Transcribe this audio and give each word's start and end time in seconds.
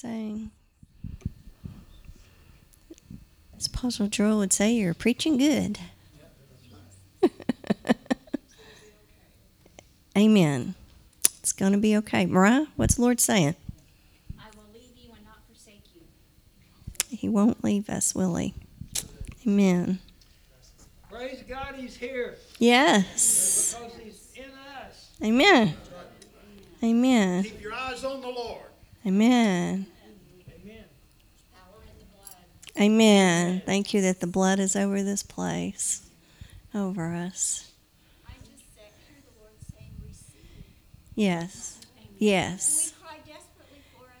saying. 0.00 0.50
As 3.56 3.66
Apostle 3.66 4.06
Joel 4.06 4.38
would 4.38 4.52
say, 4.54 4.72
you're 4.72 4.94
preaching 4.94 5.36
good. 5.36 5.78
Amen. 10.16 10.74
It's 11.40 11.52
going 11.52 11.72
to 11.72 11.78
be 11.78 11.94
okay. 11.98 12.24
Mariah, 12.24 12.66
what's 12.76 12.94
the 12.94 13.02
Lord 13.02 13.20
saying? 13.20 13.54
I 14.38 14.44
will 14.56 14.64
leave 14.72 14.96
you 14.96 15.10
and 15.14 15.22
not 15.26 15.38
forsake 15.46 15.82
you. 15.94 16.00
He 17.14 17.28
won't 17.28 17.62
leave 17.62 17.90
us, 17.90 18.14
will 18.14 18.36
he? 18.36 18.54
Amen. 19.46 19.98
Praise 21.10 21.44
God, 21.46 21.74
He's 21.76 21.96
here 21.96 22.36
Yes. 22.58 23.74
because 23.78 23.94
He's 24.02 24.32
in 24.36 24.50
us. 24.82 25.10
Amen. 25.22 25.74
Amen. 26.82 27.42
Keep 27.42 27.60
your 27.60 27.74
eyes 27.74 28.02
on 28.04 28.22
the 28.22 28.28
Lord. 28.28 28.69
Amen. 29.06 29.86
Amen. 32.78 33.62
Thank 33.66 33.92
you 33.92 34.00
that 34.02 34.20
the 34.20 34.26
blood 34.26 34.58
is 34.58 34.76
over 34.76 35.02
this 35.02 35.22
place, 35.22 36.08
over 36.74 37.14
us. 37.14 37.70
Yes. 41.14 41.80
Yes. 42.18 42.94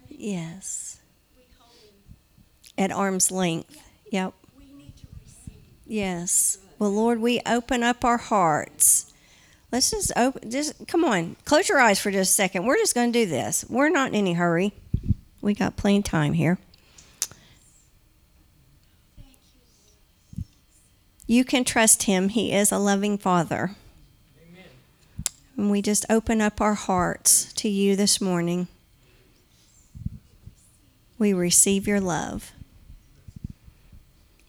Yes. 0.08 1.00
At 2.76 2.90
arm's 2.90 3.30
length. 3.30 3.80
Yep. 4.10 4.34
Yes. 5.86 6.58
Well, 6.78 6.90
Lord, 6.90 7.20
we 7.20 7.40
open 7.46 7.82
up 7.82 8.04
our 8.04 8.18
hearts. 8.18 9.09
Let's 9.72 9.90
just 9.90 10.10
open. 10.16 10.50
Just 10.50 10.86
come 10.88 11.04
on. 11.04 11.36
Close 11.44 11.68
your 11.68 11.78
eyes 11.78 12.00
for 12.00 12.10
just 12.10 12.32
a 12.32 12.34
second. 12.34 12.66
We're 12.66 12.76
just 12.76 12.94
going 12.94 13.12
to 13.12 13.18
do 13.24 13.26
this. 13.26 13.64
We're 13.68 13.88
not 13.88 14.08
in 14.08 14.16
any 14.16 14.32
hurry. 14.32 14.72
We 15.40 15.54
got 15.54 15.76
plenty 15.76 15.98
of 15.98 16.04
time 16.04 16.32
here. 16.32 16.58
You. 21.26 21.44
Can 21.44 21.64
trust 21.64 22.04
Him. 22.04 22.30
He 22.30 22.52
is 22.52 22.72
a 22.72 22.78
loving 22.78 23.16
Father. 23.16 23.76
Amen. 24.42 24.64
And 25.56 25.70
we 25.70 25.80
just 25.80 26.04
open 26.10 26.40
up 26.40 26.60
our 26.60 26.74
hearts 26.74 27.52
to 27.54 27.68
you 27.68 27.94
this 27.94 28.20
morning. 28.20 28.66
We 31.16 31.32
receive 31.32 31.86
your 31.86 32.00
love. 32.00 32.50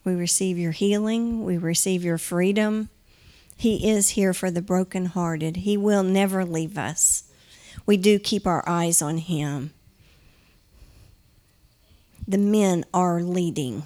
We 0.03 0.15
receive 0.15 0.57
your 0.57 0.71
healing. 0.71 1.45
We 1.45 1.57
receive 1.57 2.03
your 2.03 2.17
freedom. 2.17 2.89
He 3.61 3.87
is 3.87 4.09
here 4.09 4.33
for 4.33 4.49
the 4.49 4.63
brokenhearted. 4.63 5.57
He 5.57 5.77
will 5.77 6.01
never 6.01 6.43
leave 6.43 6.79
us. 6.79 7.25
We 7.85 7.95
do 7.95 8.17
keep 8.17 8.47
our 8.47 8.67
eyes 8.67 9.03
on 9.03 9.19
Him. 9.19 9.71
The 12.27 12.39
men 12.39 12.85
are 12.91 13.21
leading, 13.21 13.83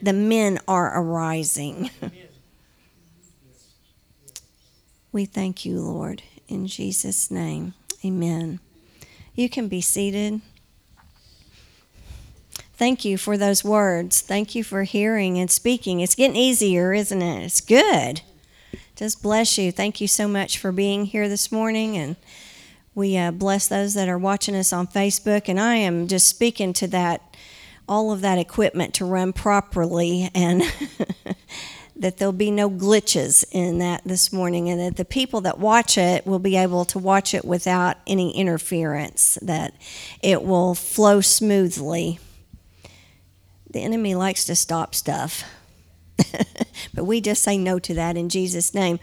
the 0.00 0.12
men 0.12 0.60
are 0.68 0.96
arising. 0.96 1.90
Amen. 2.00 2.12
We 5.10 5.24
thank 5.24 5.64
you, 5.64 5.80
Lord, 5.80 6.22
in 6.46 6.68
Jesus' 6.68 7.28
name. 7.30 7.74
Amen. 8.04 8.60
You 9.34 9.48
can 9.48 9.66
be 9.66 9.80
seated. 9.80 10.42
Thank 12.74 13.04
you 13.04 13.16
for 13.18 13.36
those 13.36 13.64
words. 13.64 14.20
Thank 14.20 14.54
you 14.54 14.62
for 14.62 14.82
hearing 14.84 15.38
and 15.38 15.50
speaking. 15.50 16.00
It's 16.00 16.14
getting 16.14 16.36
easier, 16.36 16.92
isn't 16.92 17.22
it? 17.22 17.44
It's 17.44 17.62
good. 17.62 18.20
Just 18.96 19.22
bless 19.22 19.58
you. 19.58 19.72
Thank 19.72 20.00
you 20.00 20.08
so 20.08 20.26
much 20.26 20.56
for 20.56 20.72
being 20.72 21.04
here 21.04 21.28
this 21.28 21.52
morning. 21.52 21.98
And 21.98 22.16
we 22.94 23.14
uh, 23.18 23.30
bless 23.30 23.68
those 23.68 23.92
that 23.92 24.08
are 24.08 24.16
watching 24.16 24.56
us 24.56 24.72
on 24.72 24.86
Facebook. 24.86 25.50
And 25.50 25.60
I 25.60 25.74
am 25.74 26.08
just 26.08 26.26
speaking 26.26 26.72
to 26.72 26.86
that, 26.86 27.20
all 27.86 28.10
of 28.10 28.22
that 28.22 28.38
equipment 28.38 28.94
to 28.94 29.04
run 29.04 29.34
properly 29.34 30.30
and 30.34 30.62
that 31.96 32.16
there'll 32.16 32.32
be 32.32 32.50
no 32.50 32.70
glitches 32.70 33.44
in 33.52 33.80
that 33.80 34.00
this 34.06 34.32
morning 34.32 34.70
and 34.70 34.80
that 34.80 34.96
the 34.96 35.04
people 35.04 35.42
that 35.42 35.58
watch 35.58 35.98
it 35.98 36.26
will 36.26 36.38
be 36.38 36.56
able 36.56 36.86
to 36.86 36.98
watch 36.98 37.34
it 37.34 37.44
without 37.44 37.98
any 38.06 38.34
interference, 38.34 39.38
that 39.42 39.74
it 40.22 40.42
will 40.42 40.74
flow 40.74 41.20
smoothly. 41.20 42.18
The 43.70 43.82
enemy 43.82 44.14
likes 44.14 44.46
to 44.46 44.56
stop 44.56 44.94
stuff, 44.94 45.44
but 46.94 47.04
we 47.04 47.20
just 47.20 47.42
say 47.42 47.58
no 47.58 47.78
to 47.78 47.94
that 47.94 48.16
in 48.16 48.28
Jesus' 48.28 48.74
name. 48.74 48.98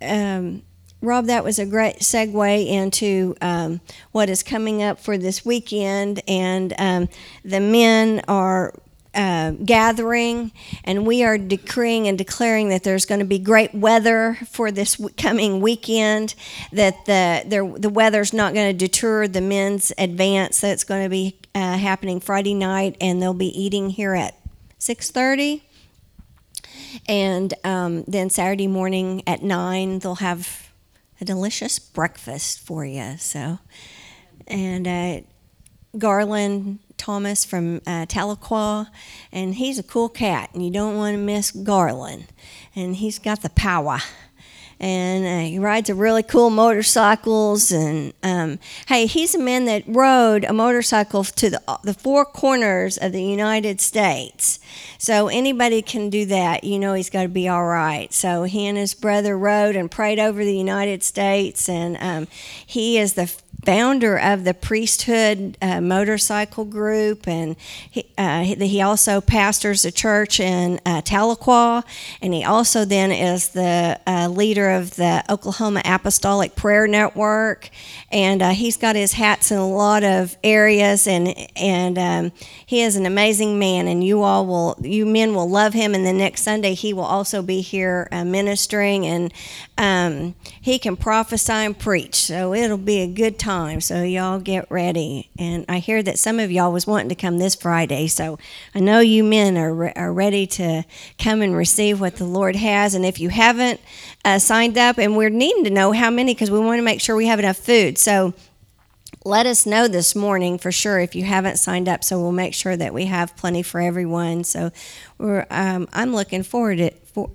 Um, 0.00 0.62
Rob, 1.00 1.26
that 1.26 1.42
was 1.42 1.58
a 1.58 1.66
great 1.66 1.96
segue 1.96 2.66
into 2.66 3.34
um, 3.40 3.80
what 4.12 4.30
is 4.30 4.44
coming 4.44 4.82
up 4.82 5.00
for 5.00 5.18
this 5.18 5.44
weekend, 5.44 6.22
and 6.28 6.72
um, 6.78 7.08
the 7.44 7.58
men 7.58 8.22
are 8.28 8.72
uh, 9.14 9.50
gathering, 9.50 10.52
and 10.84 11.04
we 11.04 11.24
are 11.24 11.36
decreeing 11.36 12.06
and 12.06 12.16
declaring 12.16 12.68
that 12.68 12.84
there's 12.84 13.04
going 13.04 13.18
to 13.18 13.26
be 13.26 13.38
great 13.38 13.74
weather 13.74 14.38
for 14.48 14.70
this 14.70 14.96
w- 14.96 15.14
coming 15.16 15.60
weekend. 15.60 16.34
That 16.72 17.04
the 17.06 17.74
the 17.78 17.90
weather's 17.90 18.32
not 18.32 18.54
going 18.54 18.70
to 18.70 18.86
deter 18.86 19.26
the 19.26 19.40
men's 19.40 19.92
advance 19.98 20.60
that's 20.60 20.84
going 20.84 21.02
to 21.02 21.10
be 21.10 21.36
uh, 21.54 21.76
happening 21.76 22.20
Friday 22.20 22.54
night, 22.54 22.96
and 23.00 23.20
they'll 23.20 23.34
be 23.34 23.60
eating 23.60 23.90
here 23.90 24.14
at 24.14 24.38
six 24.78 25.10
thirty. 25.10 25.64
And 27.08 27.54
um, 27.64 28.04
then 28.04 28.30
Saturday 28.30 28.66
morning 28.66 29.22
at 29.26 29.42
nine, 29.42 29.98
they'll 29.98 30.16
have 30.16 30.70
a 31.20 31.24
delicious 31.24 31.78
breakfast 31.78 32.60
for 32.60 32.84
you. 32.84 33.16
So, 33.18 33.58
and 34.46 34.88
uh, 34.88 35.20
Garland 35.96 36.78
Thomas 36.96 37.44
from 37.44 37.76
uh, 37.86 38.06
Tahlequah, 38.06 38.86
and 39.32 39.54
he's 39.56 39.78
a 39.78 39.82
cool 39.82 40.08
cat, 40.08 40.50
and 40.54 40.64
you 40.64 40.70
don't 40.70 40.96
want 40.96 41.14
to 41.14 41.18
miss 41.18 41.50
Garland. 41.50 42.26
And 42.76 42.96
he's 42.96 43.18
got 43.18 43.42
the 43.42 43.50
power. 43.50 43.98
And 44.82 45.24
uh, 45.24 45.48
he 45.48 45.58
rides 45.58 45.88
a 45.88 45.94
really 45.94 46.22
cool 46.22 46.50
motorcycles. 46.50 47.72
And 47.72 48.12
um, 48.22 48.58
hey, 48.88 49.06
he's 49.06 49.34
a 49.34 49.38
man 49.38 49.64
that 49.64 49.84
rode 49.86 50.44
a 50.44 50.52
motorcycle 50.52 51.24
to 51.24 51.50
the, 51.50 51.78
the 51.82 51.94
four 51.94 52.24
corners 52.24 52.98
of 52.98 53.12
the 53.12 53.22
United 53.22 53.80
States. 53.80 54.58
So 54.98 55.28
anybody 55.28 55.82
can 55.82 56.10
do 56.10 56.26
that. 56.26 56.64
You 56.64 56.78
know 56.78 56.94
he's 56.94 57.10
got 57.10 57.22
to 57.22 57.28
be 57.28 57.48
all 57.48 57.64
right. 57.64 58.12
So 58.12 58.42
he 58.42 58.66
and 58.66 58.76
his 58.76 58.94
brother 58.94 59.38
rode 59.38 59.76
and 59.76 59.90
prayed 59.90 60.18
over 60.18 60.44
the 60.44 60.56
United 60.56 61.02
States, 61.02 61.68
and 61.68 61.96
um, 62.00 62.28
he 62.66 62.98
is 62.98 63.14
the 63.14 63.32
founder 63.64 64.18
of 64.18 64.44
the 64.44 64.54
priesthood 64.54 65.56
uh, 65.62 65.80
motorcycle 65.80 66.64
group, 66.64 67.28
and 67.28 67.56
he, 67.90 68.04
uh, 68.18 68.42
he 68.42 68.82
also 68.82 69.20
pastors 69.20 69.84
a 69.84 69.92
church 69.92 70.40
in 70.40 70.80
uh, 70.84 71.00
Tahlequah, 71.02 71.84
and 72.20 72.34
he 72.34 72.44
also 72.44 72.84
then 72.84 73.12
is 73.12 73.50
the 73.50 74.00
uh, 74.06 74.28
leader 74.28 74.71
of 74.72 74.96
the 74.96 75.24
Oklahoma 75.28 75.82
Apostolic 75.84 76.56
Prayer 76.56 76.86
Network, 76.86 77.70
and 78.10 78.42
uh, 78.42 78.50
he's 78.50 78.76
got 78.76 78.96
his 78.96 79.12
hats 79.12 79.50
in 79.50 79.58
a 79.58 79.68
lot 79.68 80.02
of 80.02 80.36
areas, 80.42 81.06
and 81.06 81.34
and 81.56 81.98
um, 81.98 82.32
he 82.66 82.82
is 82.82 82.96
an 82.96 83.06
amazing 83.06 83.58
man, 83.58 83.88
and 83.88 84.04
you 84.04 84.22
all 84.22 84.46
will, 84.46 84.76
you 84.80 85.06
men 85.06 85.34
will 85.34 85.48
love 85.48 85.72
him, 85.72 85.94
and 85.94 86.06
the 86.06 86.12
next 86.12 86.42
Sunday 86.42 86.74
he 86.74 86.92
will 86.92 87.02
also 87.04 87.42
be 87.42 87.60
here 87.60 88.08
uh, 88.10 88.24
ministering, 88.24 89.06
and 89.06 89.32
um, 89.78 90.34
he 90.60 90.78
can 90.78 90.96
prophesy 90.96 91.52
and 91.52 91.78
preach, 91.78 92.14
so 92.14 92.54
it'll 92.54 92.78
be 92.78 93.00
a 93.00 93.06
good 93.06 93.38
time. 93.38 93.80
So 93.80 94.02
y'all 94.02 94.38
get 94.38 94.70
ready. 94.70 95.30
And 95.38 95.64
I 95.68 95.78
hear 95.78 96.02
that 96.02 96.18
some 96.18 96.38
of 96.38 96.50
y'all 96.50 96.72
was 96.72 96.86
wanting 96.86 97.08
to 97.08 97.14
come 97.14 97.38
this 97.38 97.54
Friday, 97.54 98.06
so 98.06 98.38
I 98.74 98.80
know 98.80 99.00
you 99.00 99.24
men 99.24 99.56
are 99.56 99.74
re- 99.74 99.92
are 99.96 100.12
ready 100.12 100.46
to 100.46 100.84
come 101.18 101.42
and 101.42 101.56
receive 101.56 102.00
what 102.00 102.16
the 102.16 102.24
Lord 102.24 102.56
has. 102.56 102.94
And 102.94 103.04
if 103.04 103.18
you 103.18 103.28
haven't 103.28 103.80
uh, 104.24 104.38
signed 104.38 104.78
up, 104.78 104.98
and 104.98 105.16
we're 105.16 105.30
needing 105.30 105.64
to 105.64 105.70
know 105.70 105.92
how 105.92 106.10
many 106.10 106.34
because 106.34 106.50
we 106.50 106.58
want 106.58 106.78
to 106.78 106.82
make 106.82 107.00
sure 107.00 107.16
we 107.16 107.26
have 107.26 107.38
enough 107.38 107.56
food. 107.56 107.98
So 107.98 108.34
let 109.24 109.46
us 109.46 109.66
know 109.66 109.86
this 109.88 110.16
morning 110.16 110.58
for 110.58 110.72
sure 110.72 110.98
if 110.98 111.14
you 111.14 111.22
haven't 111.24 111.56
signed 111.56 111.88
up 111.88 112.02
so 112.02 112.20
we'll 112.20 112.32
make 112.32 112.54
sure 112.54 112.76
that 112.76 112.92
we 112.92 113.06
have 113.06 113.36
plenty 113.36 113.62
for 113.62 113.80
everyone 113.80 114.42
so 114.42 114.70
we're 115.18 115.46
um, 115.50 115.88
i'm 115.92 116.14
looking 116.14 116.42
forward 116.42 116.78
to 116.78 116.84
it 116.84 117.00
for 117.06 117.30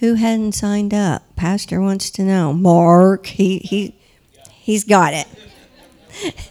who 0.00 0.14
hadn't 0.14 0.52
signed 0.52 0.92
up 0.92 1.22
pastor 1.36 1.80
wants 1.80 2.10
to 2.10 2.22
know 2.22 2.52
mark 2.52 3.26
he 3.26 3.58
he 3.58 3.94
he's 4.50 4.84
got 4.84 5.12
it 5.14 5.26
Ask 6.24 6.48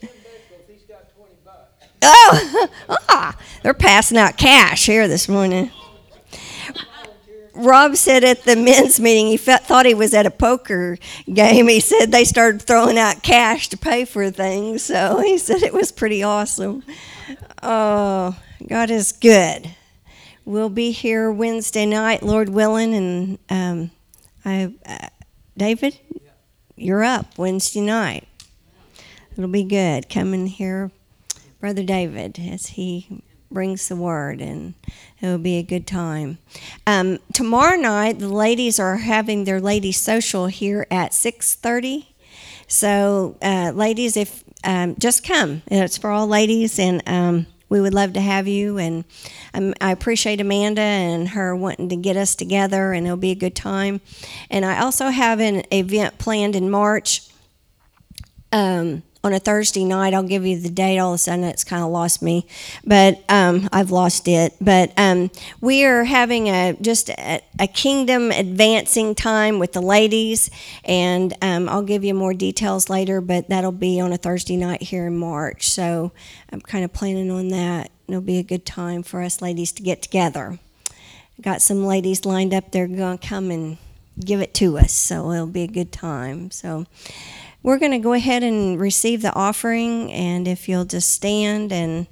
Tim 0.00 0.08
Beckel 0.08 0.60
if 0.60 0.68
he's 0.68 0.82
got 0.88 1.16
20 1.16 1.32
bucks. 1.44 1.86
oh 2.02 2.68
ah, 3.08 3.38
they're 3.62 3.72
passing 3.72 4.18
out 4.18 4.36
cash 4.36 4.84
here 4.84 5.08
this 5.08 5.28
morning 5.28 5.70
Rob 7.54 7.96
said 7.96 8.24
at 8.24 8.42
the 8.42 8.56
men's 8.56 8.98
meeting 8.98 9.26
he 9.26 9.36
felt, 9.36 9.62
thought 9.62 9.86
he 9.86 9.94
was 9.94 10.12
at 10.12 10.26
a 10.26 10.30
poker 10.30 10.98
game. 11.32 11.68
He 11.68 11.80
said 11.80 12.10
they 12.10 12.24
started 12.24 12.62
throwing 12.62 12.98
out 12.98 13.22
cash 13.22 13.68
to 13.68 13.76
pay 13.76 14.04
for 14.04 14.30
things, 14.30 14.82
so 14.82 15.20
he 15.20 15.38
said 15.38 15.62
it 15.62 15.72
was 15.72 15.92
pretty 15.92 16.22
awesome. 16.22 16.82
Oh, 17.62 18.36
God 18.66 18.90
is 18.90 19.12
good. 19.12 19.70
We'll 20.44 20.68
be 20.68 20.90
here 20.90 21.30
Wednesday 21.30 21.86
night, 21.86 22.22
Lord 22.22 22.48
willing, 22.48 22.94
and 22.94 23.38
um, 23.48 23.90
I, 24.44 24.74
uh, 24.84 25.08
David, 25.56 25.98
you're 26.76 27.04
up 27.04 27.38
Wednesday 27.38 27.80
night. 27.80 28.28
It'll 29.36 29.48
be 29.48 29.64
good. 29.64 30.08
Come 30.10 30.34
and 30.34 30.48
hear 30.48 30.90
Brother 31.60 31.82
David 31.82 32.38
as 32.38 32.66
he 32.66 33.22
brings 33.54 33.88
the 33.88 33.96
word, 33.96 34.40
and 34.40 34.74
it'll 35.22 35.38
be 35.38 35.56
a 35.56 35.62
good 35.62 35.86
time. 35.86 36.36
Um, 36.86 37.20
tomorrow 37.32 37.76
night, 37.76 38.18
the 38.18 38.28
ladies 38.28 38.78
are 38.78 38.96
having 38.96 39.44
their 39.44 39.60
ladies' 39.60 39.96
social 39.96 40.48
here 40.48 40.86
at 40.90 41.14
six 41.14 41.54
thirty. 41.54 42.14
So, 42.66 43.36
uh, 43.40 43.72
ladies, 43.74 44.16
if 44.16 44.44
um, 44.64 44.96
just 44.98 45.24
come, 45.24 45.62
it's 45.68 45.96
for 45.96 46.10
all 46.10 46.26
ladies, 46.26 46.78
and 46.78 47.02
um, 47.06 47.46
we 47.68 47.80
would 47.80 47.94
love 47.94 48.12
to 48.14 48.20
have 48.20 48.48
you. 48.48 48.78
And 48.78 49.04
um, 49.52 49.74
I 49.80 49.92
appreciate 49.92 50.40
Amanda 50.40 50.82
and 50.82 51.28
her 51.28 51.54
wanting 51.54 51.88
to 51.90 51.96
get 51.96 52.16
us 52.16 52.34
together, 52.34 52.92
and 52.92 53.06
it'll 53.06 53.16
be 53.16 53.30
a 53.30 53.36
good 53.36 53.54
time. 53.54 54.00
And 54.50 54.64
I 54.64 54.80
also 54.80 55.08
have 55.08 55.40
an 55.40 55.62
event 55.70 56.18
planned 56.18 56.56
in 56.56 56.70
March 56.70 57.28
um, 58.52 59.02
on 59.24 59.32
a 59.32 59.38
Thursday 59.38 59.84
night. 59.84 60.12
I'll 60.12 60.22
give 60.22 60.44
you 60.44 60.60
the 60.60 60.68
date. 60.68 60.98
All 60.98 61.12
of 61.12 61.16
a 61.16 61.18
sudden, 61.18 61.44
it's 61.44 61.64
kind 61.64 61.82
of 61.82 61.90
lost 61.90 62.22
me, 62.22 62.46
but 62.84 63.24
um, 63.28 63.68
I've 63.72 63.90
lost 63.90 64.28
it. 64.28 64.54
But 64.60 64.92
um, 64.96 65.30
we 65.60 65.84
are 65.84 66.04
having 66.04 66.48
a 66.48 66.76
just 66.80 67.08
a, 67.08 67.40
a 67.58 67.66
kingdom 67.66 68.30
advancing 68.30 69.14
time 69.14 69.58
with 69.58 69.72
the 69.72 69.82
ladies, 69.82 70.50
and 70.84 71.34
um, 71.40 71.68
I'll 71.68 71.82
give 71.82 72.04
you 72.04 72.14
more 72.14 72.34
details 72.34 72.90
later. 72.90 73.20
But 73.20 73.48
that'll 73.48 73.72
be 73.72 73.98
on 74.00 74.12
a 74.12 74.18
Thursday 74.18 74.56
night 74.56 74.82
here 74.82 75.06
in 75.06 75.16
March. 75.16 75.70
So 75.70 76.12
I'm 76.52 76.60
kind 76.60 76.84
of 76.84 76.92
planning 76.92 77.30
on 77.30 77.48
that. 77.48 77.90
It'll 78.06 78.20
be 78.20 78.38
a 78.38 78.44
good 78.44 78.66
time 78.66 79.02
for 79.02 79.22
us 79.22 79.40
ladies 79.40 79.72
to 79.72 79.82
get 79.82 80.02
together. 80.02 80.58
Got 81.40 81.62
some 81.62 81.84
ladies 81.84 82.24
lined 82.24 82.54
up. 82.54 82.70
They're 82.70 82.86
to 82.86 83.18
come 83.20 83.50
and 83.50 83.78
give 84.22 84.40
it 84.40 84.54
to 84.54 84.78
us. 84.78 84.92
So 84.92 85.32
it'll 85.32 85.46
be 85.46 85.62
a 85.62 85.68
good 85.68 85.92
time. 85.92 86.50
So 86.50 86.86
we're 87.64 87.78
going 87.78 87.92
to 87.92 87.98
go 87.98 88.12
ahead 88.12 88.42
and 88.42 88.78
receive 88.78 89.22
the 89.22 89.34
offering, 89.34 90.12
and 90.12 90.46
if 90.46 90.68
you'll 90.68 90.84
just 90.84 91.10
stand 91.10 91.72
and 91.72 92.06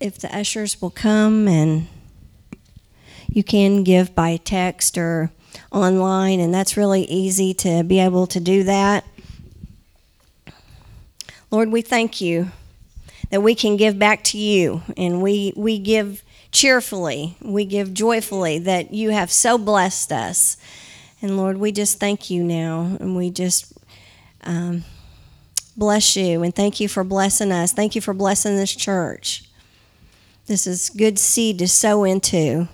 if 0.00 0.18
the 0.18 0.36
ushers 0.36 0.82
will 0.82 0.90
come 0.90 1.46
and 1.46 1.86
you 3.28 3.44
can 3.44 3.84
give 3.84 4.16
by 4.16 4.36
text 4.36 4.98
or 4.98 5.30
online, 5.70 6.40
and 6.40 6.52
that's 6.52 6.76
really 6.76 7.04
easy 7.04 7.54
to 7.54 7.84
be 7.84 8.00
able 8.00 8.26
to 8.26 8.40
do 8.40 8.64
that. 8.64 9.06
Lord, 11.52 11.70
we 11.70 11.82
thank 11.82 12.20
you 12.20 12.50
that 13.30 13.42
we 13.42 13.54
can 13.54 13.76
give 13.76 13.96
back 13.96 14.24
to 14.24 14.38
you, 14.38 14.82
and 14.96 15.22
we, 15.22 15.52
we 15.56 15.78
give 15.78 16.24
cheerfully, 16.50 17.36
we 17.40 17.64
give 17.64 17.94
joyfully 17.94 18.58
that 18.58 18.92
you 18.92 19.10
have 19.10 19.30
so 19.30 19.56
blessed 19.56 20.10
us. 20.10 20.56
And 21.22 21.36
Lord, 21.36 21.58
we 21.58 21.70
just 21.70 22.00
thank 22.00 22.30
you 22.30 22.42
now, 22.42 22.96
and 23.00 23.16
we 23.16 23.30
just 23.30 23.72
um, 24.42 24.82
bless 25.76 26.16
you, 26.16 26.42
and 26.42 26.52
thank 26.52 26.80
you 26.80 26.88
for 26.88 27.04
blessing 27.04 27.52
us. 27.52 27.72
Thank 27.72 27.94
you 27.94 28.00
for 28.00 28.12
blessing 28.12 28.56
this 28.56 28.74
church. 28.74 29.44
This 30.46 30.66
is 30.66 30.90
good 30.90 31.20
seed 31.20 31.60
to 31.60 31.68
sow 31.68 32.02
into. 32.02 32.68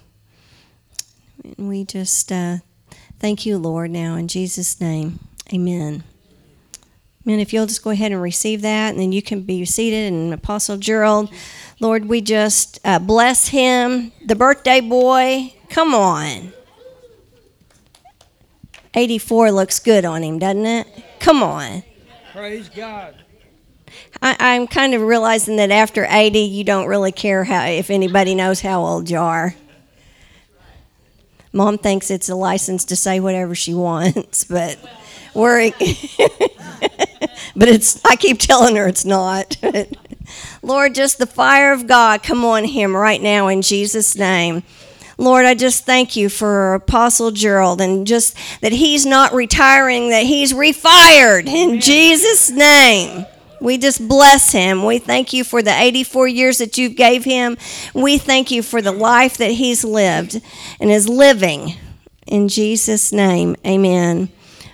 And 1.44 1.68
we 1.68 1.84
just 1.84 2.32
uh, 2.32 2.56
thank 3.18 3.44
you, 3.44 3.58
Lord, 3.58 3.90
now 3.90 4.14
in 4.14 4.28
Jesus' 4.28 4.80
name. 4.80 5.18
Amen. 5.52 6.02
Amen. 7.26 7.40
If 7.40 7.52
you'll 7.52 7.66
just 7.66 7.84
go 7.84 7.90
ahead 7.90 8.12
and 8.12 8.22
receive 8.22 8.62
that, 8.62 8.90
and 8.90 8.98
then 8.98 9.12
you 9.12 9.20
can 9.20 9.42
be 9.42 9.66
seated. 9.66 10.10
And 10.10 10.32
Apostle 10.32 10.78
Gerald, 10.78 11.30
Lord, 11.80 12.06
we 12.06 12.22
just 12.22 12.80
uh, 12.82 12.98
bless 12.98 13.48
him, 13.48 14.12
the 14.24 14.34
birthday 14.34 14.80
boy. 14.80 15.52
Come 15.68 15.94
on. 15.94 16.54
84 18.98 19.52
looks 19.52 19.78
good 19.78 20.04
on 20.04 20.24
him, 20.24 20.40
doesn't 20.40 20.66
it? 20.66 20.88
Come 21.20 21.40
on. 21.40 21.84
Praise 22.32 22.68
God. 22.68 23.14
I, 24.20 24.36
I'm 24.40 24.66
kind 24.66 24.92
of 24.92 25.02
realizing 25.02 25.54
that 25.56 25.70
after 25.70 26.04
80, 26.10 26.40
you 26.40 26.64
don't 26.64 26.88
really 26.88 27.12
care 27.12 27.44
how 27.44 27.64
if 27.66 27.90
anybody 27.90 28.34
knows 28.34 28.60
how 28.60 28.82
old 28.82 29.08
you 29.08 29.18
are. 29.18 29.54
Mom 31.52 31.78
thinks 31.78 32.10
it's 32.10 32.28
a 32.28 32.34
license 32.34 32.84
to 32.86 32.96
say 32.96 33.20
whatever 33.20 33.54
she 33.54 33.72
wants, 33.72 34.42
but 34.42 34.76
we're. 35.32 35.70
but 37.56 37.68
it's. 37.68 38.04
I 38.04 38.16
keep 38.16 38.40
telling 38.40 38.74
her 38.74 38.88
it's 38.88 39.04
not. 39.04 39.56
Lord, 40.62 40.96
just 40.96 41.18
the 41.18 41.26
fire 41.26 41.72
of 41.72 41.86
God 41.86 42.24
come 42.24 42.44
on 42.44 42.64
him 42.64 42.96
right 42.96 43.22
now 43.22 43.46
in 43.46 43.62
Jesus' 43.62 44.16
name. 44.16 44.64
Lord, 45.20 45.46
I 45.46 45.54
just 45.54 45.84
thank 45.84 46.14
you 46.14 46.28
for 46.28 46.74
Apostle 46.74 47.32
Gerald 47.32 47.80
and 47.80 48.06
just 48.06 48.36
that 48.60 48.70
he's 48.70 49.04
not 49.04 49.34
retiring, 49.34 50.10
that 50.10 50.24
he's 50.24 50.52
refired 50.52 51.46
in 51.46 51.80
Jesus' 51.80 52.50
name. 52.50 53.26
We 53.60 53.78
just 53.78 54.06
bless 54.06 54.52
him. 54.52 54.84
We 54.84 54.98
thank 54.98 55.32
you 55.32 55.42
for 55.42 55.60
the 55.60 55.76
84 55.76 56.28
years 56.28 56.58
that 56.58 56.78
you 56.78 56.88
gave 56.88 57.24
him. 57.24 57.58
We 57.92 58.18
thank 58.18 58.52
you 58.52 58.62
for 58.62 58.80
the 58.80 58.92
life 58.92 59.36
that 59.38 59.50
he's 59.50 59.84
lived 59.84 60.40
and 60.78 60.90
is 60.90 61.08
living. 61.08 61.74
In 62.28 62.46
Jesus' 62.46 63.10
name, 63.12 63.56
amen. 63.66 64.28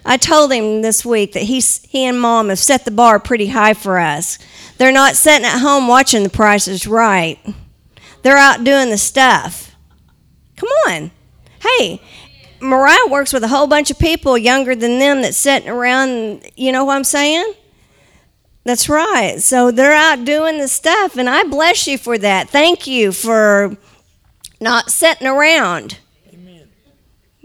I 0.04 0.18
told 0.18 0.52
him 0.52 0.82
this 0.82 1.06
week 1.06 1.32
that 1.32 1.44
he's, 1.44 1.82
he 1.84 2.04
and 2.04 2.20
mom 2.20 2.50
have 2.50 2.58
set 2.58 2.84
the 2.84 2.90
bar 2.90 3.18
pretty 3.18 3.46
high 3.46 3.72
for 3.72 3.98
us. 3.98 4.38
They're 4.76 4.92
not 4.92 5.16
sitting 5.16 5.46
at 5.46 5.60
home 5.60 5.88
watching 5.88 6.22
the 6.22 6.28
prices 6.28 6.86
right, 6.86 7.38
they're 8.22 8.36
out 8.36 8.64
doing 8.64 8.90
the 8.90 8.98
stuff. 8.98 9.73
Come 10.56 10.68
on. 10.86 11.10
Hey, 11.60 12.00
Mariah 12.60 13.08
works 13.08 13.32
with 13.32 13.42
a 13.42 13.48
whole 13.48 13.66
bunch 13.66 13.90
of 13.90 13.98
people 13.98 14.38
younger 14.38 14.74
than 14.74 14.98
them 14.98 15.22
that's 15.22 15.36
sitting 15.36 15.68
around, 15.68 16.48
you 16.56 16.72
know 16.72 16.84
what 16.84 16.96
I'm 16.96 17.04
saying? 17.04 17.54
That's 18.64 18.88
right. 18.88 19.40
So 19.40 19.70
they're 19.70 19.92
out 19.92 20.24
doing 20.24 20.58
the 20.58 20.68
stuff, 20.68 21.16
and 21.16 21.28
I 21.28 21.44
bless 21.44 21.86
you 21.86 21.98
for 21.98 22.16
that. 22.18 22.48
Thank 22.48 22.86
you 22.86 23.12
for 23.12 23.76
not 24.60 24.90
sitting 24.90 25.26
around. 25.26 25.98
Amen. 26.32 26.68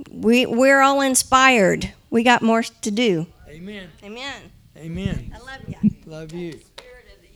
We, 0.10 0.46
we're 0.46 0.82
all 0.82 1.02
inspired. 1.02 1.94
We 2.10 2.24
got 2.24 2.42
more 2.42 2.64
to 2.64 2.92
do. 2.92 3.28
Amen. 3.50 3.90
Amen. 4.04 4.52
Amen. 4.78 5.34
I 5.36 5.40
love 5.40 5.62
you. 5.68 5.92
Love 6.06 6.34
you. 6.34 6.52
Spirit 6.54 7.06
of 7.14 7.22
the 7.22 7.28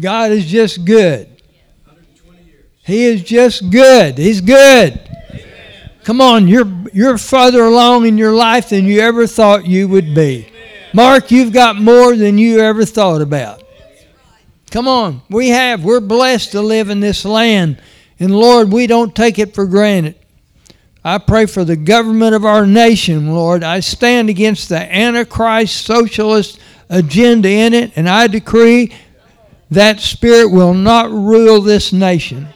God 0.00 0.32
is 0.32 0.46
just 0.46 0.84
good. 0.84 1.28
He 2.84 3.04
is 3.04 3.22
just 3.22 3.70
good. 3.70 4.18
He's 4.18 4.40
good. 4.40 5.00
Come 6.04 6.20
on, 6.20 6.48
you're 6.48 6.66
you're 6.92 7.18
further 7.18 7.62
along 7.62 8.06
in 8.06 8.18
your 8.18 8.32
life 8.32 8.70
than 8.70 8.84
you 8.86 9.00
ever 9.00 9.26
thought 9.26 9.66
you 9.66 9.86
would 9.88 10.14
be. 10.14 10.50
Mark, 10.92 11.30
you've 11.30 11.52
got 11.52 11.76
more 11.76 12.16
than 12.16 12.36
you 12.38 12.58
ever 12.60 12.84
thought 12.84 13.20
about. 13.20 13.62
Come 14.70 14.88
on, 14.88 15.22
we 15.28 15.48
have. 15.48 15.84
We're 15.84 16.00
blessed 16.00 16.52
to 16.52 16.62
live 16.62 16.90
in 16.90 17.00
this 17.00 17.24
land. 17.24 17.80
And 18.18 18.34
Lord, 18.34 18.72
we 18.72 18.86
don't 18.86 19.14
take 19.14 19.38
it 19.38 19.54
for 19.54 19.66
granted. 19.66 20.16
I 21.04 21.18
pray 21.18 21.46
for 21.46 21.64
the 21.64 21.76
government 21.76 22.34
of 22.34 22.44
our 22.44 22.66
nation, 22.66 23.32
Lord. 23.32 23.62
I 23.62 23.80
stand 23.80 24.28
against 24.28 24.68
the 24.68 24.78
Antichrist 24.78 25.84
socialist 25.86 26.60
agenda 26.88 27.48
in 27.48 27.72
it, 27.72 27.92
and 27.96 28.08
I 28.08 28.26
decree 28.26 28.92
that 29.70 30.00
spirit 30.00 30.50
will 30.50 30.74
not 30.74 31.10
rule 31.10 31.60
this 31.60 31.92
nation. 31.92 32.48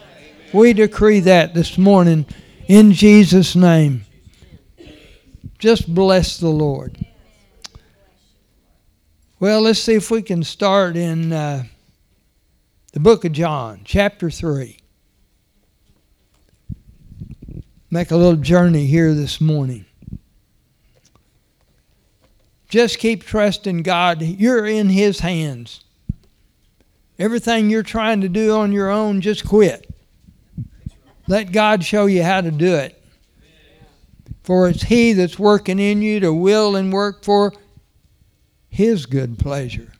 We 0.53 0.73
decree 0.73 1.21
that 1.21 1.53
this 1.53 1.77
morning 1.77 2.25
in 2.67 2.91
Jesus' 2.91 3.55
name. 3.55 4.05
Just 5.57 5.93
bless 5.93 6.37
the 6.37 6.49
Lord. 6.49 6.97
Well, 9.39 9.61
let's 9.61 9.79
see 9.79 9.93
if 9.93 10.11
we 10.11 10.21
can 10.21 10.43
start 10.43 10.97
in 10.97 11.31
uh, 11.31 11.63
the 12.93 12.99
book 12.99 13.25
of 13.25 13.31
John, 13.31 13.81
chapter 13.83 14.29
3. 14.29 14.77
Make 17.91 18.11
a 18.11 18.17
little 18.17 18.35
journey 18.35 18.87
here 18.87 19.13
this 19.13 19.39
morning. 19.39 19.85
Just 22.67 22.99
keep 22.99 23.23
trusting 23.23 23.83
God. 23.83 24.21
You're 24.21 24.65
in 24.65 24.89
His 24.89 25.19
hands. 25.19 25.84
Everything 27.17 27.69
you're 27.69 27.83
trying 27.83 28.21
to 28.21 28.29
do 28.29 28.53
on 28.53 28.71
your 28.71 28.89
own, 28.89 29.21
just 29.21 29.47
quit. 29.47 29.89
Let 31.27 31.51
God 31.51 31.83
show 31.83 32.05
you 32.05 32.23
how 32.23 32.41
to 32.41 32.51
do 32.51 32.75
it. 32.75 33.01
For 34.43 34.69
it's 34.69 34.83
He 34.83 35.13
that's 35.13 35.39
working 35.39 35.79
in 35.79 36.01
you 36.01 36.19
to 36.19 36.33
will 36.33 36.75
and 36.75 36.93
work 36.93 37.23
for 37.23 37.53
His 38.69 39.05
good 39.05 39.39
pleasure. 39.39 39.91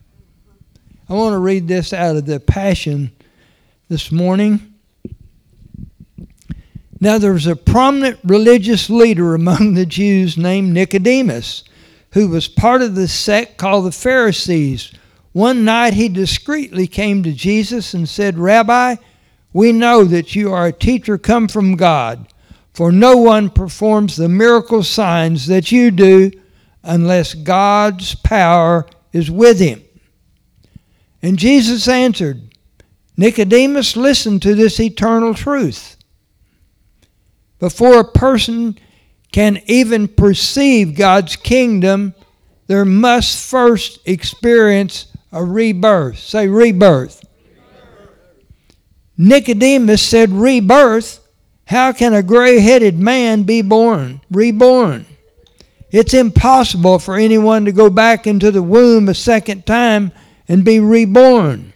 I 1.10 1.14
want 1.14 1.34
to 1.34 1.40
read 1.40 1.68
this 1.68 1.94
out 1.94 2.16
of 2.16 2.26
the 2.26 2.40
Passion 2.40 3.12
this 3.90 4.12
morning. 4.12 4.74
Now, 7.00 7.18
there 7.18 7.34
was 7.34 7.48
a 7.48 7.56
prominent 7.56 8.20
religious 8.24 8.90
leader 8.90 9.36
among 9.36 9.74
the 9.74 9.86
Jews 9.86 10.38
named 10.38 10.74
Nicodemus, 10.74 11.64
who 12.12 12.30
was 12.30 12.48
part 12.48 12.82
of 12.82 12.96
the 12.96 13.08
sect 13.08 13.58
called 13.58 13.86
the 13.86 13.92
Pharisees. 13.92 14.94
One 15.36 15.66
night 15.66 15.96
he 15.96 16.08
discreetly 16.08 16.88
came 16.88 17.22
to 17.24 17.34
Jesus 17.34 17.94
and 17.94 18.08
said, 18.08 18.38
Rabbi, 18.38 18.96
we 19.52 19.74
know 19.74 20.06
that 20.06 20.34
you 20.34 20.54
are 20.54 20.68
a 20.68 20.72
teacher 20.72 21.18
come 21.18 21.50
from 21.50 21.76
God, 21.76 22.26
For 22.72 22.90
no 22.90 23.18
one 23.18 23.50
performs 23.50 24.16
the 24.16 24.30
miracle 24.30 24.82
signs 24.82 25.48
that 25.48 25.74
you 25.74 25.92
do 25.92 26.32
unless 26.84 27.34
God's 27.34 28.16
power 28.16 28.88
is 29.12 29.30
with 29.30 29.60
him. 29.60 29.84
And 31.22 31.38
Jesus 31.38 31.90
answered, 31.90 32.56
Nicodemus, 33.18 33.98
listen 33.98 34.40
to 34.40 34.56
this 34.56 34.80
eternal 34.80 35.34
truth. 35.34 35.98
Before 37.60 38.00
a 38.00 38.10
person 38.10 38.78
can 39.34 39.62
even 39.66 40.08
perceive 40.08 40.96
God's 40.96 41.36
kingdom, 41.36 42.14
there 42.68 42.86
must 42.86 43.50
first 43.50 44.00
experience 44.06 45.12
a 45.32 45.44
rebirth. 45.44 46.20
Say 46.20 46.48
rebirth. 46.48 47.24
Nicodemus 49.18 50.02
said, 50.02 50.30
Rebirth? 50.32 51.20
How 51.68 51.94
can 51.94 52.14
a 52.14 52.22
gray 52.22 52.60
headed 52.60 53.00
man 53.00 53.44
be 53.44 53.62
born, 53.62 54.22
reborn? 54.30 55.06
It's 55.90 56.14
impossible 56.14 57.00
for 57.00 57.16
anyone 57.16 57.66
to 57.66 57.72
go 57.72 57.90
back 57.90 58.28
into 58.28 58.52
the 58.52 58.62
womb 58.62 59.08
a 59.10 59.14
second 59.14 59.66
time 59.66 60.12
and 60.48 60.66
be 60.66 60.80
reborn. 60.80 61.74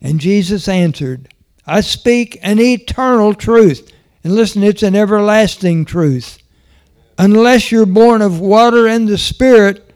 And 0.00 0.20
Jesus 0.20 0.68
answered, 0.68 1.32
I 1.66 1.80
speak 1.80 2.38
an 2.42 2.60
eternal 2.60 3.34
truth. 3.34 3.92
And 4.22 4.34
listen, 4.34 4.62
it's 4.62 4.82
an 4.82 4.94
everlasting 4.94 5.84
truth. 5.84 6.38
Unless 7.18 7.72
you're 7.72 7.86
born 7.86 8.22
of 8.22 8.38
water 8.38 8.86
and 8.86 9.08
the 9.08 9.18
Spirit, 9.18 9.87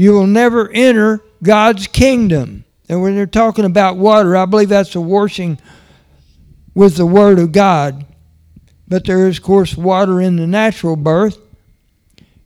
you 0.00 0.12
will 0.12 0.26
never 0.26 0.70
enter 0.70 1.22
God's 1.42 1.86
kingdom. 1.86 2.64
And 2.88 3.02
when 3.02 3.14
they're 3.14 3.26
talking 3.26 3.66
about 3.66 3.98
water, 3.98 4.34
I 4.34 4.46
believe 4.46 4.70
that's 4.70 4.94
a 4.94 5.00
washing 5.00 5.58
with 6.74 6.96
the 6.96 7.04
Word 7.04 7.38
of 7.38 7.52
God. 7.52 8.06
But 8.88 9.04
there 9.04 9.28
is, 9.28 9.36
of 9.36 9.44
course, 9.44 9.76
water 9.76 10.18
in 10.18 10.36
the 10.36 10.46
natural 10.46 10.96
birth. 10.96 11.36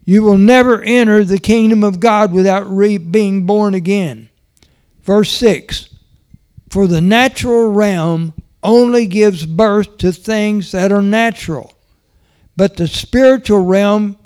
You 0.04 0.25
will 0.25 0.37
never 0.37 0.82
enter 0.82 1.23
the 1.23 1.38
kingdom 1.38 1.84
of 1.84 2.00
God 2.00 2.32
without 2.32 2.68
re- 2.68 2.99
being 2.99 3.46
born 3.46 3.75
again. 3.75 4.30
Verse 5.04 5.30
6 5.30 5.90
For 6.70 6.88
the 6.88 7.00
natural 7.00 7.70
realm 7.70 8.34
only 8.64 9.06
gives 9.06 9.46
birth 9.46 9.99
to 9.99 10.11
things 10.11 10.73
that 10.73 10.90
are 10.90 11.00
natural, 11.00 11.73
but 12.56 12.78
the 12.78 12.88
spiritual 12.88 13.64
realm 13.64 14.18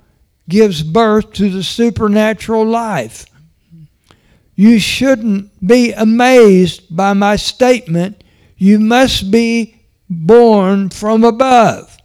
gives 0.49 0.83
birth 0.83 1.33
to 1.35 1.50
the 1.50 1.62
supernatural 1.62 2.64
life. 2.64 3.26
You 4.57 4.78
shouldn't 4.81 5.50
be 5.64 5.93
amazed 5.93 6.95
by 6.95 7.12
my 7.12 7.37
statement. 7.37 8.25
You 8.57 8.81
must 8.81 9.31
be 9.31 9.76
born 10.11 10.90
from 10.90 11.23
above. 11.23 11.97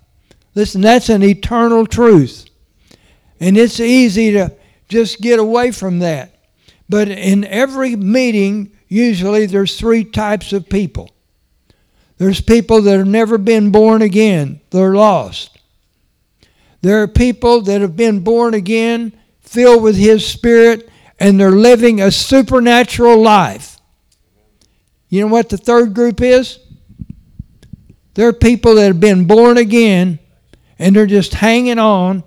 Listen, 0.54 0.82
that's 0.82 1.10
an 1.10 1.24
eternal 1.24 1.88
truth. 1.88 2.46
And 3.40 3.58
it's 3.58 3.80
easy 3.80 4.32
to 4.34 4.54
just 4.88 5.20
get 5.20 5.40
away 5.40 5.72
from 5.72 6.00
that. 6.00 6.36
But 6.88 7.08
in 7.08 7.44
every 7.46 7.96
meeting, 7.96 8.72
usually 8.88 9.48
there's 9.48 9.80
three 9.80 10.04
types 10.04 10.54
of 10.54 10.70
people. 10.70 11.10
There's 12.18 12.40
people 12.40 12.82
that 12.84 12.98
have 12.98 13.08
never 13.08 13.38
been 13.38 13.72
born 13.72 14.02
again, 14.02 14.62
they're 14.70 14.94
lost. 14.94 15.53
There 16.84 17.02
are 17.02 17.08
people 17.08 17.62
that 17.62 17.80
have 17.80 17.96
been 17.96 18.20
born 18.20 18.54
again, 18.54 19.14
filled 19.40 19.84
with 19.84 19.96
His 19.96 20.28
Spirit, 20.28 20.90
and 21.18 21.40
they're 21.40 21.50
living 21.50 22.02
a 22.02 22.12
supernatural 22.12 23.22
life. 23.22 23.78
You 25.08 25.22
know 25.22 25.28
what 25.28 25.48
the 25.48 25.56
third 25.56 25.94
group 25.94 26.20
is? 26.20 26.60
There 28.16 28.28
are 28.28 28.34
people 28.34 28.76
that 28.76 28.88
have 28.88 29.00
been 29.00 29.24
born 29.24 29.56
again, 29.58 30.20
and 30.78 30.94
they're 30.94 31.06
just 31.06 31.34
hanging 31.34 31.80
on, 31.80 32.26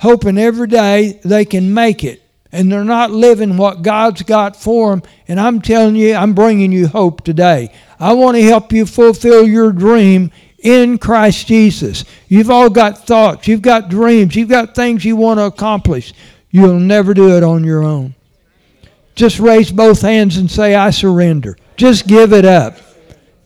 hoping 0.00 0.36
every 0.36 0.68
day 0.68 1.18
they 1.24 1.46
can 1.46 1.72
make 1.72 2.04
it. 2.04 2.22
And 2.52 2.70
they're 2.70 2.84
not 2.84 3.10
living 3.10 3.56
what 3.56 3.80
God's 3.80 4.22
got 4.22 4.54
for 4.54 4.90
them. 4.90 5.02
And 5.28 5.40
I'm 5.40 5.62
telling 5.62 5.96
you, 5.96 6.14
I'm 6.14 6.34
bringing 6.34 6.72
you 6.72 6.88
hope 6.88 7.24
today. 7.24 7.72
I 7.98 8.12
want 8.12 8.36
to 8.36 8.42
help 8.42 8.70
you 8.70 8.84
fulfill 8.84 9.48
your 9.48 9.72
dream 9.72 10.30
in 10.64 10.98
Christ 10.98 11.46
Jesus. 11.46 12.04
You've 12.26 12.50
all 12.50 12.70
got 12.70 13.06
thoughts, 13.06 13.46
you've 13.46 13.62
got 13.62 13.88
dreams, 13.88 14.34
you've 14.34 14.48
got 14.48 14.74
things 14.74 15.04
you 15.04 15.14
want 15.14 15.38
to 15.38 15.44
accomplish. 15.44 16.12
You'll 16.50 16.80
never 16.80 17.14
do 17.14 17.36
it 17.36 17.44
on 17.44 17.62
your 17.62 17.84
own. 17.84 18.14
Just 19.14 19.38
raise 19.38 19.70
both 19.70 20.00
hands 20.00 20.38
and 20.38 20.50
say, 20.50 20.74
I 20.74 20.90
surrender. 20.90 21.56
Just 21.76 22.06
give 22.06 22.32
it 22.32 22.44
up. 22.44 22.78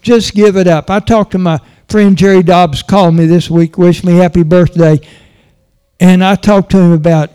Just 0.01 0.35
give 0.35 0.57
it 0.57 0.67
up. 0.67 0.91
I 0.91 1.01
talked 1.01 1.33
to 1.33 1.39
my 1.39 1.61
friend 1.89 2.17
Jerry 2.17 2.43
Dobbs, 2.43 2.83
called 2.83 3.15
me 3.15 3.27
this 3.27 3.51
week, 3.51 3.77
wished 3.77 4.05
me 4.05 4.17
happy 4.17 4.43
birthday. 4.43 5.01
And 6.01 6.23
I 6.23 6.37
talked 6.37 6.71
to 6.71 6.79
him 6.79 6.93
about 6.93 7.31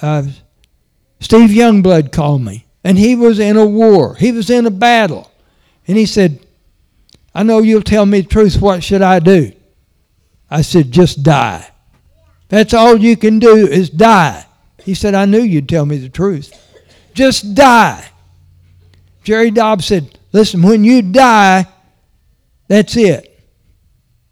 uh, 0.00 0.24
Steve 1.20 1.50
Youngblood 1.50 2.12
called 2.12 2.42
me, 2.42 2.66
and 2.84 2.98
he 2.98 3.14
was 3.14 3.38
in 3.38 3.56
a 3.56 3.64
war. 3.64 4.16
He 4.16 4.32
was 4.32 4.50
in 4.50 4.66
a 4.66 4.70
battle. 4.70 5.30
And 5.88 5.96
he 5.96 6.06
said, 6.06 6.45
I 7.36 7.42
know 7.42 7.58
you'll 7.58 7.82
tell 7.82 8.06
me 8.06 8.22
the 8.22 8.28
truth. 8.28 8.62
What 8.62 8.82
should 8.82 9.02
I 9.02 9.18
do? 9.18 9.52
I 10.50 10.62
said, 10.62 10.90
just 10.90 11.22
die. 11.22 11.70
That's 12.48 12.72
all 12.72 12.96
you 12.96 13.14
can 13.14 13.38
do 13.38 13.68
is 13.68 13.90
die. 13.90 14.46
He 14.82 14.94
said, 14.94 15.14
I 15.14 15.26
knew 15.26 15.42
you'd 15.42 15.68
tell 15.68 15.84
me 15.84 15.98
the 15.98 16.08
truth. 16.08 16.50
Just 17.12 17.54
die. 17.54 18.08
Jerry 19.22 19.50
Dobbs 19.50 19.84
said, 19.84 20.18
Listen, 20.32 20.62
when 20.62 20.82
you 20.82 21.02
die, 21.02 21.66
that's 22.68 22.96
it. 22.96 23.38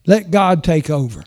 Let 0.06 0.30
God 0.30 0.64
take 0.64 0.88
over. 0.88 1.25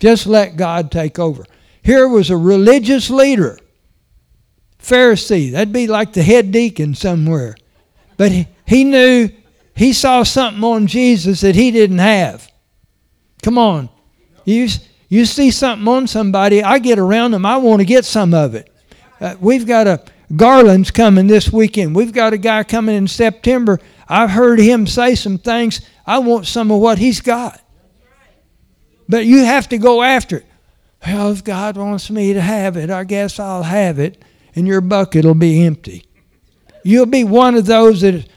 Just 0.00 0.26
let 0.26 0.56
God 0.56 0.90
take 0.90 1.20
over. 1.20 1.44
Here 1.84 2.08
was 2.08 2.30
a 2.30 2.36
religious 2.36 3.10
leader, 3.10 3.60
Pharisee. 4.82 5.52
That'd 5.52 5.72
be 5.72 5.86
like 5.86 6.14
the 6.14 6.24
head 6.24 6.50
deacon 6.50 6.96
somewhere. 6.96 7.56
But 8.16 8.32
he, 8.32 8.48
he 8.66 8.82
knew 8.82 9.30
he 9.76 9.92
saw 9.92 10.22
something 10.22 10.64
on 10.64 10.86
Jesus 10.86 11.42
that 11.42 11.54
he 11.54 11.70
didn't 11.70 11.98
have. 11.98 12.50
Come 13.42 13.58
on. 13.58 13.88
You, 14.44 14.68
you 15.08 15.26
see 15.26 15.50
something 15.50 15.86
on 15.86 16.06
somebody, 16.06 16.62
I 16.62 16.78
get 16.78 16.98
around 16.98 17.32
them, 17.32 17.44
I 17.44 17.58
want 17.58 17.80
to 17.80 17.86
get 17.86 18.04
some 18.04 18.32
of 18.32 18.54
it. 18.54 18.72
Uh, 19.20 19.36
we've 19.40 19.66
got 19.66 19.86
a 19.86 20.02
Garland's 20.34 20.90
coming 20.90 21.26
this 21.26 21.52
weekend. 21.52 21.94
We've 21.94 22.12
got 22.12 22.32
a 22.32 22.38
guy 22.38 22.64
coming 22.64 22.96
in 22.96 23.06
September. 23.06 23.78
I've 24.08 24.30
heard 24.30 24.58
him 24.58 24.86
say 24.86 25.14
some 25.14 25.38
things. 25.38 25.80
I 26.06 26.18
want 26.18 26.46
some 26.46 26.70
of 26.70 26.80
what 26.80 26.98
he's 26.98 27.20
got. 27.20 27.60
But 29.08 29.24
you 29.24 29.44
have 29.44 29.68
to 29.68 29.78
go 29.78 30.02
after 30.02 30.38
it. 30.38 30.46
Well, 31.06 31.30
if 31.30 31.44
God 31.44 31.76
wants 31.76 32.10
me 32.10 32.32
to 32.32 32.40
have 32.40 32.76
it, 32.76 32.90
I 32.90 33.04
guess 33.04 33.38
I'll 33.38 33.62
have 33.62 34.00
it, 34.00 34.24
and 34.56 34.66
your 34.66 34.80
bucket 34.80 35.24
will 35.24 35.34
be 35.34 35.64
empty. 35.64 36.06
You'll 36.82 37.06
be 37.06 37.22
one 37.22 37.54
of 37.54 37.66
those 37.66 38.00
that 38.00 38.28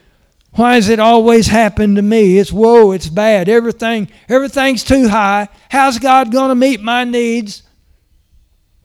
why 0.53 0.75
does 0.75 0.89
it 0.89 0.99
always 0.99 1.47
happen 1.47 1.95
to 1.95 2.01
me? 2.01 2.37
It's 2.37 2.51
woe, 2.51 2.91
it's 2.91 3.07
bad. 3.07 3.47
Everything, 3.47 4.09
everything's 4.27 4.83
too 4.83 5.07
high. 5.07 5.47
How's 5.69 5.99
God 5.99 6.31
going 6.31 6.49
to 6.49 6.55
meet 6.55 6.81
my 6.81 7.03
needs? 7.03 7.63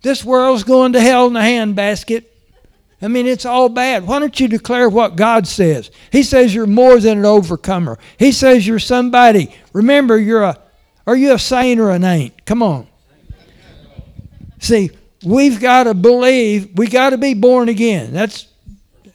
This 0.03 0.25
world's 0.25 0.65
going 0.65 0.93
to 0.93 1.01
hell 1.01 1.29
in 1.29 1.37
a 1.37 1.41
handbasket. 1.41 2.27
I 3.01 3.09
mean, 3.09 3.27
it's 3.27 3.45
all 3.45 3.69
bad. 3.69 4.07
Why 4.07 4.19
don't 4.19 4.39
you 4.39 4.49
declare 4.49 4.89
what 4.89 5.17
God 5.17 5.47
says? 5.47 5.91
He 6.11 6.23
says 6.23 6.55
you're 6.55 6.67
more 6.67 7.01
than 7.01 7.19
an 7.19 7.25
overcomer. 7.27 7.99
He 8.19 8.33
says 8.33 8.67
you're 8.67 8.79
somebody. 8.79 9.55
Remember, 9.73 10.19
you're 10.19 10.43
a 10.43 10.59
are 11.07 11.17
you 11.17 11.35
a 11.35 11.39
saint 11.39 11.81
or 11.81 11.91
an 11.91 12.05
ain't? 12.05 12.47
Come 12.47 12.63
on. 12.63 12.87
See, 14.59 14.91
we've 15.23 15.61
got 15.61 15.85
to 15.85 15.95
believe, 15.95 16.79
we 16.79 16.87
got 16.87 17.11
to 17.11 17.19
be 17.19 17.35
born 17.35 17.69
again. 17.69 18.13
That's 18.13 18.47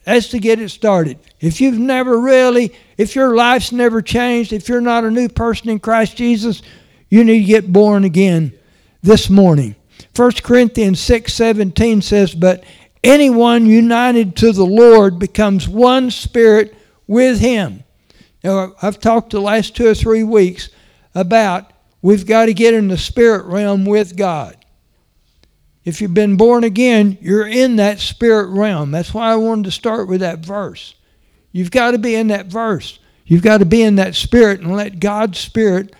that's 0.03 0.29
to 0.29 0.39
get 0.39 0.59
it 0.59 0.69
started. 0.69 1.19
If 1.39 1.61
you've 1.61 1.77
never 1.77 2.19
really, 2.19 2.73
if 2.97 3.15
your 3.15 3.35
life's 3.35 3.71
never 3.71 4.01
changed, 4.01 4.53
if 4.53 4.69
you're 4.69 4.81
not 4.81 5.03
a 5.03 5.11
new 5.11 5.29
person 5.29 5.69
in 5.69 5.79
Christ 5.79 6.17
Jesus, 6.17 6.61
you 7.09 7.23
need 7.23 7.39
to 7.39 7.45
get 7.45 7.71
born 7.71 8.03
again 8.03 8.53
this 9.01 9.29
morning. 9.29 9.75
1 10.15 10.31
Corinthians 10.43 10.99
6 10.99 11.33
17 11.33 12.01
says, 12.01 12.33
But 12.33 12.63
anyone 13.03 13.65
united 13.65 14.35
to 14.37 14.51
the 14.51 14.65
Lord 14.65 15.19
becomes 15.19 15.67
one 15.67 16.11
spirit 16.11 16.75
with 17.07 17.39
him. 17.39 17.83
Now, 18.43 18.73
I've 18.81 18.99
talked 18.99 19.31
the 19.31 19.41
last 19.41 19.75
two 19.75 19.87
or 19.87 19.95
three 19.95 20.23
weeks 20.23 20.69
about 21.13 21.71
we've 22.01 22.25
got 22.25 22.45
to 22.45 22.53
get 22.53 22.73
in 22.73 22.87
the 22.87 22.97
spirit 22.97 23.45
realm 23.45 23.85
with 23.85 24.15
God. 24.15 24.55
If 25.85 26.01
you've 26.01 26.13
been 26.13 26.37
born 26.37 26.63
again, 26.63 27.17
you're 27.21 27.47
in 27.47 27.77
that 27.77 27.99
spirit 27.99 28.49
realm. 28.49 28.91
That's 28.91 29.13
why 29.13 29.31
I 29.31 29.35
wanted 29.35 29.65
to 29.65 29.71
start 29.71 30.07
with 30.07 30.19
that 30.21 30.39
verse. 30.39 30.95
You've 31.51 31.71
got 31.71 31.91
to 31.91 31.97
be 31.97 32.15
in 32.15 32.27
that 32.27 32.47
verse. 32.47 32.99
You've 33.25 33.43
got 33.43 33.59
to 33.59 33.65
be 33.65 33.81
in 33.81 33.95
that 33.95 34.15
spirit 34.15 34.61
and 34.61 34.75
let 34.75 34.99
God's 34.99 35.39
spirit 35.39 35.95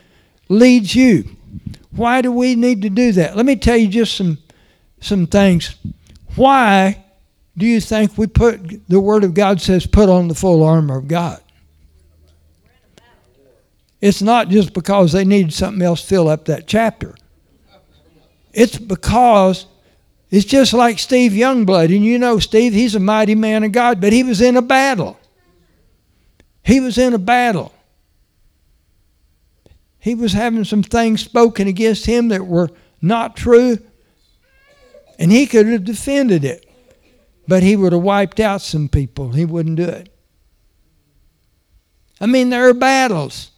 lead 0.48 0.94
you. 0.94 1.36
Why 1.92 2.22
do 2.22 2.32
we 2.32 2.56
need 2.56 2.82
to 2.84 2.90
do 2.90 3.12
that? 3.14 3.36
Let 3.36 3.46
me 3.46 3.56
tell 3.56 3.78
you 3.78 3.88
just 3.88 4.16
some 4.16 4.38
some 5.02 5.28
things. 5.28 5.76
Why 6.36 7.06
do 7.58 7.66
you 7.66 7.80
think 7.80 8.18
we 8.18 8.28
put 8.28 8.88
the 8.90 9.00
word 9.00 9.24
of 9.24 9.34
God 9.34 9.62
says 9.62 9.86
put 9.86 10.10
on 10.10 10.28
the 10.28 10.36
full 10.36 10.64
armor 10.64 10.98
of 10.98 11.08
God? 11.08 11.42
it's 14.02 14.22
not 14.22 14.50
just 14.50 14.74
because 14.74 15.12
they 15.12 15.26
needed 15.26 15.54
something 15.54 15.82
else 15.82 16.02
to 16.02 16.08
fill 16.08 16.30
up 16.30 16.46
that 16.46 16.68
chapter. 16.68 17.16
It's 18.54 18.78
because 18.78 19.66
it's 20.32 20.46
just 20.46 20.74
like 20.74 21.00
Steve 21.00 21.32
Youngblood. 21.32 21.96
And 21.96 22.04
you 22.04 22.20
know, 22.20 22.40
Steve, 22.40 22.74
he's 22.74 22.96
a 22.96 23.00
mighty 23.00 23.36
man 23.36 23.64
of 23.64 23.72
God, 23.72 24.02
but 24.02 24.14
he 24.14 24.24
was 24.24 24.42
in 24.42 24.58
a 24.58 24.62
battle. 24.62 25.20
He 26.64 26.80
was 26.80 26.98
in 26.98 27.14
a 27.14 27.20
battle. 27.20 27.74
He 30.00 30.16
was 30.16 30.34
having 30.34 30.64
some 30.64 30.84
things 30.84 31.22
spoken 31.22 31.68
against 31.68 32.06
him 32.06 32.30
that 32.30 32.46
were 32.46 32.70
not 33.02 33.36
true, 33.36 33.78
and 35.18 35.32
he 35.32 35.46
could 35.46 35.68
have 35.68 35.84
defended 35.84 36.46
it, 36.46 36.70
but 37.48 37.64
he 37.64 37.76
would 37.76 37.92
have 37.92 38.02
wiped 38.02 38.40
out 38.40 38.62
some 38.62 38.88
people. 38.88 39.32
He 39.32 39.46
wouldn't 39.46 39.76
do 39.76 39.84
it. 39.84 40.14
I 42.22 42.26
mean, 42.26 42.50
there 42.50 42.70
are 42.70 42.74
battles. 42.74 43.52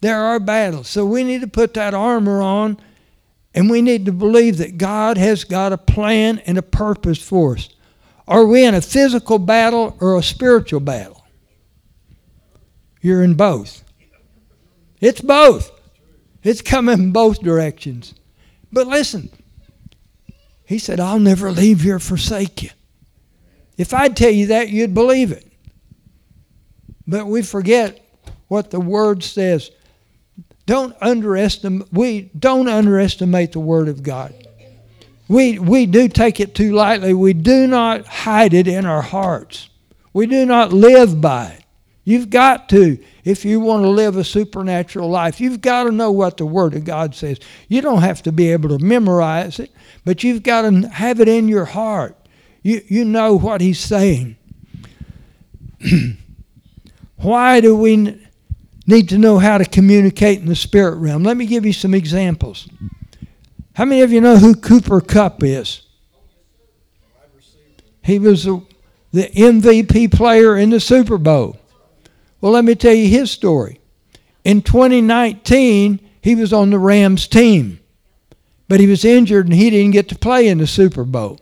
There 0.00 0.22
are 0.22 0.40
battles. 0.40 0.88
So 0.88 1.06
we 1.06 1.24
need 1.24 1.40
to 1.40 1.46
put 1.46 1.74
that 1.74 1.94
armor 1.94 2.40
on, 2.40 2.78
and 3.54 3.70
we 3.70 3.82
need 3.82 4.06
to 4.06 4.12
believe 4.12 4.58
that 4.58 4.78
God 4.78 5.18
has 5.18 5.44
got 5.44 5.72
a 5.72 5.78
plan 5.78 6.38
and 6.40 6.56
a 6.56 6.62
purpose 6.62 7.20
for 7.22 7.56
us. 7.56 7.68
Are 8.26 8.46
we 8.46 8.64
in 8.64 8.74
a 8.74 8.80
physical 8.80 9.38
battle 9.38 9.96
or 10.00 10.16
a 10.16 10.22
spiritual 10.22 10.80
battle? 10.80 11.24
You're 13.00 13.22
in 13.22 13.34
both. 13.34 13.84
It's 15.00 15.20
both. 15.20 15.70
It's 16.42 16.62
coming 16.62 16.98
in 16.98 17.12
both 17.12 17.42
directions. 17.42 18.14
But 18.72 18.86
listen, 18.86 19.30
he 20.64 20.78
said, 20.78 21.00
I'll 21.00 21.18
never 21.18 21.50
leave 21.50 21.84
you 21.84 21.96
or 21.96 21.98
forsake 21.98 22.62
you. 22.62 22.70
If 23.76 23.92
I'd 23.92 24.16
tell 24.16 24.30
you 24.30 24.46
that, 24.46 24.70
you'd 24.70 24.94
believe 24.94 25.32
it. 25.32 25.46
But 27.06 27.26
we 27.26 27.42
forget 27.42 28.00
what 28.48 28.70
the 28.70 28.80
word 28.80 29.22
says. 29.24 29.70
Don't 30.72 30.96
underestimate 31.02 31.92
we 31.92 32.30
don't 32.38 32.66
underestimate 32.66 33.52
the 33.52 33.60
word 33.60 33.88
of 33.88 34.02
God. 34.02 34.32
We 35.28 35.58
we 35.58 35.84
do 35.84 36.08
take 36.08 36.40
it 36.40 36.54
too 36.54 36.72
lightly. 36.72 37.12
We 37.12 37.34
do 37.34 37.66
not 37.66 38.06
hide 38.06 38.54
it 38.54 38.66
in 38.66 38.86
our 38.86 39.02
hearts. 39.02 39.68
We 40.14 40.26
do 40.26 40.46
not 40.46 40.72
live 40.72 41.20
by 41.20 41.48
it. 41.48 41.64
You've 42.04 42.30
got 42.30 42.70
to, 42.70 42.98
if 43.22 43.44
you 43.44 43.60
want 43.60 43.82
to 43.82 43.90
live 43.90 44.16
a 44.16 44.24
supernatural 44.24 45.10
life, 45.10 45.42
you've 45.42 45.60
got 45.60 45.84
to 45.84 45.92
know 45.92 46.10
what 46.10 46.38
the 46.38 46.46
Word 46.46 46.72
of 46.72 46.86
God 46.86 47.14
says. 47.14 47.38
You 47.68 47.82
don't 47.82 48.00
have 48.00 48.22
to 48.22 48.32
be 48.32 48.50
able 48.50 48.70
to 48.70 48.82
memorize 48.82 49.58
it, 49.58 49.72
but 50.06 50.24
you've 50.24 50.42
got 50.42 50.62
to 50.62 50.88
have 50.88 51.20
it 51.20 51.28
in 51.28 51.48
your 51.48 51.66
heart. 51.66 52.16
You, 52.62 52.80
you 52.88 53.04
know 53.04 53.36
what 53.36 53.60
He's 53.60 53.78
saying. 53.78 54.38
Why 57.16 57.60
do 57.60 57.76
we 57.76 58.22
need 58.86 59.08
to 59.10 59.18
know 59.18 59.38
how 59.38 59.58
to 59.58 59.64
communicate 59.64 60.40
in 60.40 60.46
the 60.46 60.56
spirit 60.56 60.96
realm? 60.96 61.22
Let 61.22 61.36
me 61.36 61.46
give 61.46 61.64
you 61.64 61.72
some 61.72 61.94
examples. 61.94 62.68
How 63.74 63.84
many 63.84 64.02
of 64.02 64.12
you 64.12 64.20
know 64.20 64.36
who 64.36 64.54
Cooper 64.54 65.00
Kupp 65.00 65.42
is? 65.42 65.82
He 68.02 68.18
was 68.18 68.44
the 68.44 68.62
MVP 69.12 70.12
player 70.12 70.56
in 70.56 70.70
the 70.70 70.80
Super 70.80 71.18
Bowl. 71.18 71.56
Well, 72.40 72.52
let 72.52 72.64
me 72.64 72.74
tell 72.74 72.94
you 72.94 73.08
his 73.08 73.30
story. 73.30 73.78
In 74.44 74.62
2019, 74.62 76.00
he 76.20 76.34
was 76.34 76.52
on 76.52 76.70
the 76.70 76.78
Rams 76.78 77.28
team, 77.28 77.78
but 78.68 78.80
he 78.80 78.86
was 78.86 79.04
injured 79.04 79.46
and 79.46 79.54
he 79.54 79.70
didn't 79.70 79.92
get 79.92 80.08
to 80.08 80.18
play 80.18 80.48
in 80.48 80.58
the 80.58 80.66
Super 80.66 81.04
Bowl. 81.04 81.38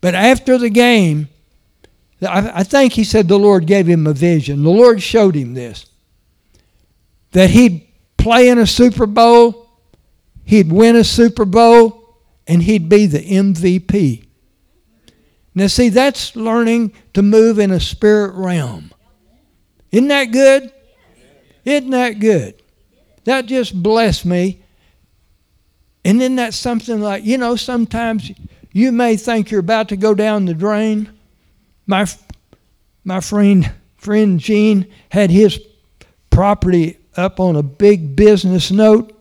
But 0.00 0.14
after 0.14 0.58
the 0.58 0.70
game, 0.70 1.28
I 2.28 2.62
think 2.62 2.92
he 2.92 3.04
said 3.04 3.28
the 3.28 3.38
Lord 3.38 3.66
gave 3.66 3.86
him 3.86 4.06
a 4.06 4.12
vision. 4.12 4.62
The 4.62 4.70
Lord 4.70 5.02
showed 5.02 5.34
him 5.34 5.54
this 5.54 5.86
that 7.32 7.50
he'd 7.50 7.88
play 8.18 8.48
in 8.48 8.58
a 8.58 8.66
Super 8.66 9.06
Bowl, 9.06 9.68
he'd 10.44 10.70
win 10.70 10.96
a 10.96 11.04
Super 11.04 11.44
Bowl, 11.44 12.18
and 12.46 12.62
he'd 12.62 12.88
be 12.88 13.06
the 13.06 13.18
MVP. 13.18 14.26
Now, 15.54 15.66
see, 15.66 15.88
that's 15.88 16.36
learning 16.36 16.92
to 17.14 17.22
move 17.22 17.58
in 17.58 17.70
a 17.70 17.80
spirit 17.80 18.34
realm. 18.34 18.92
Isn't 19.90 20.08
that 20.08 20.26
good? 20.26 20.72
Isn't 21.64 21.90
that 21.90 22.20
good? 22.20 22.62
That 23.24 23.46
just 23.46 23.80
blessed 23.82 24.24
me. 24.24 24.62
And 26.04 26.20
then 26.20 26.36
that's 26.36 26.56
something 26.56 27.00
like, 27.00 27.24
you 27.24 27.38
know, 27.38 27.56
sometimes 27.56 28.32
you 28.72 28.92
may 28.92 29.16
think 29.16 29.50
you're 29.50 29.60
about 29.60 29.88
to 29.90 29.96
go 29.96 30.14
down 30.14 30.46
the 30.46 30.54
drain. 30.54 31.10
My, 31.86 32.06
my 33.04 33.20
friend, 33.20 33.70
friend 33.96 34.38
Gene 34.38 34.86
had 35.10 35.30
his 35.30 35.60
property 36.30 36.98
up 37.16 37.40
on 37.40 37.56
a 37.56 37.62
big 37.62 38.16
business 38.16 38.70
note, 38.70 39.18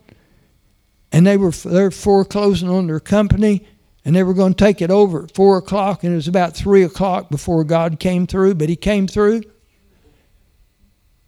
and 1.12 1.28
they 1.28 1.38
were 1.38 1.52
they're 1.52 1.92
foreclosing 1.92 2.70
on 2.70 2.88
their 2.88 3.00
company, 3.00 3.68
and 4.06 4.16
they 4.16 4.24
were 4.24 4.34
going 4.34 4.54
to 4.54 4.64
take 4.64 4.82
it 4.82 4.90
over 4.92 5.26
at 5.26 5.36
four 5.36 5.58
o'clock, 5.58 6.04
and 6.04 6.14
it 6.14 6.16
was 6.16 6.28
about 6.28 6.56
three 6.56 6.84
o'clock 6.84 7.30
before 7.30 7.64
God 7.64 8.00
came 8.00 8.28
through, 8.28 8.56
but 8.56 8.70
He 8.70 8.76
came 8.76 9.08
through. 9.08 9.42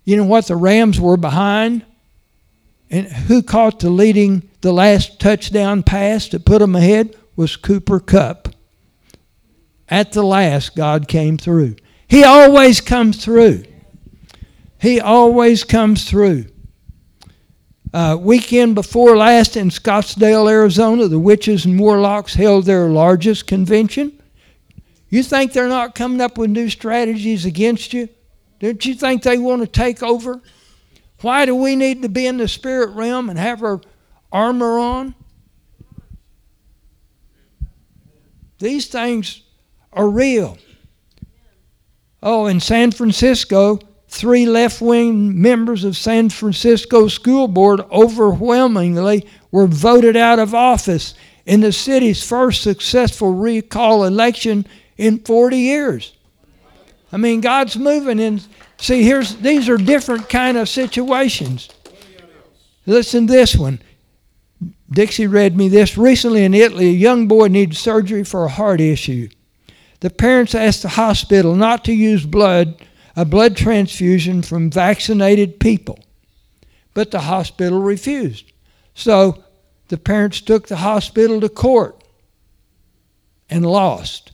You 0.06 0.18
know 0.18 0.26
what? 0.26 0.48
The 0.48 0.56
Rams 0.56 1.00
were 1.00 1.18
behind. 1.18 1.86
And 2.90 3.08
who 3.08 3.42
caught 3.42 3.80
the 3.80 3.90
leading, 3.90 4.50
the 4.62 4.72
last 4.72 5.20
touchdown 5.20 5.82
pass 5.82 6.28
to 6.30 6.40
put 6.40 6.60
them 6.60 6.76
ahead 6.76 7.16
was 7.36 7.56
Cooper 7.56 8.00
Kupp. 8.00 8.53
At 9.94 10.12
the 10.12 10.24
last, 10.24 10.76
God 10.76 11.08
came 11.08 11.38
through. 11.38 11.76
He 12.08 12.24
always 12.24 12.82
comes 12.82 13.24
through. 13.24 13.66
He 14.82 15.00
always 15.00 15.64
comes 15.64 16.10
through. 16.10 16.46
Uh, 17.94 18.18
weekend 18.20 18.74
before 18.74 19.16
last 19.16 19.56
in 19.56 19.70
Scottsdale, 19.70 20.50
Arizona, 20.50 21.08
the 21.08 21.20
witches 21.20 21.66
and 21.66 21.80
warlocks 21.80 22.34
held 22.34 22.66
their 22.66 22.90
largest 22.90 23.46
convention. 23.46 24.20
You 25.10 25.22
think 25.22 25.54
they're 25.54 25.68
not 25.68 25.94
coming 25.94 26.22
up 26.22 26.40
with 26.40 26.50
new 26.50 26.72
strategies 26.72 27.46
against 27.46 27.94
you? 27.94 28.10
Don't 28.58 28.84
you 28.84 28.96
think 28.96 29.22
they 29.22 29.38
want 29.38 29.62
to 29.62 29.68
take 29.68 30.02
over? 30.02 30.42
Why 31.22 31.46
do 31.46 31.54
we 31.54 31.76
need 31.76 32.02
to 32.02 32.10
be 32.10 32.26
in 32.26 32.38
the 32.38 32.48
spirit 32.48 32.96
realm 32.96 33.30
and 33.30 33.38
have 33.38 33.62
our 33.62 33.80
armor 34.32 34.80
on? 34.80 35.14
These 38.58 38.88
things 38.88 39.44
are 39.96 40.10
real. 40.10 40.58
Oh, 42.22 42.46
in 42.46 42.60
San 42.60 42.92
Francisco, 42.92 43.80
three 44.08 44.46
left 44.46 44.82
wing 44.82 45.42
members 45.42 45.84
of 45.84 45.98
San 45.98 46.30
Francisco 46.30 47.08
School 47.08 47.48
Board 47.48 47.82
overwhelmingly 47.92 49.28
were 49.52 49.68
voted 49.68 50.16
out 50.16 50.40
of 50.40 50.54
office 50.54 51.16
in 51.46 51.62
the 51.62 51.72
city's 51.72 52.26
first 52.26 52.62
successful 52.62 53.34
recall 53.34 54.06
election 54.06 54.66
in 54.98 55.20
40 55.20 55.58
years. 55.58 56.14
I 57.12 57.18
mean, 57.18 57.42
God's 57.42 57.78
moving 57.78 58.20
and 58.20 58.46
see 58.78 59.04
here's 59.04 59.36
these 59.36 59.68
are 59.70 59.78
different 59.78 60.30
kind 60.30 60.58
of 60.58 60.70
situations. 60.70 61.70
Listen 62.86 63.28
to 63.28 63.34
this 63.34 63.56
one. 63.56 63.82
Dixie 64.90 65.28
read 65.28 65.58
me 65.58 65.70
this. 65.70 65.98
Recently 65.98 66.44
in 66.44 66.54
Italy, 66.54 66.90
a 66.90 66.94
young 66.94 67.28
boy 67.28 67.48
needed 67.48 67.76
surgery 67.76 68.24
for 68.24 68.46
a 68.46 68.50
heart 68.50 68.80
issue. 68.80 69.30
The 70.04 70.10
parents 70.10 70.54
asked 70.54 70.82
the 70.82 70.90
hospital 70.90 71.56
not 71.56 71.86
to 71.86 71.94
use 71.94 72.26
blood, 72.26 72.76
a 73.16 73.24
blood 73.24 73.56
transfusion 73.56 74.42
from 74.42 74.70
vaccinated 74.70 75.62
people. 75.62 75.98
But 76.94 77.12
the 77.12 77.22
hospital 77.22 77.82
refused. 77.82 78.52
So 78.96 79.46
the 79.88 79.98
parents 79.98 80.42
took 80.42 80.68
the 80.68 80.76
hospital 80.76 81.40
to 81.40 81.48
court 81.48 82.04
and 83.50 83.66
lost 83.66 84.34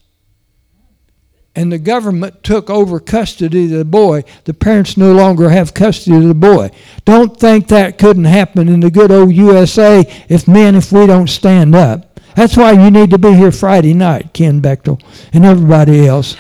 and 1.60 1.74
the 1.74 1.78
government 1.78 2.42
took 2.42 2.70
over 2.70 3.02
custody 3.02 3.66
of 3.66 3.72
the 3.72 3.84
boy, 3.84 4.24
the 4.46 4.54
parents 4.54 4.96
no 4.96 5.12
longer 5.12 5.50
have 5.50 5.74
custody 5.74 6.16
of 6.16 6.24
the 6.24 6.34
boy. 6.34 6.72
Don't 7.04 7.38
think 7.38 7.68
that 7.68 7.98
couldn't 7.98 8.24
happen 8.24 8.70
in 8.70 8.80
the 8.80 8.90
good 8.90 9.12
old 9.12 9.34
USA 9.34 10.06
if 10.30 10.48
men, 10.48 10.76
if 10.76 10.94
we 10.94 11.06
don't 11.06 11.28
stand 11.28 11.76
up. 11.76 12.09
That's 12.36 12.56
why 12.56 12.72
you 12.72 12.92
need 12.92 13.10
to 13.10 13.18
be 13.18 13.34
here 13.34 13.52
Friday 13.52 13.94
night, 13.94 14.34
Ken 14.34 14.62
Bechtel, 14.62 15.02
and 15.34 15.46
everybody 15.46 16.08
else. 16.08 16.36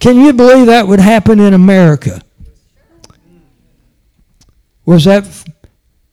Can 0.00 0.16
you 0.16 0.32
believe 0.32 0.66
that 0.66 0.86
would 0.86 1.00
happen 1.00 1.40
in 1.40 1.54
America? 1.54 2.22
Was 4.86 5.04
that 5.04 5.26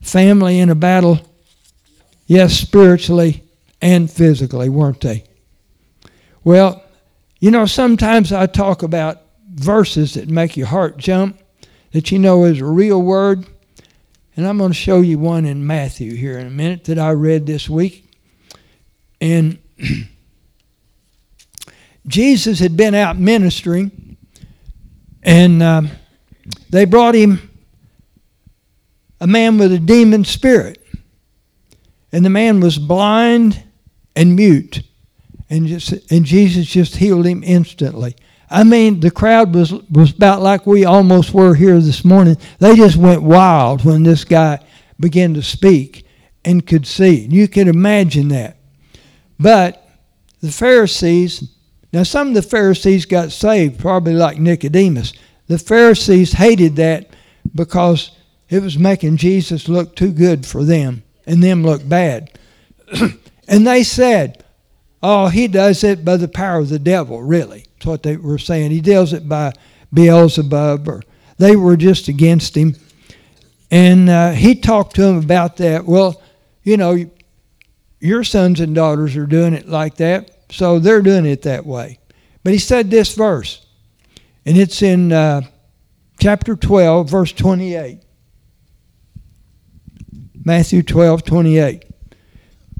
family 0.02 0.60
in 0.60 0.70
a 0.70 0.76
battle? 0.76 1.20
Yes, 2.26 2.54
spiritually 2.54 3.44
and 3.82 4.10
physically, 4.10 4.70
weren't 4.70 5.02
they? 5.02 5.24
Well, 6.44 6.84
you 7.40 7.52
know, 7.52 7.66
sometimes 7.66 8.34
I 8.34 8.48
talk 8.48 8.84
about 8.84 9.22
verses 9.50 10.16
that 10.16 10.30
make 10.30 10.58
your 10.58 10.68
heart 10.68 10.98
jump, 10.98 11.40
that 11.92 12.12
you 12.12 12.20
know 12.20 12.46
is 12.46 12.60
a 12.60 12.66
real 12.66 13.02
word. 13.02 13.46
And 14.36 14.46
I'm 14.46 14.58
going 14.58 14.72
to 14.72 14.78
show 14.78 15.02
you 15.02 15.18
one 15.18 15.46
in 15.46 15.66
Matthew 15.66 16.16
here 16.16 16.38
in 16.38 16.48
a 16.48 16.52
minute 16.52 16.84
that 16.86 17.00
I 17.00 17.12
read 17.12 17.46
this 17.46 17.70
week. 17.70 18.10
And 19.22 19.60
Jesus 22.08 22.60
had 22.60 22.76
been 22.76 22.94
out 22.94 23.18
ministering 23.18 24.06
And 25.26 25.64
um, 25.64 25.90
they 26.70 26.86
brought 26.86 27.16
him 27.16 27.50
a 29.20 29.26
man 29.26 29.58
with 29.58 29.74
a 29.74 29.80
demon 29.80 30.24
spirit. 30.24 30.80
And 32.12 32.24
the 32.24 32.30
man 32.30 32.60
was 32.60 32.78
blind 32.78 33.64
and 34.16 34.36
mute. 34.36 34.84
And, 35.50 35.66
just, 35.66 36.12
and 36.12 36.26
Jesus 36.26 36.68
just 36.68 36.98
healed 36.98 37.26
him 37.26 37.44
instantly. 37.44 38.16
I 38.50 38.64
mean, 38.64 39.00
the 39.00 39.12
crowd 39.12 39.54
was, 39.56 39.74
was 39.90 40.12
about 40.12 40.42
like 40.42 40.66
we 40.66 40.86
almost 40.86 41.34
were 41.34 41.56
here 41.56 41.80
this 41.80 42.06
morning. 42.06 42.38
They 42.60 42.76
just 42.76 42.96
went 42.96 43.24
wild 43.24 43.84
when 43.84 44.04
this 44.04 44.24
guy 44.24 44.60
began 45.00 45.34
to 45.34 45.42
speak 45.42 46.06
and 46.44 46.66
could 46.66 46.86
see. 46.86 47.28
You 47.30 47.48
could 47.48 47.68
imagine 47.68 48.28
that. 48.30 48.58
But 49.40 49.88
the 50.42 50.52
Pharisees, 50.52 51.50
now 51.92 52.04
some 52.04 52.30
of 52.30 52.34
the 52.36 52.42
Pharisees 52.42 53.06
got 53.06 53.32
saved, 53.32 53.80
probably 53.80 54.14
like 54.14 54.38
Nicodemus. 54.38 55.14
The 55.48 55.58
Pharisees 55.58 56.34
hated 56.34 56.76
that 56.78 57.10
because 57.54 58.12
it 58.50 58.62
was 58.62 58.78
making 58.78 59.18
Jesus 59.18 59.68
look 59.68 59.96
too 59.96 60.12
good 60.12 60.46
for 60.46 60.64
them 60.64 61.04
and 61.26 61.44
them 61.44 61.64
look 61.64 61.88
bad. 61.88 62.38
and 63.48 63.68
they 63.68 63.84
said, 63.84 64.44
Oh, 65.02 65.28
he 65.28 65.48
does 65.48 65.84
it 65.84 66.06
by 66.06 66.18
the 66.18 66.28
power 66.28 66.60
of 66.60 66.70
the 66.70 66.80
devil, 66.80 67.22
really. 67.22 67.65
What 67.86 68.04
they 68.04 68.18
were 68.18 68.38
saying. 68.38 68.72
He 68.72 68.82
deals 68.82 69.14
it 69.14 69.28
by 69.28 69.54
Beelzebub, 69.94 70.88
or 70.88 71.02
they 71.38 71.56
were 71.56 71.78
just 71.78 72.08
against 72.08 72.56
him. 72.56 72.76
And 73.72 74.10
uh, 74.10 74.32
he 74.32 74.56
talked 74.56 74.96
to 74.96 75.02
them 75.04 75.18
about 75.18 75.58
that. 75.58 75.86
Well, 75.86 76.22
you 76.64 76.78
know, 76.78 77.10
your 78.00 78.24
sons 78.24 78.60
and 78.60 78.76
daughters 78.76 79.16
are 79.16 79.26
doing 79.26 79.54
it 79.54 79.68
like 79.68 79.96
that, 79.98 80.32
so 80.50 80.80
they're 80.80 81.02
doing 81.02 81.26
it 81.26 81.44
that 81.44 81.66
way. 81.66 82.00
But 82.44 82.54
he 82.54 82.60
said 82.60 82.92
this 82.92 83.16
verse, 83.16 83.66
and 84.46 84.58
it's 84.58 84.82
in 84.82 85.12
uh, 85.12 85.42
chapter 86.20 86.56
12, 86.56 87.10
verse 87.10 87.32
28. 87.32 88.00
Matthew 90.44 90.84
12, 90.84 91.24
28. 91.24 91.86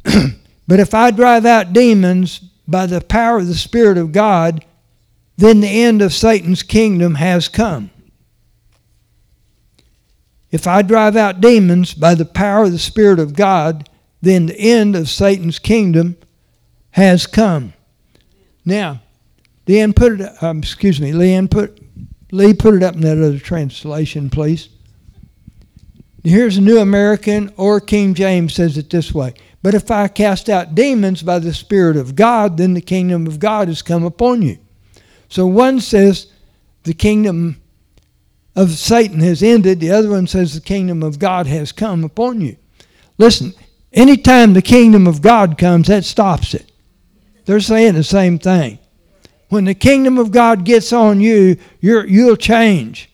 but 0.68 0.80
if 0.80 0.94
I 0.94 1.10
drive 1.10 1.48
out 1.48 1.74
demons 1.74 2.40
by 2.68 2.86
the 2.86 3.02
power 3.02 3.40
of 3.40 3.48
the 3.48 3.56
Spirit 3.56 3.98
of 3.98 4.12
God, 4.12 4.64
then 5.38 5.62
the 5.62 5.84
end 5.84 6.02
of 6.02 6.14
Satan's 6.14 6.64
kingdom 6.64 7.16
has 7.16 7.48
come. 7.48 7.90
If 10.52 10.68
I 10.68 10.82
drive 10.82 11.16
out 11.16 11.42
demons 11.42 11.94
by 11.94 12.16
the 12.16 12.26
power 12.26 12.64
of 12.64 12.72
the 12.72 12.80
Spirit 12.80 13.20
of 13.20 13.36
God, 13.36 13.90
then 14.22 14.46
the 14.46 14.58
end 14.58 14.96
of 14.96 15.10
Satan's 15.10 15.60
kingdom 15.60 16.16
has 16.92 17.28
come. 17.28 17.74
Now, 18.64 19.02
Leanne 19.68 19.96
put 19.96 20.22
it. 20.22 20.44
Um, 20.44 20.60
excuse 20.60 21.02
me, 21.02 21.12
Leanne 21.12 21.52
put 21.52 21.82
Lee 22.32 22.54
put 22.54 22.74
it 22.74 22.84
up 22.84 22.96
in 22.96 23.02
that 23.02 23.18
other 23.18 23.40
translation, 23.40 24.30
please. 24.30 24.70
Here's 26.24 26.58
a 26.58 26.62
New 26.62 26.80
American 26.80 27.54
or 27.56 27.80
King 27.80 28.14
James 28.14 28.56
says 28.56 28.78
it 28.78 28.90
this 28.90 29.14
way. 29.14 29.34
But 29.62 29.76
if 29.76 29.92
I 29.92 30.08
cast 30.08 30.50
out 30.50 30.74
demons 30.74 31.22
by 31.22 31.40
the 31.40 31.54
Spirit 31.54 31.98
of 31.98 32.16
God, 32.16 32.58
then 32.58 32.74
the 32.74 32.82
kingdom 32.82 33.28
of 33.28 33.40
God 33.40 33.68
has 33.68 33.82
come 33.82 34.04
upon 34.04 34.42
you. 34.42 34.58
So 35.36 35.46
one 35.46 35.82
says 35.82 36.28
the 36.84 36.94
kingdom 36.94 37.62
of 38.56 38.72
Satan 38.72 39.20
has 39.20 39.44
ended, 39.44 39.82
the 39.82 39.92
other 39.92 40.12
one 40.12 40.28
says 40.28 40.54
the 40.54 40.62
kingdom 40.62 41.04
of 41.04 41.20
God 41.20 41.46
has 41.46 41.74
come 41.74 42.06
upon 42.06 42.40
you. 42.40 42.56
Listen, 43.18 43.54
anytime 43.92 44.54
the 44.54 44.62
kingdom 44.62 45.08
of 45.08 45.22
God 45.22 45.58
comes, 45.58 45.88
that 45.90 46.06
stops 46.06 46.54
it. 46.54 46.72
They're 47.44 47.60
saying 47.60 47.96
the 47.96 48.04
same 48.06 48.40
thing. 48.40 48.80
When 49.50 49.66
the 49.66 49.74
kingdom 49.74 50.20
of 50.20 50.32
God 50.32 50.64
gets 50.64 50.94
on 50.94 51.20
you, 51.20 51.58
you're, 51.82 52.08
you'll 52.08 52.38
change. 52.38 53.10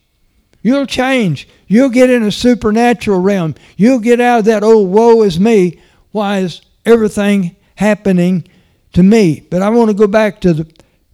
You'll 0.62 0.86
change. 0.86 1.48
You'll 1.66 1.88
get 1.88 2.08
in 2.08 2.22
a 2.22 2.30
supernatural 2.30 3.18
realm. 3.18 3.56
You'll 3.76 3.98
get 3.98 4.20
out 4.20 4.38
of 4.38 4.44
that, 4.44 4.62
old 4.62 4.90
woe 4.90 5.22
is 5.22 5.40
me. 5.40 5.80
Why 6.12 6.38
is 6.38 6.62
everything 6.86 7.56
happening 7.74 8.46
to 8.92 9.02
me? 9.02 9.40
But 9.40 9.60
I 9.60 9.70
want 9.70 9.90
to 9.90 9.94
go 9.94 10.06
back 10.06 10.40
to 10.42 10.52
the 10.52 10.72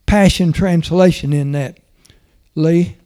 Passion 0.08 0.52
Translation 0.54 1.34
in 1.34 1.52
that, 1.52 1.78
Lee. 2.54 2.96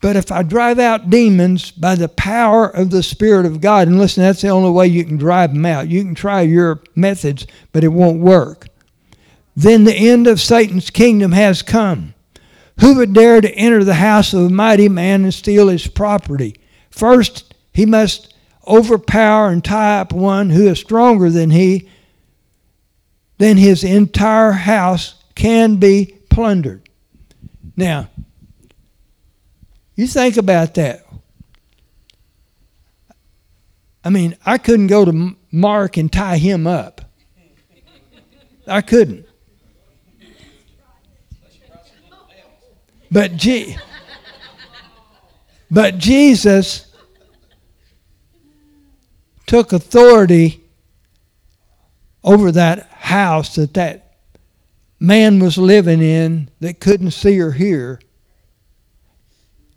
But 0.00 0.16
if 0.16 0.32
I 0.32 0.42
drive 0.42 0.78
out 0.78 1.10
demons 1.10 1.70
by 1.70 1.94
the 1.94 2.08
power 2.08 2.66
of 2.66 2.90
the 2.90 3.02
Spirit 3.02 3.44
of 3.44 3.60
God, 3.60 3.88
and 3.88 3.98
listen, 3.98 4.22
that's 4.22 4.40
the 4.40 4.48
only 4.48 4.70
way 4.70 4.86
you 4.86 5.04
can 5.04 5.18
drive 5.18 5.52
them 5.52 5.66
out. 5.66 5.88
You 5.88 6.02
can 6.02 6.14
try 6.14 6.40
your 6.40 6.82
methods, 6.96 7.46
but 7.72 7.84
it 7.84 7.88
won't 7.88 8.20
work. 8.20 8.68
Then 9.54 9.84
the 9.84 9.94
end 9.94 10.26
of 10.26 10.40
Satan's 10.40 10.88
kingdom 10.88 11.32
has 11.32 11.60
come. 11.60 12.14
Who 12.80 12.96
would 12.96 13.12
dare 13.12 13.42
to 13.42 13.54
enter 13.54 13.84
the 13.84 13.94
house 13.94 14.32
of 14.32 14.46
a 14.46 14.48
mighty 14.48 14.88
man 14.88 15.24
and 15.24 15.34
steal 15.34 15.68
his 15.68 15.86
property? 15.86 16.56
First, 16.90 17.52
he 17.74 17.84
must 17.84 18.34
overpower 18.66 19.50
and 19.50 19.62
tie 19.62 20.00
up 20.00 20.14
one 20.14 20.48
who 20.48 20.68
is 20.68 20.80
stronger 20.80 21.28
than 21.28 21.50
he. 21.50 21.90
Then 23.42 23.56
his 23.56 23.82
entire 23.82 24.52
house 24.52 25.16
can 25.34 25.74
be 25.78 26.14
plundered. 26.30 26.88
Now, 27.76 28.08
you 29.96 30.06
think 30.06 30.36
about 30.36 30.74
that. 30.74 31.04
I 34.04 34.10
mean, 34.10 34.36
I 34.46 34.58
couldn't 34.58 34.86
go 34.86 35.04
to 35.04 35.34
Mark 35.50 35.96
and 35.96 36.12
tie 36.12 36.36
him 36.36 36.68
up. 36.68 37.00
I 38.68 38.80
couldn't. 38.80 39.26
But, 43.10 43.36
G- 43.36 43.76
but 45.68 45.98
Jesus 45.98 46.86
took 49.48 49.72
authority 49.72 50.62
over 52.22 52.52
that 52.52 52.91
house 53.02 53.56
that 53.56 53.74
that 53.74 54.16
man 55.00 55.40
was 55.40 55.58
living 55.58 56.00
in 56.00 56.48
that 56.60 56.80
couldn't 56.80 57.10
see 57.10 57.40
or 57.40 57.50
hear. 57.50 58.00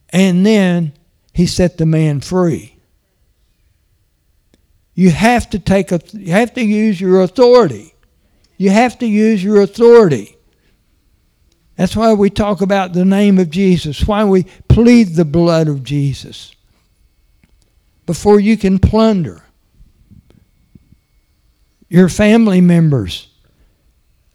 And 0.09 0.45
then 0.45 0.93
he 1.33 1.47
set 1.47 1.77
the 1.77 1.85
man 1.85 2.21
free. 2.21 2.75
You 4.93 5.09
have 5.09 5.49
to 5.49 5.59
take 5.59 5.91
a, 5.91 5.99
you 6.13 6.31
have 6.31 6.53
to 6.53 6.63
use 6.63 7.01
your 7.01 7.21
authority. 7.21 7.95
You 8.57 8.69
have 8.69 8.99
to 8.99 9.07
use 9.07 9.43
your 9.43 9.61
authority. 9.61 10.37
That's 11.75 11.95
why 11.95 12.13
we 12.13 12.29
talk 12.29 12.61
about 12.61 12.93
the 12.93 13.03
name 13.03 13.37
of 13.39 13.49
Jesus, 13.49 14.07
why 14.07 14.23
we 14.23 14.43
plead 14.69 15.15
the 15.15 15.25
blood 15.25 15.67
of 15.67 15.83
Jesus 15.83 16.55
before 18.05 18.39
you 18.39 18.55
can 18.55 18.79
plunder 18.79 19.44
your 21.89 22.09
family 22.09 22.61
members. 22.61 23.27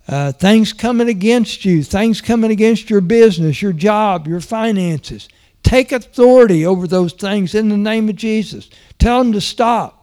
Uh, 0.08 0.32
things 0.32 0.72
coming 0.72 1.08
against 1.08 1.64
you, 1.64 1.82
things 1.82 2.20
coming 2.20 2.50
against 2.50 2.90
your 2.90 3.00
business, 3.00 3.62
your 3.62 3.72
job, 3.72 4.26
your 4.26 4.40
finances. 4.40 5.28
Take 5.62 5.92
authority 5.92 6.66
over 6.66 6.86
those 6.86 7.12
things 7.12 7.54
in 7.54 7.68
the 7.68 7.76
name 7.76 8.08
of 8.08 8.16
Jesus. 8.16 8.70
Tell 8.98 9.22
them 9.22 9.32
to 9.32 9.40
stop. 9.40 10.00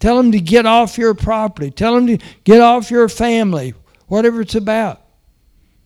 Tell 0.00 0.16
them 0.16 0.32
to 0.32 0.40
get 0.40 0.66
off 0.66 0.96
your 0.96 1.14
property. 1.14 1.70
Tell 1.70 1.94
them 1.94 2.06
to 2.06 2.18
get 2.44 2.60
off 2.60 2.90
your 2.90 3.08
family, 3.08 3.74
whatever 4.06 4.40
it's 4.40 4.54
about. 4.54 5.02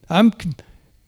I'm 0.08 0.32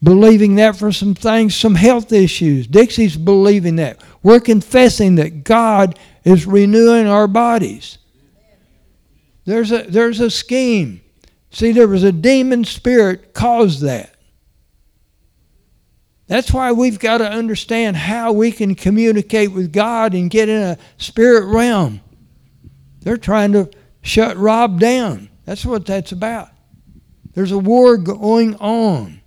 believing 0.02 0.56
that 0.56 0.76
for 0.76 0.92
some 0.92 1.14
things, 1.14 1.54
some 1.54 1.74
health 1.74 2.12
issues. 2.12 2.66
Dixie's 2.66 3.16
believing 3.16 3.76
that. 3.76 4.00
We're 4.22 4.40
confessing 4.40 5.16
that 5.16 5.44
God 5.44 5.98
is 6.24 6.46
renewing 6.46 7.06
our 7.06 7.28
bodies. 7.28 7.98
There's 9.44 9.72
a, 9.72 9.82
there's 9.82 10.20
a 10.20 10.30
scheme. 10.30 11.00
See, 11.50 11.72
there 11.72 11.88
was 11.88 12.04
a 12.04 12.12
demon 12.12 12.64
spirit 12.64 13.34
caused 13.34 13.82
that. 13.82 14.14
That's 16.26 16.52
why 16.52 16.70
we've 16.70 17.00
got 17.00 17.18
to 17.18 17.28
understand 17.28 17.96
how 17.96 18.32
we 18.32 18.52
can 18.52 18.76
communicate 18.76 19.50
with 19.52 19.72
God 19.72 20.14
and 20.14 20.30
get 20.30 20.48
in 20.48 20.62
a 20.62 20.78
spirit 20.96 21.52
realm. 21.52 22.00
They're 23.00 23.16
trying 23.16 23.52
to 23.52 23.68
shut 24.02 24.36
Rob 24.36 24.78
down. 24.78 25.28
That's 25.44 25.66
what 25.66 25.86
that's 25.86 26.12
about. 26.12 26.50
There's 27.34 27.50
a 27.50 27.58
war 27.58 27.96
going 27.96 28.54
on. 28.56 29.20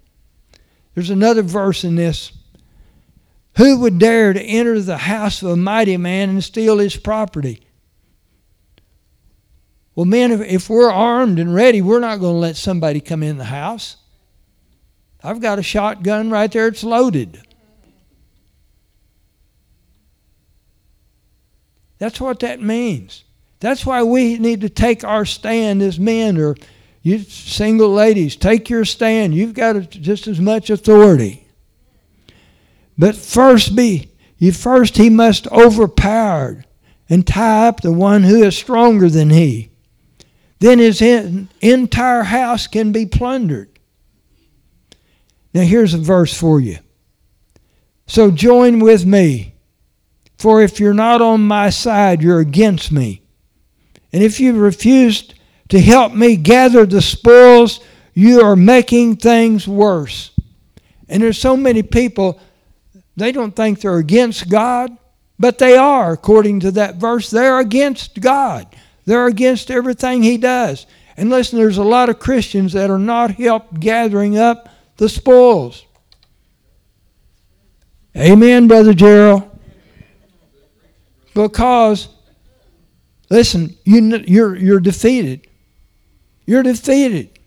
There's 0.95 1.09
another 1.09 1.41
verse 1.41 1.83
in 1.83 1.95
this. 1.95 2.31
Who 3.57 3.79
would 3.79 3.99
dare 3.99 4.31
to 4.31 4.41
enter 4.41 4.79
the 4.79 4.97
house 4.97 5.41
of 5.41 5.49
a 5.49 5.55
mighty 5.55 5.97
man 5.97 6.29
and 6.29 6.43
steal 6.43 6.77
his 6.77 6.95
property? 6.95 7.61
Well, 9.95 10.05
men, 10.05 10.31
if 10.31 10.69
we're 10.69 10.91
armed 10.91 11.39
and 11.39 11.53
ready, 11.53 11.81
we're 11.81 11.99
not 11.99 12.19
going 12.19 12.33
to 12.33 12.39
let 12.39 12.55
somebody 12.55 12.99
come 12.99 13.21
in 13.21 13.37
the 13.37 13.45
house. 13.45 13.97
I've 15.23 15.39
got 15.39 15.59
a 15.59 15.63
shotgun 15.63 16.29
right 16.29 16.51
there, 16.51 16.67
it's 16.67 16.83
loaded. 16.83 17.41
That's 21.99 22.19
what 22.19 22.39
that 22.39 22.61
means. 22.61 23.23
That's 23.59 23.85
why 23.85 24.03
we 24.03 24.37
need 24.37 24.61
to 24.61 24.69
take 24.69 25.05
our 25.05 25.23
stand 25.23 25.81
as 25.81 25.97
men 25.99 26.37
or 26.37 26.55
You 27.01 27.19
single 27.19 27.93
ladies, 27.93 28.35
take 28.37 28.69
your 28.69 28.85
stand. 28.85 29.35
You've 29.35 29.53
got 29.53 29.89
just 29.89 30.27
as 30.27 30.39
much 30.39 30.69
authority. 30.69 31.47
But 32.97 33.15
first 33.15 33.75
be, 33.75 34.09
you 34.37 34.51
first 34.53 34.97
he 34.97 35.09
must 35.09 35.47
overpower 35.47 36.63
and 37.09 37.27
tie 37.27 37.67
up 37.67 37.81
the 37.81 37.91
one 37.91 38.23
who 38.23 38.43
is 38.43 38.57
stronger 38.57 39.09
than 39.09 39.29
he. 39.29 39.72
Then 40.63 40.79
his 40.79 41.01
entire 41.01 42.23
house 42.23 42.67
can 42.67 42.93
be 42.93 43.05
plundered. 43.05 43.67
Now 45.53 45.63
here's 45.63 45.93
a 45.93 45.97
verse 45.97 46.33
for 46.33 46.61
you. 46.61 46.77
So 48.07 48.31
join 48.31 48.79
with 48.79 49.05
me, 49.05 49.55
for 50.37 50.61
if 50.61 50.79
you're 50.79 50.93
not 50.93 51.21
on 51.21 51.41
my 51.41 51.69
side, 51.69 52.21
you're 52.21 52.39
against 52.39 52.93
me. 52.93 53.23
And 54.13 54.23
if 54.23 54.39
you 54.39 54.53
refuse 54.53 55.33
to 55.67 55.81
help 55.81 56.13
me 56.13 56.37
gather 56.37 56.85
the 56.85 57.01
spoils, 57.01 57.81
you 58.13 58.39
are 58.39 58.55
making 58.55 59.17
things 59.17 59.67
worse. 59.67 60.31
And 61.09 61.21
there's 61.21 61.37
so 61.37 61.57
many 61.57 61.83
people, 61.83 62.39
they 63.17 63.33
don't 63.33 63.53
think 63.53 63.81
they're 63.81 63.97
against 63.97 64.49
God, 64.49 64.97
but 65.37 65.57
they 65.57 65.75
are, 65.75 66.13
according 66.13 66.61
to 66.61 66.71
that 66.71 66.95
verse. 66.95 67.29
They're 67.29 67.59
against 67.59 68.21
God, 68.21 68.73
they're 69.05 69.27
against 69.27 69.69
everything 69.69 70.23
He 70.23 70.37
does. 70.37 70.85
And 71.15 71.29
listen, 71.29 71.59
there's 71.59 71.77
a 71.77 71.83
lot 71.83 72.09
of 72.09 72.19
Christians 72.19 72.73
that 72.73 72.89
are 72.89 72.99
not 72.99 73.31
helped 73.31 73.79
gathering 73.79 74.37
up 74.37 74.69
the 74.97 75.09
spoils. 75.09 75.85
Amen, 78.15 78.67
Brother 78.67 78.93
Gerald. 78.93 79.49
Because, 81.33 82.09
listen, 83.29 83.75
you, 83.85 84.23
you're, 84.27 84.55
you're 84.55 84.79
defeated. 84.79 85.47
You're 86.45 86.63
defeated. 86.63 87.39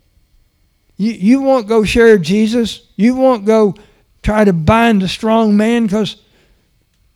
You, 0.97 1.13
you 1.13 1.41
won't 1.43 1.69
go 1.69 1.85
share 1.85 2.19
Jesus. 2.19 2.89
You 2.97 3.15
won't 3.15 3.45
go 3.45 3.75
try 4.23 4.45
to 4.45 4.53
bind 4.53 5.03
a 5.03 5.09
strong 5.09 5.57
man 5.57 5.85
because 5.85 6.17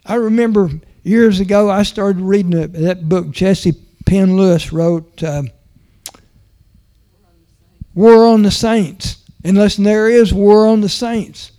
I 0.07 0.15
remember 0.15 0.71
years 1.03 1.41
ago 1.41 1.69
I 1.69 1.83
started 1.83 2.21
reading 2.21 2.53
that 2.73 3.09
book 3.09 3.31
Jessie 3.31 3.75
Penn 4.11 4.37
Lewis 4.37 4.73
wrote, 4.73 5.23
uh, 5.23 5.45
War 7.95 8.27
on 8.27 8.43
the 8.43 8.51
Saints. 8.51 9.25
And 9.45 9.57
listen, 9.57 9.85
there 9.85 10.11
is 10.11 10.35
war 10.35 10.67
on 10.67 10.81
the 10.81 10.89
saints. 10.89 11.53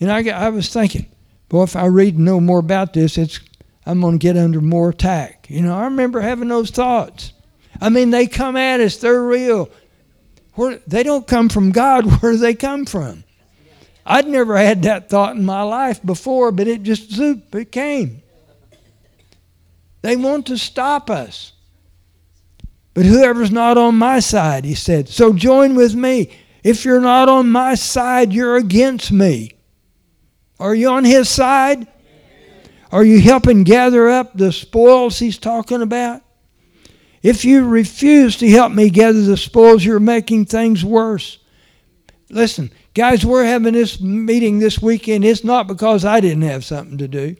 And 0.00 0.10
I, 0.10 0.28
I 0.30 0.48
was 0.48 0.72
thinking, 0.72 1.06
boy, 1.48 1.62
if 1.62 1.76
I 1.76 1.86
read 1.86 2.18
no 2.18 2.40
more 2.40 2.58
about 2.58 2.94
this, 2.94 3.16
it's 3.16 3.38
I'm 3.86 4.00
going 4.00 4.18
to 4.18 4.22
get 4.22 4.36
under 4.36 4.60
more 4.60 4.88
attack. 4.88 5.46
You 5.48 5.62
know, 5.62 5.78
I 5.78 5.84
remember 5.84 6.20
having 6.20 6.48
those 6.48 6.70
thoughts. 6.70 7.32
I 7.80 7.90
mean, 7.90 8.10
they 8.10 8.26
come 8.26 8.56
at 8.56 8.80
us, 8.80 8.96
they're 8.96 9.22
real. 9.22 9.70
Where, 10.54 10.80
they 10.88 11.04
don't 11.04 11.28
come 11.28 11.48
from 11.48 11.70
God, 11.70 12.06
where 12.20 12.32
do 12.32 12.38
they 12.38 12.54
come 12.54 12.86
from? 12.86 13.22
I'd 14.04 14.26
never 14.26 14.56
had 14.56 14.82
that 14.82 15.08
thought 15.08 15.36
in 15.36 15.44
my 15.44 15.62
life 15.62 16.04
before, 16.04 16.50
but 16.50 16.66
it 16.66 16.82
just 16.82 17.12
zoop, 17.12 17.54
it 17.54 17.70
came. 17.70 18.22
They 20.02 20.16
want 20.16 20.46
to 20.46 20.58
stop 20.58 21.08
us. 21.08 21.52
But 22.94 23.06
whoever's 23.06 23.50
not 23.50 23.78
on 23.78 23.94
my 23.94 24.20
side, 24.20 24.64
he 24.64 24.74
said, 24.74 25.08
so 25.08 25.32
join 25.32 25.74
with 25.74 25.94
me. 25.94 26.30
If 26.62 26.84
you're 26.84 27.00
not 27.00 27.28
on 27.28 27.50
my 27.50 27.74
side, 27.74 28.32
you're 28.32 28.56
against 28.56 29.10
me. 29.10 29.52
Are 30.60 30.74
you 30.74 30.90
on 30.90 31.04
his 31.04 31.28
side? 31.28 31.86
Are 32.92 33.04
you 33.04 33.20
helping 33.20 33.64
gather 33.64 34.10
up 34.10 34.36
the 34.36 34.52
spoils 34.52 35.18
he's 35.18 35.38
talking 35.38 35.80
about? 35.80 36.20
If 37.22 37.44
you 37.44 37.64
refuse 37.64 38.36
to 38.38 38.48
help 38.50 38.72
me 38.72 38.90
gather 38.90 39.22
the 39.22 39.36
spoils, 39.36 39.84
you're 39.84 40.00
making 40.00 40.46
things 40.46 40.84
worse. 40.84 41.38
Listen, 42.28 42.70
guys, 42.94 43.24
we're 43.24 43.44
having 43.44 43.74
this 43.74 44.00
meeting 44.00 44.58
this 44.58 44.82
weekend. 44.82 45.24
It's 45.24 45.44
not 45.44 45.66
because 45.66 46.04
I 46.04 46.20
didn't 46.20 46.42
have 46.42 46.64
something 46.64 46.98
to 46.98 47.08
do. 47.08 47.36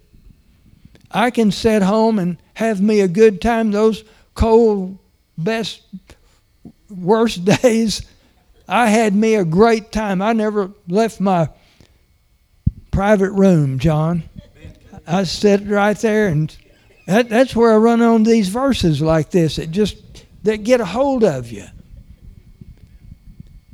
I 1.11 1.31
can 1.31 1.51
sit 1.51 1.83
home 1.83 2.18
and 2.18 2.38
have 2.54 2.80
me 2.80 3.00
a 3.00 3.08
good 3.08 3.40
time 3.40 3.70
those 3.70 4.04
cold, 4.34 4.98
best, 5.36 5.82
worst 6.90 7.44
days 7.62 8.02
I 8.68 8.86
had 8.86 9.14
me 9.14 9.34
a 9.34 9.44
great 9.44 9.92
time. 9.92 10.22
I 10.22 10.32
never 10.32 10.70
left 10.88 11.20
my 11.20 11.50
private 12.90 13.32
room, 13.32 13.78
John. 13.78 14.24
I 15.06 15.24
sit 15.24 15.66
right 15.66 15.96
there, 15.98 16.28
and 16.28 16.56
that, 17.06 17.28
that's 17.28 17.56
where 17.56 17.74
I 17.74 17.76
run 17.76 18.00
on 18.00 18.22
these 18.22 18.48
verses 18.48 19.02
like 19.02 19.30
this. 19.30 19.58
It 19.58 19.72
just 19.72 20.24
that 20.44 20.64
get 20.64 20.80
a 20.80 20.84
hold 20.84 21.24
of 21.24 21.50
you. 21.50 21.66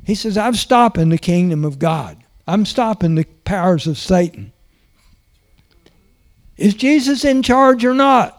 He 0.05 0.15
says, 0.15 0.37
"I'm 0.37 0.55
stopping 0.55 1.09
the 1.09 1.17
kingdom 1.17 1.63
of 1.63 1.79
God. 1.79 2.17
I'm 2.47 2.65
stopping 2.65 3.15
the 3.15 3.25
powers 3.45 3.85
of 3.87 3.97
Satan." 3.97 4.51
Is 6.57 6.73
Jesus 6.73 7.23
in 7.23 7.41
charge 7.41 7.85
or 7.85 7.93
not? 7.93 8.38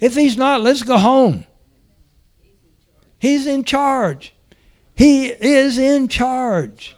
If 0.00 0.14
he's 0.14 0.36
not, 0.36 0.62
let's 0.62 0.82
go 0.82 0.98
home. 0.98 1.44
He's 3.18 3.46
in 3.46 3.64
charge. 3.64 4.34
He 4.94 5.26
is 5.26 5.78
in 5.78 6.08
charge. 6.08 6.96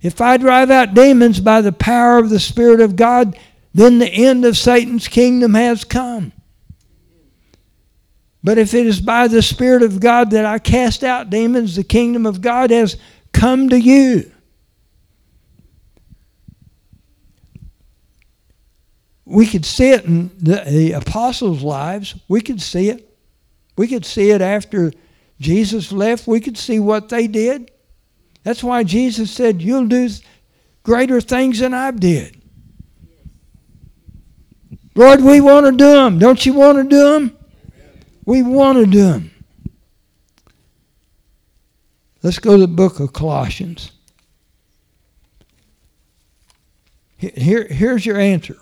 If 0.00 0.20
I 0.20 0.36
drive 0.36 0.70
out 0.70 0.94
demons 0.94 1.40
by 1.40 1.60
the 1.60 1.72
power 1.72 2.18
of 2.18 2.30
the 2.30 2.38
Spirit 2.38 2.80
of 2.80 2.94
God, 2.94 3.36
then 3.74 3.98
the 3.98 4.08
end 4.08 4.44
of 4.44 4.56
Satan's 4.56 5.08
kingdom 5.08 5.54
has 5.54 5.84
come. 5.84 6.32
But 8.44 8.58
if 8.58 8.72
it 8.74 8.86
is 8.86 9.00
by 9.00 9.26
the 9.26 9.42
Spirit 9.42 9.82
of 9.82 9.98
God 9.98 10.30
that 10.30 10.46
I 10.46 10.60
cast 10.60 11.02
out 11.02 11.30
demons, 11.30 11.74
the 11.74 11.82
kingdom 11.82 12.24
of 12.24 12.40
God 12.40 12.70
has 12.70 12.96
come 13.32 13.68
to 13.70 13.78
you. 13.78 14.30
We 19.26 19.46
could 19.46 19.66
see 19.66 19.90
it 19.90 20.04
in 20.04 20.30
the, 20.38 20.62
the 20.66 20.92
apostles' 20.92 21.62
lives. 21.62 22.14
We 22.28 22.40
could 22.40 22.62
see 22.62 22.88
it. 22.88 23.06
We 23.76 23.88
could 23.88 24.06
see 24.06 24.30
it 24.30 24.40
after 24.40 24.92
Jesus 25.38 25.92
left, 25.92 26.26
we 26.26 26.40
could 26.40 26.56
see 26.56 26.78
what 26.78 27.10
they 27.10 27.26
did. 27.26 27.70
That's 28.42 28.64
why 28.64 28.84
Jesus 28.84 29.30
said, 29.30 29.60
You'll 29.60 29.86
do 29.86 30.08
greater 30.82 31.20
things 31.20 31.58
than 31.58 31.74
I 31.74 31.90
did. 31.90 32.40
Lord, 34.94 35.20
we 35.20 35.42
want 35.42 35.66
to 35.66 35.72
do 35.72 35.92
them. 35.92 36.18
Don't 36.18 36.46
you 36.46 36.54
want 36.54 36.78
to 36.78 36.84
do 36.84 37.12
them? 37.12 37.36
We 38.24 38.42
want 38.42 38.78
to 38.78 38.86
do 38.86 39.02
them. 39.02 39.30
Let's 42.22 42.38
go 42.38 42.52
to 42.52 42.58
the 42.58 42.66
book 42.66 42.98
of 42.98 43.12
Colossians. 43.12 43.92
Here, 47.18 47.66
here's 47.68 48.06
your 48.06 48.18
answer. 48.18 48.56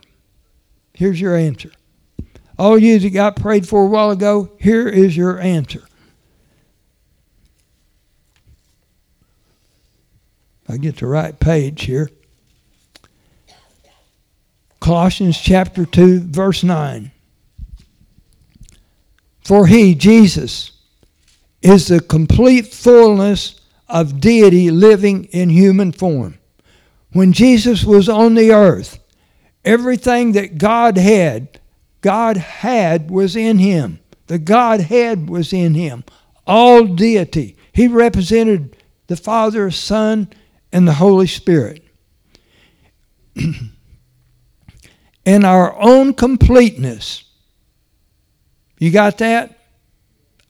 Here's 0.95 1.21
your 1.21 1.37
answer. 1.37 1.71
All 2.59 2.79
you 2.79 2.99
that 3.01 3.11
got 3.11 3.37
prayed 3.37 3.69
for 3.69 3.83
a 3.83 3.89
while 3.89 4.11
ago, 4.11 4.53
here 4.59 4.89
is 4.89 5.17
your 5.17 5.41
answer. 5.41 5.83
I 10.69 10.77
get 10.77 10.97
the 10.97 11.07
right 11.07 11.39
page 11.39 11.83
here. 11.85 12.11
Colossians 14.81 15.39
chapter 15.39 15.85
2, 15.85 16.21
verse 16.21 16.63
9. 16.63 17.11
For 19.43 19.67
he, 19.67 19.95
Jesus, 19.95 20.73
is 21.61 21.89
the 21.89 22.01
complete 22.01 22.73
fullness 22.73 23.61
of 23.89 24.21
deity 24.21 24.71
living 24.71 25.25
in 25.27 25.51
human 25.51 25.93
form. 25.93 26.39
When 27.13 27.33
Jesus 27.33 27.85
was 27.85 28.09
on 28.09 28.35
the 28.35 28.53
earth, 28.53 28.99
everything 29.65 30.33
that 30.33 30.59
God 30.59 30.97
had, 30.97 31.61
God 32.01 32.37
had 32.37 33.11
was 33.11 33.37
in 33.37 33.59
him. 33.59 34.01
The 34.27 34.39
Godhead 34.39 35.29
was 35.29 35.53
in 35.53 35.75
him. 35.75 36.05
All 36.47 36.85
deity. 36.85 37.57
He 37.73 37.89
represented 37.89 38.77
the 39.07 39.17
Father, 39.17 39.71
Son, 39.71 40.29
and 40.73 40.87
the 40.89 40.95
Holy 40.95 41.27
Spirit. 41.27 41.83
in 45.25 45.45
our 45.45 45.75
own 45.79 46.15
completeness, 46.15 47.25
you 48.79 48.91
got 48.91 49.19
that? 49.19 49.59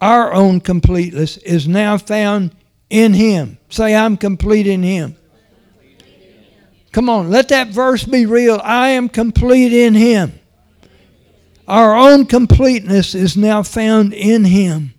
Our 0.01 0.33
own 0.33 0.61
completeness 0.61 1.37
is 1.39 1.69
now 1.69 1.99
found 1.99 2.55
in 2.91 3.15
Him. 3.15 3.59
Say, 3.69 3.95
I'm 3.95 4.17
complete 4.17 4.67
in 4.67 4.83
Him. 4.83 5.17
Come 6.95 7.11
on, 7.11 7.29
let 7.29 7.49
that 7.49 7.71
verse 7.71 8.05
be 8.05 8.25
real. 8.25 8.61
I 8.63 8.91
am 8.91 9.09
complete 9.09 9.73
in 9.73 9.95
Him. 9.95 10.39
Our 11.67 11.97
own 11.97 12.25
completeness 12.25 13.17
is 13.17 13.37
now 13.37 13.65
found 13.65 14.13
in 14.13 14.45
Him. 14.45 14.95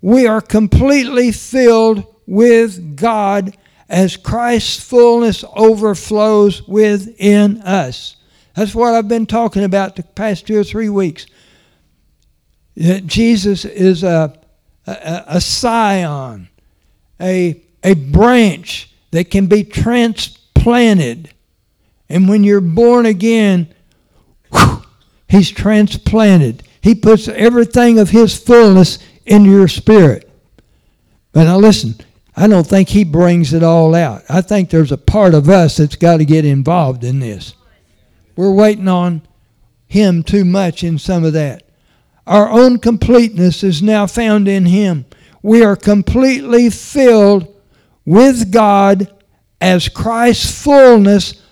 We 0.00 0.28
are 0.28 0.40
completely 0.40 1.32
filled 1.32 2.06
with 2.28 2.96
God 2.96 3.56
as 3.88 4.16
Christ's 4.16 4.78
fullness 4.78 5.44
overflows 5.56 6.62
within 6.68 7.60
us. 7.62 8.14
That's 8.54 8.72
what 8.72 8.94
I've 8.94 9.08
been 9.08 9.26
talking 9.26 9.64
about 9.64 9.96
the 9.96 10.04
past 10.04 10.46
two 10.46 10.60
or 10.60 10.64
three 10.64 10.90
weeks. 10.90 11.26
Uh, 12.80 13.00
Jesus 13.00 13.64
is 13.64 14.04
a, 14.04 14.38
a, 14.86 15.24
a, 15.26 15.40
scion, 15.40 16.48
a, 17.20 17.60
a 17.82 17.94
branch 17.94 18.94
that 19.10 19.28
can 19.28 19.48
be 19.48 19.64
transplanted. 20.60 21.30
And 22.08 22.28
when 22.28 22.44
you're 22.44 22.60
born 22.60 23.06
again, 23.06 23.72
whew, 24.52 24.82
he's 25.28 25.50
transplanted. 25.50 26.62
He 26.80 26.94
puts 26.94 27.28
everything 27.28 27.98
of 27.98 28.10
his 28.10 28.36
fullness 28.36 28.98
into 29.26 29.50
your 29.50 29.68
spirit. 29.68 30.30
But 31.32 31.44
now 31.44 31.58
listen, 31.58 31.94
I 32.36 32.46
don't 32.46 32.66
think 32.66 32.88
he 32.88 33.04
brings 33.04 33.52
it 33.52 33.62
all 33.62 33.94
out. 33.94 34.22
I 34.28 34.40
think 34.40 34.70
there's 34.70 34.92
a 34.92 34.98
part 34.98 35.34
of 35.34 35.48
us 35.48 35.76
that's 35.76 35.96
got 35.96 36.16
to 36.16 36.24
get 36.24 36.44
involved 36.44 37.04
in 37.04 37.20
this. 37.20 37.54
We're 38.34 38.52
waiting 38.52 38.88
on 38.88 39.22
him 39.86 40.22
too 40.22 40.44
much 40.44 40.82
in 40.82 40.98
some 40.98 41.24
of 41.24 41.32
that. 41.34 41.64
Our 42.26 42.48
own 42.48 42.78
completeness 42.78 43.62
is 43.62 43.82
now 43.82 44.06
found 44.06 44.48
in 44.48 44.66
him. 44.66 45.04
We 45.42 45.64
are 45.64 45.76
completely 45.76 46.70
filled 46.70 47.54
with 48.04 48.52
God 48.52 49.10
as 49.60 49.88
Christ's 49.88 50.62
fullness 50.62 51.42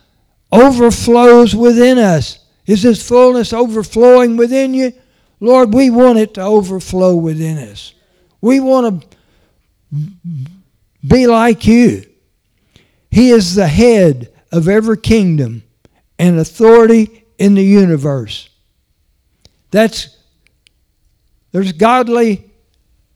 overflows 0.51 1.55
within 1.55 1.99
us. 1.99 2.39
Is 2.67 2.83
this 2.83 3.07
fullness 3.07 3.53
overflowing 3.53 4.37
within 4.37 4.75
you? 4.75 4.93
Lord, 5.41 5.73
we 5.73 5.91
want 5.91 6.19
it 6.19 6.35
to 6.35 6.43
overflow 6.43 7.17
within 7.17 7.59
us. 7.59 7.95
We 8.41 8.61
want 8.61 9.03
to 9.03 9.19
be 11.07 11.27
like 11.27 11.67
you. 11.67 12.05
He 13.11 13.31
is 13.31 13.55
the 13.55 13.69
head 13.69 14.33
of 14.53 14.69
every 14.69 14.99
kingdom 14.99 15.63
and 16.19 16.39
authority 16.39 17.25
in 17.39 17.55
the 17.55 17.63
universe. 17.63 18.49
That's 19.71 20.17
there's 21.53 21.73
godly 21.73 22.51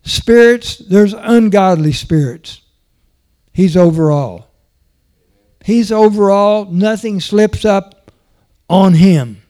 spirits, 0.05 0.77
there's 0.79 1.13
ungodly 1.13 1.93
spirits. 1.93 2.61
He's 3.53 3.77
overall. 3.77 4.47
He's 5.65 5.93
overall, 5.93 6.65
nothing 6.67 7.21
slips 7.21 7.65
up 7.65 8.11
on 8.69 8.95
him. 8.95 9.43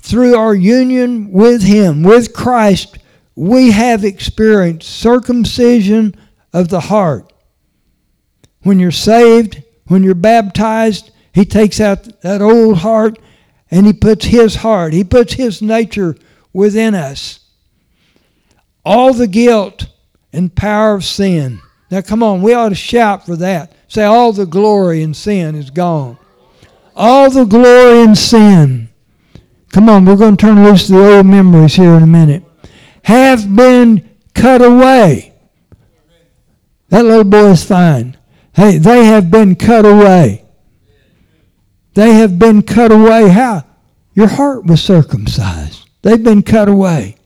Through 0.00 0.36
our 0.36 0.54
union 0.54 1.32
with 1.32 1.62
him, 1.62 2.02
with 2.02 2.32
Christ, 2.32 2.98
we 3.34 3.70
have 3.70 4.04
experienced 4.04 4.88
circumcision 4.88 6.14
of 6.52 6.68
the 6.68 6.80
heart. 6.80 7.32
When 8.62 8.78
you're 8.78 8.90
saved, 8.90 9.62
when 9.86 10.02
you're 10.02 10.14
baptized, 10.14 11.10
he 11.32 11.44
takes 11.44 11.80
out 11.80 12.20
that 12.22 12.42
old 12.42 12.78
heart 12.78 13.18
and 13.70 13.86
he 13.86 13.92
puts 13.92 14.26
his 14.26 14.56
heart, 14.56 14.92
he 14.92 15.04
puts 15.04 15.34
his 15.34 15.62
nature 15.62 16.16
within 16.52 16.94
us. 16.94 17.40
All 18.84 19.12
the 19.12 19.26
guilt 19.26 19.86
and 20.32 20.54
power 20.54 20.94
of 20.94 21.04
sin. 21.04 21.60
Now, 21.90 22.00
come 22.00 22.22
on, 22.22 22.42
we 22.42 22.54
ought 22.54 22.70
to 22.70 22.74
shout 22.74 23.26
for 23.26 23.36
that. 23.36 23.72
Say, 23.88 24.04
all 24.04 24.32
the 24.32 24.46
glory 24.46 25.02
in 25.02 25.14
sin 25.14 25.54
is 25.54 25.70
gone. 25.70 26.18
All 26.94 27.30
the 27.30 27.44
glory 27.44 28.00
in 28.02 28.14
sin. 28.14 28.88
Come 29.72 29.88
on, 29.88 30.04
we're 30.04 30.16
going 30.16 30.36
to 30.36 30.46
turn 30.46 30.64
loose 30.64 30.88
the 30.88 31.16
old 31.16 31.26
memories 31.26 31.74
here 31.74 31.94
in 31.94 32.02
a 32.02 32.06
minute. 32.06 32.44
Have 33.04 33.54
been 33.54 34.08
cut 34.34 34.62
away. 34.62 35.34
That 36.88 37.04
little 37.04 37.24
boy 37.24 37.50
is 37.50 37.64
fine. 37.64 38.16
Hey, 38.54 38.78
they 38.78 39.04
have 39.04 39.30
been 39.30 39.54
cut 39.54 39.84
away. 39.84 40.44
They 41.94 42.14
have 42.14 42.38
been 42.38 42.62
cut 42.62 42.92
away. 42.92 43.28
How? 43.28 43.64
Your 44.14 44.28
heart 44.28 44.66
was 44.66 44.82
circumcised. 44.82 45.88
They've 46.02 46.22
been 46.22 46.42
cut 46.42 46.68
away. 46.68 47.16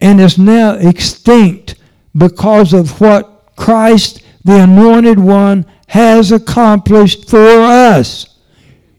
And 0.00 0.20
is 0.20 0.38
now 0.38 0.74
extinct 0.74 1.76
because 2.16 2.72
of 2.72 3.00
what 3.00 3.52
Christ, 3.56 4.22
the 4.46 4.62
Anointed 4.62 5.18
One, 5.18 5.66
has 5.88 6.32
accomplished 6.32 7.28
for 7.28 7.46
us. 7.46 8.38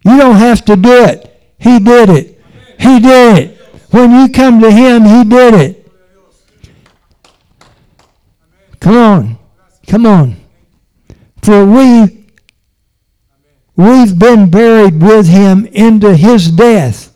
You 0.03 0.17
don't 0.17 0.35
have 0.35 0.63
to 0.65 0.75
do 0.75 1.03
it. 1.03 1.53
He 1.57 1.79
did 1.79 2.09
it. 2.09 2.41
He 2.79 2.99
did 2.99 3.37
it. 3.37 3.57
When 3.91 4.11
you 4.11 4.29
come 4.29 4.61
to 4.61 4.71
Him, 4.71 5.03
He 5.05 5.23
did 5.23 5.53
it. 5.53 5.77
Come 8.79 8.95
on. 8.95 9.37
Come 9.87 10.05
on. 10.05 10.35
For 11.41 11.65
we 11.65 12.25
we've 13.75 14.17
been 14.19 14.49
buried 14.49 15.01
with 15.01 15.27
him 15.27 15.65
into 15.67 16.15
his 16.15 16.51
death. 16.51 17.15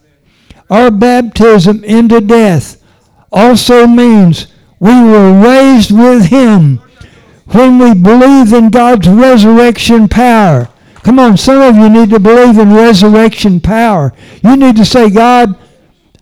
Our 0.70 0.90
baptism 0.90 1.84
into 1.84 2.22
death 2.22 2.82
also 3.32 3.88
means 3.88 4.48
we 4.80 4.94
were 5.04 5.42
raised 5.42 5.92
with 5.92 6.26
him 6.26 6.82
when 7.54 7.78
we 7.80 7.94
believe 7.94 8.54
in 8.54 8.70
God's 8.70 9.08
resurrection 9.08 10.08
power. 10.08 10.70
Come 11.04 11.20
on, 11.20 11.38
some 11.38 11.62
of 11.62 11.76
you 11.76 11.90
need 11.90 12.12
to 12.12 12.20
believe 12.20 12.58
in 12.58 12.74
resurrection 12.74 13.60
power. 13.60 14.14
You 14.44 14.56
need 14.56 14.76
to 14.78 14.86
say, 14.86 15.10
God, 15.10 15.58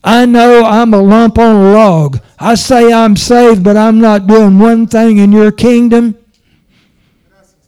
I 0.03 0.25
know 0.25 0.63
I'm 0.63 0.93
a 0.93 1.01
lump 1.01 1.37
on 1.37 1.55
a 1.55 1.71
log. 1.73 2.19
I 2.39 2.55
say 2.55 2.91
I'm 2.91 3.15
saved, 3.17 3.63
but 3.63 3.75
I'm 3.75 3.99
not 3.99 4.27
doing 4.27 4.57
one 4.57 4.87
thing 4.87 5.17
in 5.17 5.31
your 5.31 5.51
kingdom. 5.51 6.17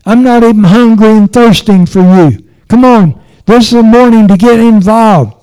I'm 0.05 0.23
not 0.23 0.43
even 0.43 0.63
hungry 0.63 1.09
and 1.09 1.31
thirsting 1.31 1.85
for 1.85 1.99
you. 1.99 2.49
Come 2.69 2.85
on, 2.85 3.21
this 3.45 3.67
is 3.67 3.73
a 3.73 3.83
morning 3.83 4.27
to 4.29 4.37
get 4.37 4.59
involved. 4.59 5.35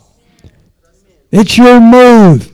It's 1.31 1.59
your 1.59 1.79
move. 1.79 2.51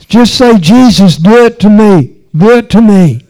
Just 0.00 0.36
say, 0.36 0.58
Jesus, 0.58 1.16
do 1.16 1.46
it 1.46 1.58
to 1.60 1.70
me. 1.70 2.20
Do 2.36 2.50
it 2.50 2.68
to 2.70 2.82
me. 2.82 3.23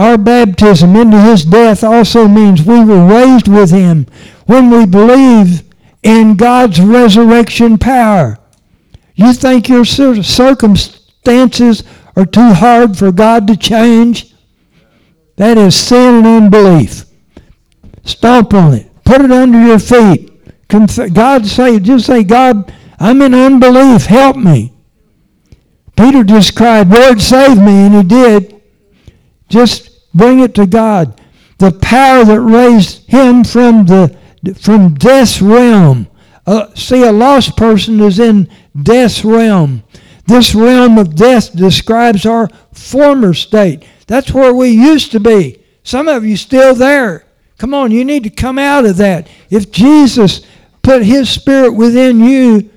Our 0.00 0.16
baptism 0.16 0.96
into 0.96 1.20
his 1.20 1.44
death 1.44 1.84
also 1.84 2.26
means 2.26 2.62
we 2.62 2.82
were 2.82 3.06
raised 3.06 3.48
with 3.48 3.70
him 3.70 4.06
when 4.46 4.70
we 4.70 4.86
believe 4.86 5.62
in 6.02 6.36
God's 6.36 6.80
resurrection 6.80 7.76
power. 7.76 8.38
You 9.14 9.34
think 9.34 9.68
your 9.68 9.84
circumstances 9.84 11.84
are 12.16 12.24
too 12.24 12.54
hard 12.54 12.96
for 12.96 13.12
God 13.12 13.46
to 13.48 13.58
change? 13.58 14.32
That 15.36 15.58
is 15.58 15.76
sin 15.76 16.24
and 16.24 16.44
unbelief. 16.44 17.04
Stomp 18.04 18.54
on 18.54 18.72
it. 18.72 18.90
Put 19.04 19.20
it 19.20 19.30
under 19.30 19.60
your 19.60 19.78
feet. 19.78 20.32
God 21.12 21.44
say, 21.44 21.78
just 21.78 22.06
say, 22.06 22.24
God, 22.24 22.72
I'm 22.98 23.20
in 23.20 23.34
unbelief. 23.34 24.06
Help 24.06 24.38
me. 24.38 24.72
Peter 25.94 26.24
just 26.24 26.56
cried, 26.56 26.88
Lord, 26.88 27.20
save 27.20 27.58
me, 27.58 27.84
and 27.84 27.94
he 27.96 28.02
did. 28.02 28.62
Just 29.50 29.88
bring 30.14 30.40
it 30.40 30.54
to 30.56 30.66
God. 30.66 31.20
The 31.58 31.72
power 31.72 32.24
that 32.24 32.40
raised 32.40 33.08
him 33.08 33.44
from 33.44 33.86
the 33.86 34.16
from 34.58 34.94
death's 34.94 35.42
realm. 35.42 36.06
Uh, 36.46 36.74
see, 36.74 37.02
a 37.02 37.12
lost 37.12 37.56
person 37.56 38.00
is 38.00 38.18
in 38.18 38.48
death's 38.82 39.24
realm. 39.24 39.82
This 40.26 40.54
realm 40.54 40.96
of 40.96 41.14
death 41.14 41.54
describes 41.54 42.24
our 42.24 42.48
former 42.72 43.34
state. 43.34 43.84
That's 44.06 44.32
where 44.32 44.54
we 44.54 44.68
used 44.68 45.12
to 45.12 45.20
be. 45.20 45.62
Some 45.82 46.08
of 46.08 46.24
you 46.24 46.36
still 46.36 46.74
there. 46.74 47.24
Come 47.58 47.74
on, 47.74 47.90
you 47.90 48.04
need 48.04 48.24
to 48.24 48.30
come 48.30 48.58
out 48.58 48.86
of 48.86 48.96
that. 48.96 49.28
If 49.50 49.70
Jesus 49.70 50.42
put 50.82 51.02
his 51.02 51.28
spirit 51.28 51.72
within 51.72 52.20
you, 52.20 52.70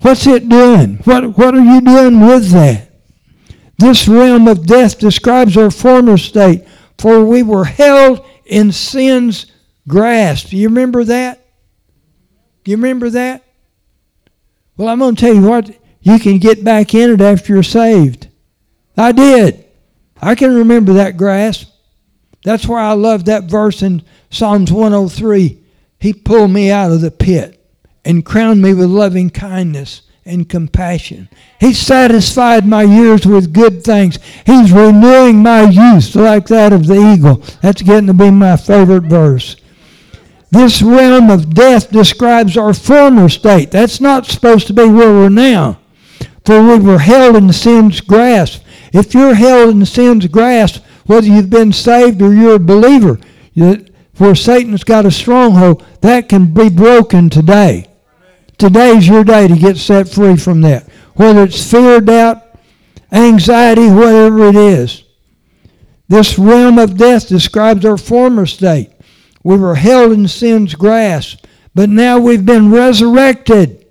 what's 0.00 0.26
it 0.26 0.48
doing? 0.48 0.98
What, 0.98 1.36
what 1.36 1.54
are 1.54 1.64
you 1.64 1.80
doing 1.80 2.20
with 2.20 2.50
that? 2.50 2.87
This 3.78 4.08
realm 4.08 4.48
of 4.48 4.66
death 4.66 4.98
describes 4.98 5.56
our 5.56 5.70
former 5.70 6.18
state, 6.18 6.66
for 6.98 7.24
we 7.24 7.44
were 7.44 7.64
held 7.64 8.26
in 8.44 8.72
sin's 8.72 9.46
grasp. 9.86 10.48
Do 10.48 10.56
you 10.56 10.68
remember 10.68 11.04
that? 11.04 11.46
Do 12.64 12.72
you 12.72 12.76
remember 12.76 13.08
that? 13.10 13.44
Well, 14.76 14.88
I'm 14.88 14.98
going 14.98 15.14
to 15.14 15.20
tell 15.20 15.34
you 15.34 15.42
what, 15.42 15.70
you 16.00 16.18
can 16.18 16.38
get 16.38 16.64
back 16.64 16.94
in 16.94 17.10
it 17.10 17.20
after 17.20 17.54
you're 17.54 17.62
saved. 17.62 18.28
I 18.96 19.12
did. 19.12 19.64
I 20.20 20.34
can 20.34 20.54
remember 20.54 20.94
that 20.94 21.16
grasp. 21.16 21.70
That's 22.44 22.66
why 22.66 22.82
I 22.82 22.92
love 22.92 23.26
that 23.26 23.44
verse 23.44 23.82
in 23.82 24.02
Psalms 24.30 24.72
103. 24.72 25.62
He 26.00 26.12
pulled 26.12 26.50
me 26.50 26.70
out 26.70 26.90
of 26.90 27.00
the 27.00 27.10
pit 27.10 27.64
and 28.04 28.24
crowned 28.24 28.62
me 28.62 28.74
with 28.74 28.88
loving 28.88 29.30
kindness 29.30 30.02
and 30.28 30.48
compassion. 30.48 31.28
He 31.58 31.72
satisfied 31.72 32.66
my 32.66 32.82
years 32.82 33.26
with 33.26 33.52
good 33.52 33.82
things. 33.82 34.18
He's 34.44 34.70
renewing 34.70 35.42
my 35.42 35.62
youth 35.62 36.14
like 36.14 36.46
that 36.48 36.72
of 36.72 36.86
the 36.86 37.12
eagle. 37.12 37.42
That's 37.62 37.82
getting 37.82 38.06
to 38.08 38.14
be 38.14 38.30
my 38.30 38.56
favorite 38.56 39.04
verse. 39.04 39.56
This 40.50 40.80
realm 40.82 41.30
of 41.30 41.54
death 41.54 41.90
describes 41.90 42.56
our 42.56 42.74
former 42.74 43.28
state. 43.28 43.70
That's 43.70 44.00
not 44.00 44.26
supposed 44.26 44.66
to 44.68 44.72
be 44.72 44.84
where 44.84 45.12
we're 45.12 45.28
now. 45.28 45.80
For 46.44 46.62
we 46.62 46.78
were 46.78 46.98
held 46.98 47.36
in 47.36 47.52
sin's 47.52 48.00
grasp. 48.00 48.64
If 48.92 49.12
you're 49.12 49.34
held 49.34 49.70
in 49.70 49.84
sin's 49.84 50.26
grasp, 50.26 50.82
whether 51.06 51.26
you've 51.26 51.50
been 51.50 51.72
saved 51.72 52.22
or 52.22 52.32
you're 52.32 52.54
a 52.54 52.58
believer, 52.58 53.18
where 53.54 54.34
Satan's 54.34 54.84
got 54.84 55.04
a 55.04 55.10
stronghold, 55.10 55.84
that 56.00 56.28
can 56.28 56.52
be 56.54 56.68
broken 56.68 57.28
today. 57.28 57.87
Today's 58.58 59.06
your 59.06 59.22
day 59.22 59.46
to 59.46 59.56
get 59.56 59.76
set 59.76 60.08
free 60.08 60.36
from 60.36 60.62
that. 60.62 60.88
Whether 61.14 61.44
it's 61.44 61.70
fear, 61.70 62.00
doubt, 62.00 62.42
anxiety, 63.12 63.88
whatever 63.88 64.48
it 64.48 64.56
is. 64.56 65.04
This 66.08 66.38
realm 66.38 66.78
of 66.78 66.96
death 66.96 67.28
describes 67.28 67.84
our 67.84 67.96
former 67.96 68.46
state. 68.46 68.90
We 69.44 69.56
were 69.56 69.76
held 69.76 70.12
in 70.12 70.26
sin's 70.26 70.74
grasp, 70.74 71.44
but 71.74 71.88
now 71.88 72.18
we've 72.18 72.44
been 72.44 72.72
resurrected 72.72 73.86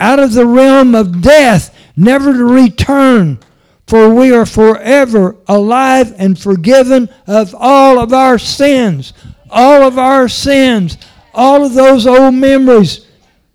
out 0.00 0.18
of 0.18 0.32
the 0.32 0.46
realm 0.46 0.94
of 0.94 1.20
death, 1.20 1.76
never 1.96 2.32
to 2.32 2.44
return, 2.44 3.38
for 3.86 4.14
we 4.14 4.32
are 4.32 4.46
forever 4.46 5.36
alive 5.48 6.14
and 6.18 6.38
forgiven 6.38 7.10
of 7.26 7.54
all 7.54 7.98
of 7.98 8.12
our 8.12 8.38
sins. 8.38 9.12
All 9.50 9.82
of 9.82 9.98
our 9.98 10.28
sins, 10.28 10.96
all 11.34 11.64
of 11.64 11.74
those 11.74 12.06
old 12.06 12.34
memories. 12.34 13.07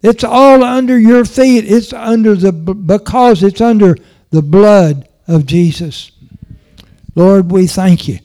It's 0.03 0.25
all 0.25 0.65
under 0.65 0.99
your 0.99 1.23
feet. 1.23 1.63
It's 1.65 1.93
under 1.93 2.35
the 2.35 2.51
because 2.51 3.41
it's 3.41 3.61
under 3.61 3.95
the 4.31 4.41
blood 4.41 5.07
of 5.27 5.45
Jesus. 5.45 6.11
Lord, 7.15 7.49
we 7.51 7.67
thank 7.67 8.09
you. 8.09 8.19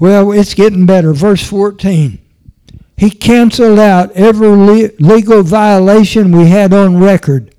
Well, 0.00 0.32
it's 0.32 0.54
getting 0.54 0.84
better. 0.84 1.12
Verse 1.12 1.46
14. 1.46 2.18
He 2.96 3.10
canceled 3.10 3.78
out 3.78 4.10
every 4.12 4.48
legal 4.98 5.42
violation 5.42 6.36
we 6.36 6.48
had 6.48 6.72
on 6.72 6.98
record. 6.98 7.54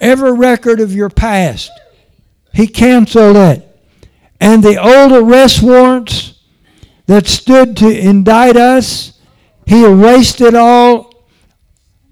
Every 0.00 0.32
record 0.32 0.78
of 0.78 0.92
your 0.92 1.10
past. 1.10 1.72
He 2.52 2.68
canceled 2.68 3.36
it. 3.36 3.62
And 4.40 4.62
the 4.62 4.80
old 4.80 5.12
arrest 5.12 5.62
warrants 5.62 6.35
that 7.06 7.26
stood 7.26 7.76
to 7.78 7.88
indict 7.88 8.56
us, 8.56 9.20
he 9.66 9.84
erased 9.84 10.40
it 10.40 10.54
all. 10.54 11.12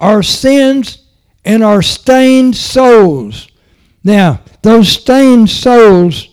Our 0.01 0.23
sins 0.23 1.07
and 1.45 1.63
our 1.63 1.83
stained 1.83 2.57
souls. 2.57 3.49
Now, 4.03 4.41
those 4.63 4.89
stained 4.89 5.51
souls 5.51 6.29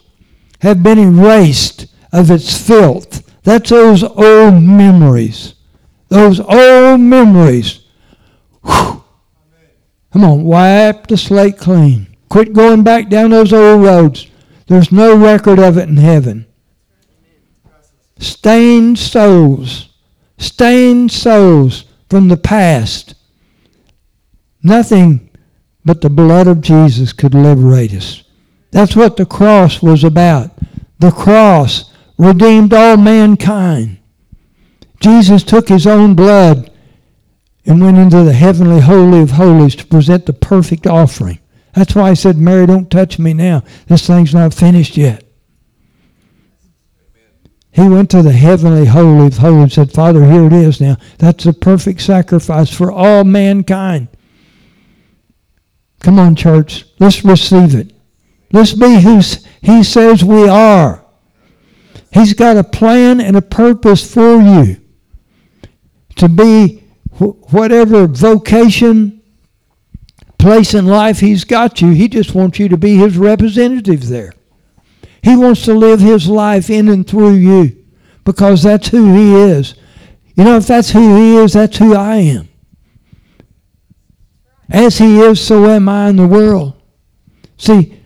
have 0.59 0.84
been 0.84 0.99
erased 0.99 1.88
of 2.12 2.30
its 2.30 2.68
filth. 2.68 3.28
That's 3.43 3.70
those 3.70 4.03
old 4.03 4.62
memories. 4.62 5.55
Those 6.09 6.39
old 6.39 6.99
memories. 6.99 7.86
Whew. 8.64 9.03
Come 10.12 10.24
on, 10.26 10.43
wipe 10.43 11.07
the 11.07 11.18
slate 11.18 11.57
clean. 11.57 12.18
Quit 12.30 12.53
going 12.53 12.84
back 12.84 13.09
down 13.09 13.32
those 13.32 13.53
old 13.53 13.84
roads. 13.84 14.28
There's 14.68 14.91
no 14.91 15.18
record 15.18 15.59
of 15.59 15.78
it 15.78 15.88
in 15.89 15.97
heaven. 15.97 16.45
Stained 18.22 18.99
souls. 18.99 19.89
Stained 20.38 21.11
souls 21.11 21.86
from 22.09 22.28
the 22.28 22.38
past. 22.38 23.15
Nothing 24.61 25.30
but 25.84 26.01
the 26.01 26.09
blood 26.09 26.47
of 26.47 26.61
Jesus 26.61 27.13
could 27.13 27.34
liberate 27.34 27.93
us. 27.93 28.24
That's 28.69 28.95
what 28.95 29.17
the 29.17 29.26
cross 29.26 29.82
was 29.82 30.03
about. 30.03 30.51
The 30.99 31.11
cross 31.11 31.91
redeemed 32.17 32.74
all 32.74 32.95
mankind. 32.97 33.97
Jesus 34.99 35.41
took 35.41 35.67
his 35.67 35.88
own 35.88 36.13
blood 36.13 36.72
and 37.65 37.82
went 37.82 37.97
into 37.97 38.24
the 38.24 38.34
heavenly 38.34 38.82
holy 38.82 39.22
of 39.22 39.32
holies 39.32 39.76
to 39.78 39.86
present 39.88 40.28
the 40.28 40.34
perfect 40.34 40.86
offering. 40.86 41.39
That's 41.74 41.95
why 41.95 42.11
I 42.11 42.13
said, 42.13 42.38
Mary, 42.38 42.67
don't 42.67 42.91
touch 42.91 43.17
me 43.17 43.34
now. 43.34 43.63
This 43.88 44.05
thing's 44.05 44.36
not 44.36 44.53
finished 44.53 44.95
yet. 44.95 45.24
He 47.74 47.88
went 47.88 48.09
to 48.11 48.22
the 48.22 48.34
heavenly 48.34 48.86
holy 48.86 49.28
of 49.28 49.38
holies 49.38 49.63
and 49.63 49.72
said, 49.72 49.93
Father, 49.93 50.26
here 50.26 50.45
it 50.45 50.53
is 50.53 50.82
now. 50.82 50.97
That's 51.19 51.45
the 51.45 51.53
perfect 51.53 52.01
sacrifice 52.01 52.69
for 52.69 52.91
all 52.91 53.24
mankind. 53.24 54.09
Come 56.01 56.19
on, 56.19 56.36
church. 56.36 56.86
Let's 56.99 57.24
receive 57.24 57.76
it. 57.76 57.93
Let's 58.51 58.74
be 58.74 58.99
who 58.99 59.22
He 59.61 59.84
says 59.84 60.24
we 60.24 60.49
are. 60.49 61.05
He's 62.11 62.34
got 62.34 62.57
a 62.57 62.63
plan 62.63 63.22
and 63.22 63.38
a 63.38 63.41
purpose 63.41 64.13
for 64.13 64.41
you 64.41 64.78
to 66.17 66.28
be 66.28 66.84
whatever 67.19 68.05
vocation, 68.07 69.22
place 70.38 70.74
in 70.74 70.88
life 70.88 71.22
He's 71.22 71.45
got 71.45 71.80
you. 71.80 71.91
He 71.91 72.09
just 72.09 72.36
wants 72.36 72.59
you 72.59 72.67
to 72.67 72.78
be 72.78 72.97
His 72.97 73.17
representative 73.17 74.09
there. 74.09 74.34
He 75.24 75.36
wants 75.36 75.63
to 75.65 75.74
live 75.74 75.99
His 75.99 76.28
life 76.28 76.69
in 76.69 76.89
and 76.89 77.07
through 77.07 77.36
you 77.36 77.86
because 78.24 78.63
that's 78.63 78.88
who 78.88 79.13
He 79.13 79.36
is. 79.36 79.76
You 80.36 80.43
know, 80.43 80.57
if 80.57 80.67
that's 80.67 80.91
who 80.91 81.15
He 81.15 81.36
is, 81.36 81.53
that's 81.53 81.78
who 81.78 81.95
I 81.95 82.15
am. 82.17 82.49
As 84.69 84.97
He 84.97 85.19
is, 85.19 85.45
so 85.45 85.65
am 85.65 85.89
I 85.89 86.09
in 86.09 86.15
the 86.15 86.28
world. 86.28 86.82
See, 87.57 87.99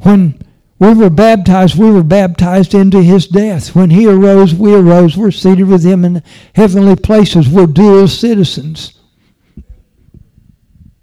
when 0.00 0.40
we 0.78 0.94
were 0.94 1.10
baptized, 1.10 1.78
we 1.78 1.90
were 1.90 2.02
baptized 2.02 2.74
into 2.74 3.02
His 3.02 3.26
death. 3.26 3.74
When 3.74 3.90
He 3.90 4.06
arose, 4.06 4.54
we 4.54 4.74
arose. 4.74 5.16
We're 5.16 5.30
seated 5.30 5.66
with 5.66 5.84
Him 5.84 6.04
in 6.04 6.22
heavenly 6.54 6.96
places. 6.96 7.48
We're 7.48 7.66
dual 7.66 8.08
citizens. 8.08 9.00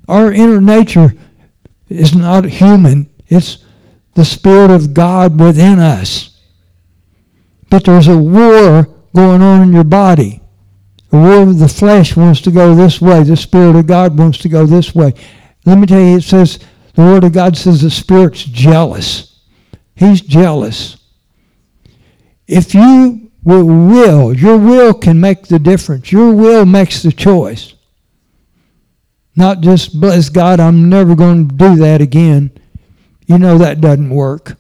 Our 0.07 0.31
inner 0.31 0.61
nature 0.61 1.13
is 1.89 2.15
not 2.15 2.45
human, 2.45 3.09
it's 3.27 3.63
the 4.17 4.25
Spirit 4.25 4.71
of 4.71 4.95
God 4.95 5.39
within 5.39 5.77
us. 5.77 6.41
But 7.69 7.85
there's 7.85 8.07
a 8.07 8.17
war 8.17 8.89
going 9.13 9.43
on 9.43 9.61
in 9.61 9.73
your 9.73 9.83
body. 9.83 10.41
The 11.11 11.17
war 11.17 11.43
of 11.43 11.59
the 11.59 11.67
flesh 11.67 12.17
wants 12.17 12.41
to 12.41 12.51
go 12.51 12.73
this 12.73 12.99
way. 12.99 13.21
The 13.21 13.37
Spirit 13.37 13.75
of 13.75 13.85
God 13.85 14.17
wants 14.17 14.39
to 14.39 14.49
go 14.49 14.65
this 14.65 14.95
way. 14.95 15.13
Let 15.65 15.77
me 15.77 15.85
tell 15.85 16.01
you, 16.01 16.17
it 16.17 16.23
says, 16.23 16.57
the 16.95 17.03
Word 17.03 17.25
of 17.25 17.33
God 17.33 17.55
says 17.55 17.83
the 17.83 17.91
Spirit's 17.91 18.43
jealous. 18.43 19.39
He's 19.93 20.21
jealous. 20.21 20.97
If 22.47 22.73
you 22.73 23.29
will, 23.43 23.65
will, 23.65 24.33
your 24.33 24.57
will 24.57 24.95
can 24.95 25.21
make 25.21 25.43
the 25.43 25.59
difference. 25.59 26.11
Your 26.11 26.33
will 26.33 26.65
makes 26.65 27.03
the 27.03 27.11
choice. 27.11 27.75
Not 29.35 29.61
just, 29.61 30.01
bless 30.01 30.29
God, 30.29 30.59
I'm 30.59 30.89
never 30.89 31.15
going 31.15 31.49
to 31.49 31.55
do 31.55 31.75
that 31.75 32.01
again. 32.01 32.49
You 33.27 33.37
know 33.37 33.57
that 33.57 33.81
doesn't 33.81 34.09
work. 34.09 34.57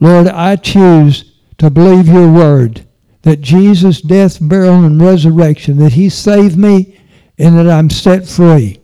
Lord, 0.00 0.26
I 0.26 0.56
choose 0.56 1.32
to 1.58 1.70
believe 1.70 2.08
your 2.08 2.30
word 2.30 2.84
that 3.22 3.40
Jesus' 3.40 4.00
death, 4.00 4.38
burial, 4.40 4.84
and 4.84 5.00
resurrection, 5.00 5.78
that 5.78 5.92
he 5.92 6.08
saved 6.08 6.58
me 6.58 7.00
and 7.38 7.56
that 7.56 7.70
I'm 7.70 7.88
set 7.88 8.26
free 8.26 8.80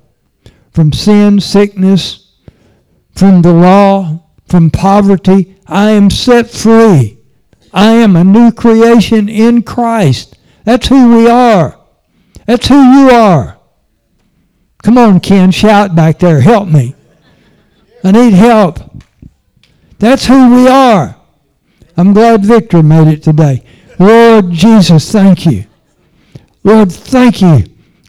from 0.70 0.92
sin, 0.92 1.40
sickness, 1.40 2.36
from 3.16 3.42
the 3.42 3.52
law, 3.52 4.22
from 4.46 4.70
poverty. 4.70 5.56
I 5.66 5.90
am 5.90 6.09
set 6.09 6.48
free. 6.48 7.18
I 7.72 7.94
am 7.94 8.14
a 8.14 8.22
new 8.22 8.52
creation 8.52 9.28
in 9.28 9.62
Christ. 9.62 10.38
That's 10.64 10.86
who 10.86 11.16
we 11.16 11.28
are. 11.28 11.80
That's 12.46 12.68
who 12.68 12.80
you 12.80 13.11
are. 13.11 13.59
Come 14.84 14.98
on, 14.98 15.18
Ken, 15.18 15.50
shout 15.50 15.96
back 15.96 16.20
there. 16.20 16.40
Help 16.40 16.68
me. 16.68 16.94
I 18.05 18.12
need 18.12 18.32
help. 18.32 18.78
That's 19.99 20.26
who 20.26 20.55
we 20.55 20.68
are. 20.68 21.16
I'm 21.96 22.12
glad 22.12 22.44
Victor 22.44 22.82
made 22.82 23.09
it 23.09 23.22
today. 23.22 23.64
Lord 23.99 24.53
Jesus, 24.53 25.11
thank 25.11 25.44
you. 25.44 25.64
Lord, 26.62 26.92
thank 26.92 27.42
you. 27.42 27.64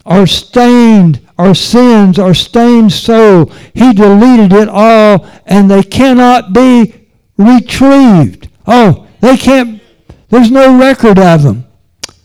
Our 0.05 0.27
stained, 0.27 1.27
our 1.37 1.55
sins, 1.55 2.19
our 2.19 2.33
stained 2.33 2.91
soul, 2.91 3.47
He 3.73 3.93
deleted 3.93 4.53
it 4.53 4.69
all, 4.69 5.27
and 5.45 5.69
they 5.69 5.83
cannot 5.83 6.53
be 6.53 7.07
retrieved. 7.37 8.49
Oh, 8.67 9.07
they 9.21 9.37
can't, 9.37 9.81
there's 10.29 10.51
no 10.51 10.79
record 10.79 11.17
of 11.17 11.43
them. 11.43 11.65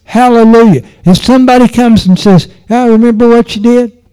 Hallelujah. 0.05 0.83
If 1.05 1.17
somebody 1.19 1.69
comes 1.69 2.07
and 2.07 2.19
says, 2.19 2.53
I 2.69 2.89
remember 2.89 3.29
what 3.29 3.57
you 3.57 3.63
did, 3.63 4.05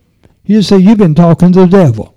you 0.45 0.62
say, 0.62 0.78
You've 0.78 0.97
been 0.97 1.16
talking 1.16 1.52
to 1.54 1.62
the 1.62 1.68
devil. 1.68 2.11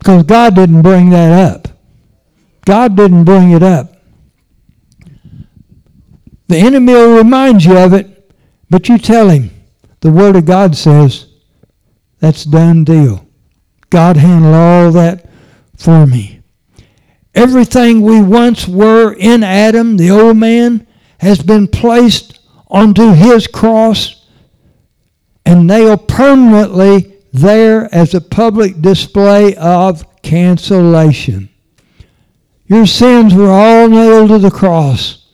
Because 0.00 0.24
God 0.24 0.56
didn't 0.56 0.82
bring 0.82 1.10
that 1.10 1.52
up. 1.52 1.68
God 2.64 2.96
didn't 2.96 3.24
bring 3.24 3.52
it 3.52 3.62
up. 3.62 3.96
The 6.48 6.56
enemy 6.56 6.94
will 6.94 7.18
remind 7.18 7.64
you 7.64 7.76
of 7.78 7.92
it, 7.92 8.32
but 8.68 8.88
you 8.88 8.98
tell 8.98 9.28
him. 9.28 9.50
The 10.00 10.10
Word 10.10 10.36
of 10.36 10.46
God 10.46 10.74
says, 10.74 11.26
that's 12.18 12.44
done 12.44 12.84
deal. 12.84 13.26
God 13.90 14.16
handled 14.16 14.54
all 14.54 14.90
that 14.92 15.28
for 15.76 16.06
me. 16.06 16.40
Everything 17.34 18.00
we 18.00 18.20
once 18.20 18.66
were 18.66 19.12
in 19.12 19.44
Adam, 19.44 19.96
the 19.96 20.10
old 20.10 20.38
man, 20.38 20.86
has 21.18 21.42
been 21.42 21.68
placed 21.68 22.40
onto 22.68 23.12
his 23.12 23.46
cross 23.46 24.26
and 25.44 25.66
nailed 25.66 26.08
permanently 26.08 27.19
there 27.32 27.92
as 27.94 28.14
a 28.14 28.20
public 28.20 28.80
display 28.80 29.54
of 29.56 30.04
cancellation. 30.22 31.48
Your 32.66 32.86
sins 32.86 33.34
were 33.34 33.50
all 33.50 33.88
nailed 33.88 34.28
to 34.30 34.38
the 34.38 34.50
cross. 34.50 35.26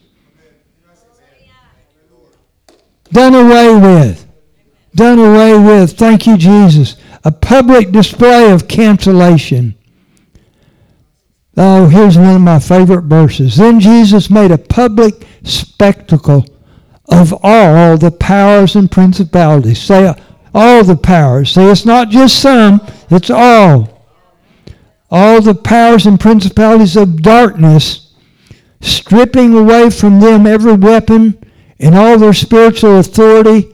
Done 3.12 3.34
away 3.34 3.74
with. 3.74 4.26
done 4.94 5.18
away 5.18 5.58
with. 5.58 5.92
Thank 5.96 6.26
you, 6.26 6.36
Jesus. 6.36 6.96
A 7.24 7.30
public 7.30 7.92
display 7.92 8.50
of 8.50 8.68
cancellation. 8.68 9.74
Oh, 11.56 11.88
here's 11.88 12.18
one 12.18 12.36
of 12.36 12.42
my 12.42 12.58
favorite 12.58 13.04
verses. 13.04 13.56
Then 13.56 13.80
Jesus 13.80 14.28
made 14.30 14.50
a 14.50 14.58
public 14.58 15.26
spectacle 15.42 16.44
of 17.08 17.34
all 17.42 17.96
the 17.96 18.10
powers 18.10 18.76
and 18.76 18.90
principalities. 18.90 19.80
Say, 19.80 20.12
all 20.54 20.84
the 20.84 20.96
powers. 20.96 21.52
Say, 21.52 21.70
it's 21.70 21.84
not 21.84 22.08
just 22.08 22.40
some, 22.40 22.80
it's 23.10 23.30
all. 23.30 24.04
All 25.10 25.40
the 25.40 25.54
powers 25.54 26.06
and 26.06 26.18
principalities 26.18 26.96
of 26.96 27.22
darkness, 27.22 28.14
stripping 28.80 29.54
away 29.54 29.90
from 29.90 30.20
them 30.20 30.46
every 30.46 30.74
weapon 30.74 31.38
and 31.78 31.94
all 31.94 32.18
their 32.18 32.32
spiritual 32.32 32.98
authority 32.98 33.72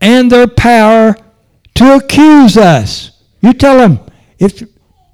and 0.00 0.30
their 0.30 0.46
power 0.46 1.16
to 1.74 1.96
accuse 1.96 2.56
us. 2.56 3.10
You 3.40 3.52
tell 3.52 3.78
them, 3.78 4.00
if 4.38 4.62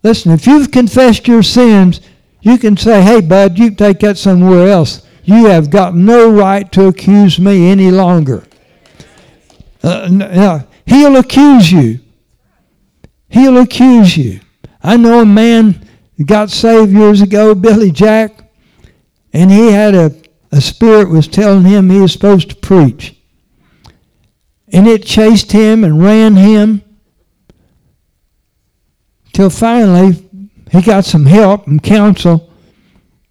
listen, 0.03 0.33
if 0.33 0.47
you've 0.47 0.71
confessed 0.71 1.29
your 1.29 1.43
sins, 1.43 2.01
you 2.41 2.59
can 2.59 2.77
say, 2.77 3.03
"Hey, 3.03 3.21
bud, 3.21 3.59
you 3.59 3.71
take 3.71 4.01
that 4.01 4.19
somewhere 4.19 4.69
else. 4.69 5.03
You 5.25 5.47
have 5.47 5.71
got 5.71 5.95
no 5.95 6.31
right 6.31 6.71
to 6.73 6.87
accuse 6.87 7.39
me 7.39 7.71
any 7.71 7.91
longer." 7.91 8.45
Uh, 9.83 10.63
he'll 10.87 11.17
accuse 11.17 11.71
you. 11.71 12.01
He'll 13.29 13.59
accuse 13.59 14.17
you. 14.17 14.41
I 14.83 14.97
know 14.97 15.21
a 15.21 15.27
man 15.27 15.89
got 16.25 16.51
saved 16.51 16.93
years 16.93 17.21
ago, 17.21 17.55
Billy 17.55 17.91
Jack, 17.91 18.51
and 19.33 19.51
he 19.51 19.73
had 19.73 19.95
a, 19.95 20.15
a 20.53 20.61
spirit 20.61 21.09
was 21.09 21.27
telling 21.27 21.65
him 21.65 21.91
he 21.91 22.01
was 22.01 22.13
supposed 22.13 22.51
to 22.51 22.57
preach. 22.57 23.17
And 24.69 24.87
it 24.87 25.05
chased 25.05 25.53
him 25.53 25.85
and 25.85 26.03
ran 26.03 26.37
him 26.37 26.83
till 29.33 29.51
finally 29.51 30.29
he 30.71 30.83
got 30.83 31.05
some 31.05 31.27
help 31.27 31.67
and 31.67 31.83
counsel 31.83 32.51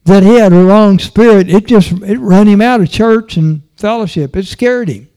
that 0.06 0.24
he 0.24 0.36
had 0.36 0.54
a 0.54 0.64
wrong 0.64 1.00
spirit. 1.00 1.50
It 1.50 1.66
just 1.66 1.92
it 2.04 2.18
ran 2.18 2.48
him 2.48 2.62
out 2.62 2.82
of 2.82 2.90
church 2.90 3.38
and 3.38 3.64
fellowship. 3.76 4.36
It 4.36 4.46
scared 4.46 4.90
him. 4.90 5.10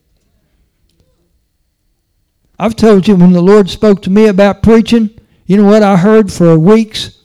I've 2.58 2.76
told 2.76 3.06
you 3.06 3.16
when 3.16 3.32
the 3.32 3.42
Lord 3.42 3.68
spoke 3.68 4.02
to 4.02 4.10
me 4.10 4.26
about 4.26 4.62
preaching, 4.62 5.10
you 5.46 5.56
know 5.56 5.64
what 5.64 5.82
I 5.82 5.96
heard 5.96 6.32
for 6.32 6.58
weeks? 6.58 7.22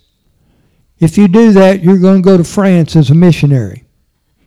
If 1.00 1.18
you 1.18 1.28
do 1.28 1.52
that, 1.54 1.82
you're 1.82 1.98
going 1.98 2.22
to 2.22 2.26
go 2.26 2.38
to 2.38 2.44
France 2.44 2.96
as 2.96 3.10
a 3.10 3.16
missionary. 3.16 3.86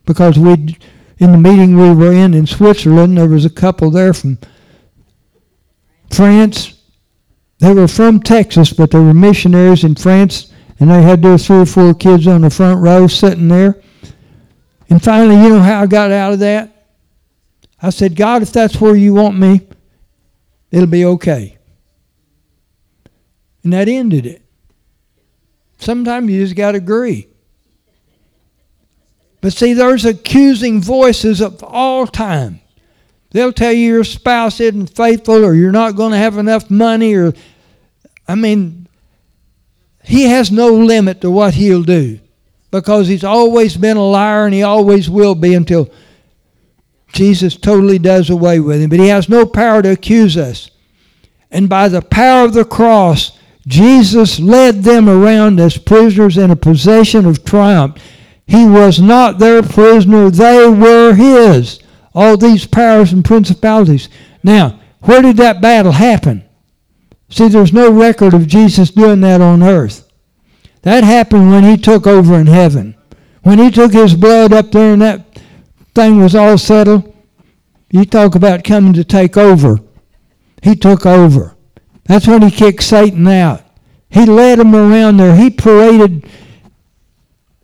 Because 0.07 0.39
we 0.39 0.77
in 1.19 1.33
the 1.33 1.39
meeting 1.39 1.77
we 1.77 1.95
were 1.95 2.13
in 2.13 2.35
in 2.35 2.47
Switzerland, 2.47 3.17
there 3.17 3.29
was 3.29 3.45
a 3.45 3.51
couple 3.51 3.91
there 3.91 4.13
from 4.13 4.39
France. 6.11 6.81
They 7.61 7.73
were 7.73 7.89
from 7.89 8.21
Texas, 8.21 8.73
but 8.73 8.91
they 8.91 8.99
were 8.99 9.15
missionaries 9.15 9.85
in 9.85 9.95
France, 9.95 10.53
and 10.79 10.91
they 10.91 11.03
had 11.03 11.23
their 11.23 11.39
three 11.39 11.61
or 11.61 11.67
four 11.67 11.95
kids 11.95 12.27
on 12.27 12.43
the 12.43 12.51
front 12.51 12.81
row 12.81 13.07
sitting 13.07 13.49
there. 13.49 13.81
And 14.91 15.03
finally, 15.03 15.37
you 15.37 15.49
know 15.49 15.61
how 15.61 15.83
I 15.83 15.87
got 15.87 16.11
out 16.11 16.33
of 16.33 16.41
that? 16.41 16.87
I 17.81 17.91
said, 17.91 18.17
God, 18.17 18.43
if 18.43 18.53
that's 18.53 18.81
where 18.81 18.97
you 18.97 19.15
want 19.15 19.39
me, 19.39 19.67
it'll 20.75 20.89
be 20.89 21.05
okay. 21.05 21.57
And 23.63 23.73
that 23.73 23.89
ended 23.89 24.27
it. 24.27 24.43
Sometimes 25.79 26.31
you 26.31 26.43
just 26.43 26.57
got 26.57 26.73
to 26.73 26.79
agree. 26.79 27.29
But 29.41 29.53
see, 29.53 29.73
there's 29.73 30.05
accusing 30.05 30.83
voices 30.83 31.41
of 31.41 31.63
all 31.63 32.07
time. 32.07 32.61
They'll 33.31 33.53
tell 33.53 33.73
you 33.73 33.87
your 33.87 34.05
spouse 34.05 34.59
isn't 34.61 34.97
faithful 34.97 35.45
or 35.45 35.55
you're 35.55 35.73
not 35.73 35.97
going 35.97 36.13
to 36.13 36.19
have 36.19 36.39
enough 36.39 36.71
money 36.71 37.15
or, 37.15 37.35
I 38.27 38.35
mean, 38.35 38.89
he 40.03 40.25
has 40.25 40.51
no 40.51 40.69
limit 40.69 41.21
to 41.21 41.31
what 41.31 41.55
he'll 41.55 41.83
do 41.83 42.19
because 42.71 43.07
he's 43.07 43.25
always 43.25 43.77
been 43.77 43.97
a 43.97 44.05
liar 44.05 44.47
and 44.47 44.55
he 44.55 44.63
always 44.63 45.09
will 45.09 45.35
be 45.35 45.55
until 45.55 45.91
Jesus 47.15 47.57
totally 47.57 47.99
does 47.99 48.29
away 48.29 48.61
with 48.61 48.83
him. 48.83 48.91
But 48.91 48.99
he 48.99 49.09
has 49.09 49.29
no 49.29 49.47
power 49.47 49.81
to 49.81 49.93
accuse 49.93 50.37
us. 50.37 50.71
And 51.51 51.69
by 51.69 51.89
the 51.89 52.03
power 52.03 52.45
of 52.45 52.53
the 52.53 52.65
cross, 52.65 53.39
Jesus 53.67 54.39
led 54.41 54.83
them 54.83 55.09
around 55.09 55.61
as 55.61 55.79
prisoners 55.79 56.37
in 56.37 56.51
a 56.51 56.57
possession 56.57 57.25
of 57.25 57.45
triumph. 57.45 57.97
He 58.47 58.67
was 58.67 59.01
not 59.01 59.39
their 59.39 59.63
prisoner, 59.63 60.29
they 60.31 60.69
were 60.69 61.15
his. 61.15 61.81
All 62.15 62.37
these 62.37 62.67
powers 62.67 63.13
and 63.13 63.25
principalities. 63.25 64.09
Now, 64.43 64.81
where 65.03 65.23
did 65.23 65.37
that 65.39 65.61
battle 65.61 65.93
happen? 65.93 66.45
See, 67.31 67.49
there's 67.49 67.73
no 67.73 67.91
record 67.91 68.35
of 68.35 68.47
Jesus 68.47 68.91
doing 68.91 69.21
that 69.23 69.41
on 69.41 69.63
earth. 69.63 70.11
That 70.83 71.05
happened 71.05 71.51
when 71.51 71.65
he 71.65 71.77
took 71.77 72.07
over 72.07 72.35
in 72.35 72.47
heaven. 72.47 72.95
When 73.43 73.59
he 73.59 73.71
took 73.71 73.93
his 73.93 74.15
blood 74.15 74.53
up 74.53 74.71
there 74.73 74.93
in 74.93 74.99
that 75.01 75.24
thing 75.95 76.21
was 76.21 76.35
all 76.35 76.59
settled, 76.59 77.15
you 77.91 78.05
talk 78.05 78.35
about 78.35 78.65
coming 78.65 78.93
to 78.95 79.05
take 79.05 79.37
over. 79.37 79.79
He 80.63 80.75
took 80.75 81.07
over. 81.07 81.57
That's 82.05 82.27
when 82.27 82.43
he 82.43 82.51
kicked 82.51 82.83
Satan 82.83 83.27
out. 83.29 83.63
He 84.09 84.27
led 84.27 84.59
him 84.59 84.75
around 84.75 85.17
there. 85.17 85.37
He 85.37 85.51
paraded 85.51 86.29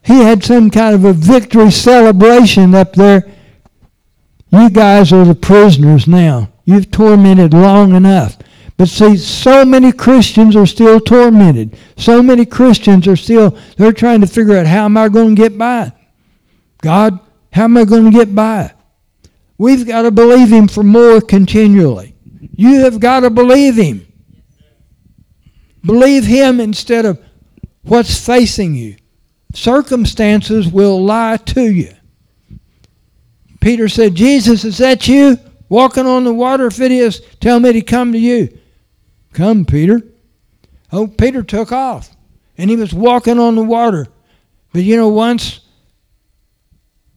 he 0.02 0.22
had 0.22 0.42
some 0.42 0.70
kind 0.70 0.94
of 0.94 1.04
a 1.04 1.12
victory 1.12 1.70
celebration 1.70 2.74
up 2.74 2.94
there. 2.94 3.28
You 4.50 4.70
guys 4.70 5.12
are 5.12 5.24
the 5.24 5.34
prisoners 5.34 6.08
now. 6.08 6.50
You've 6.64 6.90
tormented 6.90 7.54
long 7.54 7.94
enough. 7.94 8.36
But 8.76 8.88
see, 8.88 9.16
so 9.16 9.64
many 9.64 9.92
Christians 9.92 10.56
are 10.56 10.66
still 10.66 11.00
tormented. 11.00 11.76
So 11.96 12.22
many 12.22 12.46
Christians 12.46 13.06
are 13.06 13.16
still, 13.16 13.56
they're 13.76 13.92
trying 13.92 14.22
to 14.22 14.26
figure 14.26 14.56
out 14.56 14.66
how 14.66 14.86
am 14.86 14.96
I 14.96 15.08
going 15.08 15.36
to 15.36 15.42
get 15.42 15.56
by? 15.58 15.92
God, 16.82 17.20
how 17.52 17.64
am 17.64 17.76
I 17.76 17.84
going 17.84 18.04
to 18.04 18.10
get 18.10 18.34
by? 18.34 18.72
We've 19.58 19.86
got 19.86 20.02
to 20.02 20.10
believe 20.10 20.48
Him 20.48 20.68
for 20.68 20.82
more 20.82 21.20
continually. 21.20 22.14
You 22.54 22.80
have 22.80 23.00
got 23.00 23.20
to 23.20 23.30
believe 23.30 23.76
Him. 23.76 24.06
Believe 25.84 26.24
Him 26.24 26.60
instead 26.60 27.04
of 27.04 27.22
what's 27.82 28.24
facing 28.24 28.74
you. 28.74 28.96
Circumstances 29.54 30.68
will 30.68 31.04
lie 31.04 31.36
to 31.38 31.70
you. 31.72 31.92
Peter 33.60 33.88
said, 33.88 34.14
Jesus, 34.14 34.64
is 34.64 34.78
that 34.78 35.06
you 35.06 35.38
walking 35.68 36.06
on 36.06 36.24
the 36.24 36.32
water? 36.32 36.66
If 36.66 36.80
it 36.80 36.92
is, 36.92 37.20
tell 37.40 37.60
me 37.60 37.72
to 37.72 37.82
come 37.82 38.12
to 38.12 38.18
you. 38.18 38.58
Come, 39.32 39.64
Peter. 39.64 40.02
Oh, 40.92 41.06
Peter 41.06 41.42
took 41.42 41.72
off 41.72 42.10
and 42.56 42.70
he 42.70 42.76
was 42.76 42.92
walking 42.92 43.38
on 43.38 43.54
the 43.54 43.62
water. 43.62 44.06
But 44.72 44.82
you 44.82 44.96
know, 44.96 45.08
once 45.08 45.60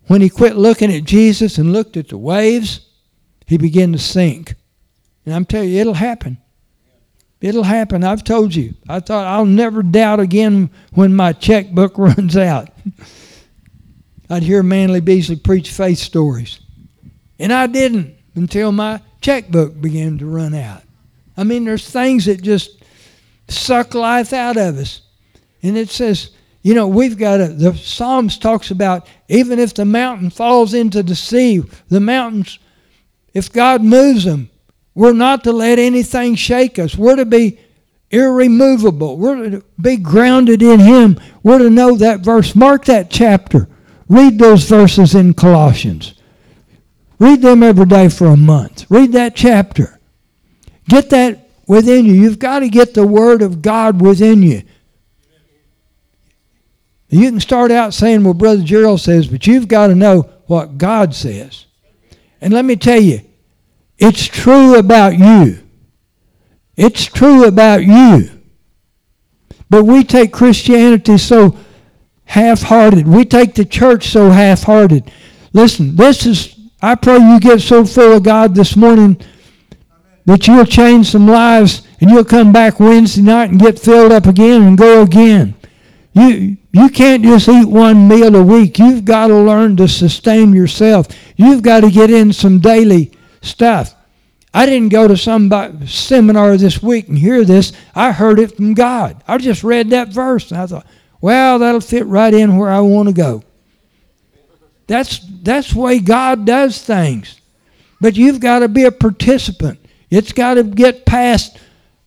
when 0.07 0.21
he 0.21 0.29
quit 0.29 0.55
looking 0.55 0.93
at 0.93 1.03
Jesus 1.03 1.57
and 1.57 1.73
looked 1.73 1.97
at 1.97 2.09
the 2.09 2.17
waves, 2.17 2.87
he 3.45 3.57
began 3.57 3.91
to 3.93 3.99
sink. 3.99 4.55
And 5.25 5.33
I'm 5.33 5.45
telling 5.45 5.69
you, 5.69 5.79
it'll 5.79 5.93
happen. 5.93 6.37
It'll 7.39 7.63
happen. 7.63 8.03
I've 8.03 8.23
told 8.23 8.55
you. 8.55 8.73
I 8.87 8.99
thought 8.99 9.27
I'll 9.27 9.45
never 9.45 9.83
doubt 9.83 10.19
again 10.19 10.69
when 10.93 11.15
my 11.15 11.33
checkbook 11.33 11.97
runs 11.97 12.37
out. 12.37 12.69
I'd 14.29 14.43
hear 14.43 14.63
Manley 14.63 15.01
Beasley 15.01 15.35
preach 15.35 15.69
faith 15.69 15.99
stories. 15.99 16.59
And 17.39 17.51
I 17.51 17.67
didn't 17.67 18.15
until 18.35 18.71
my 18.71 19.01
checkbook 19.21 19.79
began 19.79 20.17
to 20.19 20.25
run 20.25 20.53
out. 20.53 20.83
I 21.35 21.43
mean, 21.43 21.65
there's 21.65 21.89
things 21.89 22.25
that 22.25 22.41
just 22.41 22.81
suck 23.47 23.93
life 23.93 24.33
out 24.33 24.57
of 24.57 24.77
us. 24.77 25.01
And 25.61 25.77
it 25.77 25.89
says, 25.89 26.31
you 26.63 26.73
know, 26.73 26.87
we've 26.87 27.17
got 27.17 27.37
to, 27.37 27.47
the 27.49 27.75
Psalms 27.75 28.37
talks 28.37 28.71
about 28.71 29.05
even 29.27 29.59
if 29.59 29.73
the 29.73 29.85
mountain 29.85 30.29
falls 30.29 30.73
into 30.73 31.03
the 31.03 31.15
sea, 31.15 31.61
the 31.89 31.99
mountains, 31.99 32.57
if 33.33 33.51
God 33.51 33.83
moves 33.83 34.23
them, 34.23 34.49
we're 34.95 35.13
not 35.13 35.43
to 35.43 35.51
let 35.51 35.77
anything 35.77 36.35
shake 36.35 36.79
us. 36.79 36.95
We're 36.95 37.17
to 37.17 37.25
be 37.25 37.59
irremovable. 38.11 39.17
We're 39.17 39.49
to 39.49 39.63
be 39.81 39.97
grounded 39.97 40.61
in 40.61 40.79
Him. 40.79 41.19
We're 41.41 41.57
to 41.57 41.69
know 41.69 41.95
that 41.97 42.21
verse. 42.21 42.55
Mark 42.55 42.85
that 42.85 43.09
chapter. 43.09 43.67
Read 44.07 44.39
those 44.39 44.63
verses 44.63 45.15
in 45.15 45.33
Colossians. 45.33 46.13
Read 47.19 47.41
them 47.41 47.63
every 47.63 47.85
day 47.85 48.07
for 48.07 48.27
a 48.27 48.37
month. 48.37 48.85
Read 48.89 49.13
that 49.13 49.35
chapter. 49.35 49.99
Get 50.87 51.09
that 51.09 51.49
within 51.67 52.05
you. 52.05 52.13
You've 52.13 52.39
got 52.39 52.59
to 52.59 52.69
get 52.69 52.93
the 52.93 53.07
Word 53.07 53.41
of 53.41 53.61
God 53.61 54.01
within 54.01 54.43
you. 54.43 54.61
You 57.13 57.29
can 57.29 57.39
start 57.39 57.71
out 57.71 57.93
saying, 57.93 58.23
well, 58.23 58.33
Brother 58.33 58.63
Gerald 58.63 58.99
says, 58.99 59.27
but 59.27 59.45
you've 59.45 59.67
got 59.67 59.87
to 59.87 59.95
know 59.95 60.29
what 60.47 60.77
God 60.77 61.13
says. 61.13 61.65
And 62.41 62.53
let 62.53 62.65
me 62.65 62.75
tell 62.75 62.99
you, 62.99 63.21
it's 63.97 64.25
true 64.25 64.77
about 64.77 65.17
you. 65.17 65.59
It's 66.75 67.05
true 67.05 67.45
about 67.45 67.83
you. 67.83 68.29
But 69.69 69.83
we 69.83 70.03
take 70.03 70.33
Christianity 70.33 71.17
so 71.17 71.55
half 72.25 72.63
hearted. 72.63 73.07
We 73.07 73.25
take 73.25 73.53
the 73.53 73.65
church 73.65 74.09
so 74.09 74.29
half 74.29 74.63
hearted. 74.63 75.11
Listen, 75.53 75.95
this 75.95 76.25
is, 76.25 76.59
I 76.81 76.95
pray 76.95 77.17
you 77.19 77.39
get 77.39 77.61
so 77.61 77.85
full 77.85 78.17
of 78.17 78.23
God 78.23 78.55
this 78.55 78.75
morning 78.75 79.21
that 80.25 80.47
you'll 80.47 80.65
change 80.65 81.11
some 81.11 81.27
lives 81.27 81.87
and 82.01 82.09
you'll 82.09 82.25
come 82.25 82.51
back 82.51 82.79
Wednesday 82.79 83.21
night 83.21 83.51
and 83.51 83.59
get 83.59 83.77
filled 83.77 84.11
up 84.11 84.25
again 84.25 84.63
and 84.63 84.77
go 84.77 85.03
again. 85.03 85.53
You, 86.13 86.57
you 86.73 86.89
can't 86.89 87.23
just 87.23 87.47
eat 87.47 87.65
one 87.65 88.07
meal 88.07 88.35
a 88.35 88.43
week. 88.43 88.79
You've 88.79 89.05
got 89.05 89.27
to 89.27 89.37
learn 89.37 89.77
to 89.77 89.87
sustain 89.87 90.53
yourself. 90.53 91.07
You've 91.37 91.61
got 91.61 91.81
to 91.81 91.91
get 91.91 92.09
in 92.09 92.33
some 92.33 92.59
daily 92.59 93.11
stuff. 93.43 93.95
I 94.55 94.65
didn't 94.65 94.89
go 94.89 95.07
to 95.07 95.15
some 95.15 95.51
seminar 95.87 96.57
this 96.57 96.81
week 96.81 97.09
and 97.09 97.17
hear 97.17 97.45
this. 97.45 97.73
I 97.93 98.11
heard 98.11 98.39
it 98.39 98.55
from 98.55 98.73
God. 98.73 99.23
I 99.27 99.37
just 99.37 99.63
read 99.63 99.91
that 99.91 100.09
verse 100.09 100.51
and 100.51 100.59
I 100.59 100.65
thought, 100.65 100.87
well, 101.21 101.59
that'll 101.59 101.79
fit 101.79 102.07
right 102.07 102.33
in 102.33 102.57
where 102.57 102.71
I 102.71 102.79
want 102.79 103.07
to 103.07 103.13
go. 103.13 103.43
That's, 104.87 105.19
that's 105.41 105.73
the 105.73 105.79
way 105.79 105.99
God 105.99 106.45
does 106.45 106.81
things. 106.81 107.39
But 108.01 108.17
you've 108.17 108.39
got 108.39 108.59
to 108.59 108.67
be 108.67 108.83
a 108.83 108.91
participant. 108.91 109.79
It's 110.09 110.33
got 110.33 110.55
to 110.55 110.63
get 110.63 111.05
past, 111.05 111.57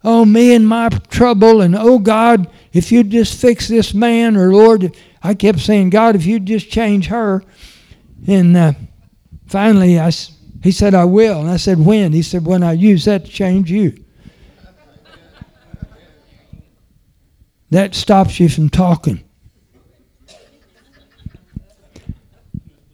oh, 0.07 0.25
me 0.25 0.55
and 0.55 0.67
my 0.67 0.89
trouble, 0.89 1.61
and 1.61 1.75
oh, 1.75 1.99
God, 1.99 2.49
if 2.73 2.93
you'd 2.93 3.11
just 3.11 3.39
fix 3.41 3.67
this 3.67 3.93
man, 3.93 4.37
or 4.37 4.55
Lord, 4.55 4.97
I 5.21 5.35
kept 5.35 5.59
saying, 5.59 5.91
God, 5.91 6.15
if 6.15 6.25
you'd 6.25 6.47
just 6.47 6.71
change 6.71 7.09
her. 7.09 7.43
And 8.29 8.57
uh, 8.57 8.73
finally, 9.49 9.99
I, 9.99 10.13
he 10.63 10.71
said, 10.71 10.95
I 10.95 11.05
will. 11.05 11.41
And 11.41 11.51
I 11.51 11.57
said, 11.57 11.85
when? 11.85 12.13
He 12.13 12.23
said, 12.23 12.47
when 12.47 12.63
I 12.63 12.73
use 12.73 13.05
that 13.07 13.25
to 13.25 13.31
change 13.31 13.71
you. 13.71 14.05
that 17.71 17.97
stops 17.97 18.39
you 18.39 18.49
from 18.49 18.69
talking. 18.69 19.25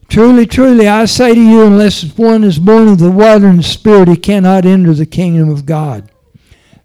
Truly, 0.09 0.47
truly, 0.47 0.87
I 0.87 1.05
say 1.05 1.35
to 1.35 1.39
you, 1.39 1.63
unless 1.63 2.03
one 2.17 2.43
is 2.43 2.57
born 2.57 2.87
of 2.87 2.97
the 2.97 3.11
water 3.11 3.47
and 3.47 3.59
the 3.59 3.63
Spirit, 3.63 4.07
he 4.07 4.15
cannot 4.15 4.65
enter 4.65 4.93
the 4.93 5.05
kingdom 5.05 5.49
of 5.49 5.67
God. 5.67 6.09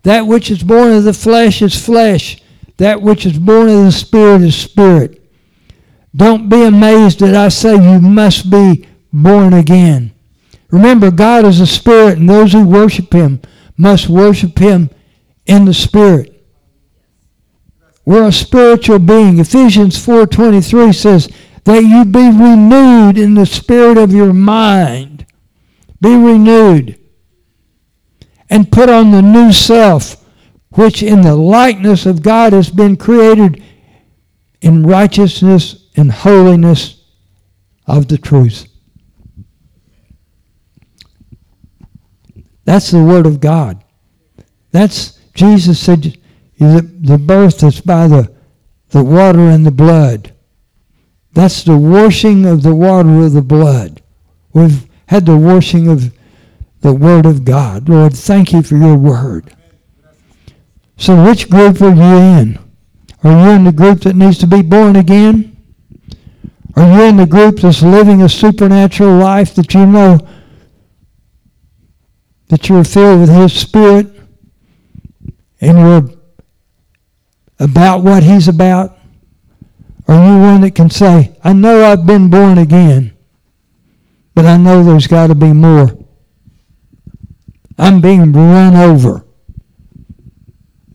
That 0.09 0.27
which 0.27 0.51
is 0.51 0.63
born 0.63 0.93
of 0.93 1.05
the 1.05 1.13
flesh 1.13 1.61
is 1.61 1.85
flesh. 1.85 2.41
That 2.79 3.03
which 3.03 3.27
is 3.27 3.39
born 3.39 3.69
of 3.69 3.85
the 3.85 3.93
Spirit 3.93 4.41
is 4.41 4.57
spirit. 4.57 5.23
Don't 6.17 6.49
be 6.49 6.63
amazed 6.63 7.21
that 7.21 7.35
I 7.35 7.51
say 7.51 7.75
you 7.75 8.01
must 8.01 8.51
be 8.51 8.89
born 9.13 9.53
again. 9.53 10.13
Remember, 10.71 11.11
God 11.11 11.45
is 11.45 11.61
a 11.61 11.67
spirit, 11.67 12.17
and 12.17 12.27
those 12.27 12.55
who 12.55 12.67
worship 12.67 13.13
him 13.13 13.43
must 13.77 14.09
worship 14.09 14.59
him 14.59 14.89
in 15.45 15.67
the 15.67 15.75
spirit. 15.75 16.43
We're 18.07 18.29
a 18.29 18.33
spiritual 18.33 19.01
being. 19.01 19.39
Ephesians 19.39 19.99
4:23 19.99 20.95
says, 20.95 21.29
that 21.65 21.83
you 21.83 22.07
be 22.07 22.31
renewed 22.31 23.19
in 23.19 23.35
the 23.35 23.45
spirit 23.45 23.99
of 23.99 24.15
your 24.15 24.33
mind. 24.33 25.27
Be 26.01 26.17
renewed. 26.17 26.98
And 28.51 28.73
put 28.73 28.89
on 28.89 29.11
the 29.11 29.23
new 29.23 29.53
self, 29.53 30.25
which 30.71 31.03
in 31.03 31.23
the 31.23 31.37
likeness 31.37 32.07
of 32.07 32.23
God 32.23 32.53
has 32.53 32.71
been 32.71 32.97
created 32.97 33.63
in 34.61 34.83
righteousness 34.85 35.89
and 35.97 36.11
holiness 36.11 37.05
of 37.87 38.09
the 38.09 38.19
truth. 38.19 38.67
That's 42.65 42.91
the 42.91 43.03
Word 43.03 43.27
of 43.27 43.41
God. 43.41 43.83
That's, 44.73 45.19
Jesus 45.35 45.81
said, 45.81 46.19
the 46.59 46.81
the 47.01 47.19
birth 47.19 47.63
is 47.63 47.81
by 47.81 48.09
the, 48.09 48.35
the 48.91 49.03
water 49.03 49.41
and 49.41 49.65
the 49.65 49.71
blood. 49.71 50.35
That's 51.33 51.63
the 51.63 51.77
washing 51.77 52.45
of 52.45 52.63
the 52.63 52.75
water 52.75 53.25
of 53.25 53.33
the 53.33 53.43
blood. 53.43 54.03
We've 54.53 54.87
had 55.07 55.25
the 55.25 55.37
washing 55.37 55.89
of 55.89 56.13
the 56.81 56.93
Word 56.93 57.27
of 57.27 57.45
God. 57.45 57.89
Lord, 57.89 58.15
thank 58.15 58.53
you 58.53 58.63
for 58.63 58.77
your 58.77 58.97
Word. 58.97 59.55
So, 60.97 61.25
which 61.25 61.49
group 61.49 61.81
are 61.81 61.95
you 61.95 62.41
in? 62.41 62.59
Are 63.25 63.31
you 63.31 63.51
in 63.51 63.65
the 63.65 63.73
group 63.73 64.01
that 64.01 64.17
needs 64.17 64.39
to 64.39 64.47
be 64.47 64.63
born 64.63 64.97
again? 64.97 65.57
Are 66.77 66.93
you 66.93 67.03
in 67.05 67.17
the 67.17 67.27
group 67.27 67.61
that's 67.61 67.83
living 67.83 68.23
a 68.23 68.29
supernatural 68.29 69.17
life 69.19 69.55
that 69.57 69.75
you 69.75 69.85
know 69.85 70.19
that 72.49 72.69
you're 72.69 72.85
filled 72.85 73.21
with 73.21 73.31
His 73.31 73.53
Spirit 73.53 74.07
and 75.61 75.79
you're 75.79 76.19
about 77.59 78.05
what 78.05 78.23
He's 78.23 78.47
about? 78.47 78.97
Are 80.07 80.15
you 80.15 80.41
one 80.41 80.61
that 80.63 80.75
can 80.75 80.89
say, 80.89 81.37
I 81.43 81.53
know 81.53 81.85
I've 81.85 82.07
been 82.07 82.31
born 82.31 82.59
again, 82.59 83.17
but 84.35 84.47
I 84.47 84.57
know 84.57 84.85
there's 84.85 85.07
got 85.09 85.27
to 85.27 85.35
be 85.35 85.53
more? 85.53 85.98
I'm 87.79 88.01
being 88.01 88.33
run 88.33 88.75
over. 88.75 89.25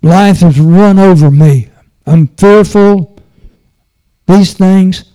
Life 0.01 0.41
has 0.41 0.59
run 0.59 0.99
over 0.99 1.31
me. 1.31 1.69
I'm 2.05 2.27
fearful. 2.27 3.17
These 4.27 4.53
things. 4.53 5.05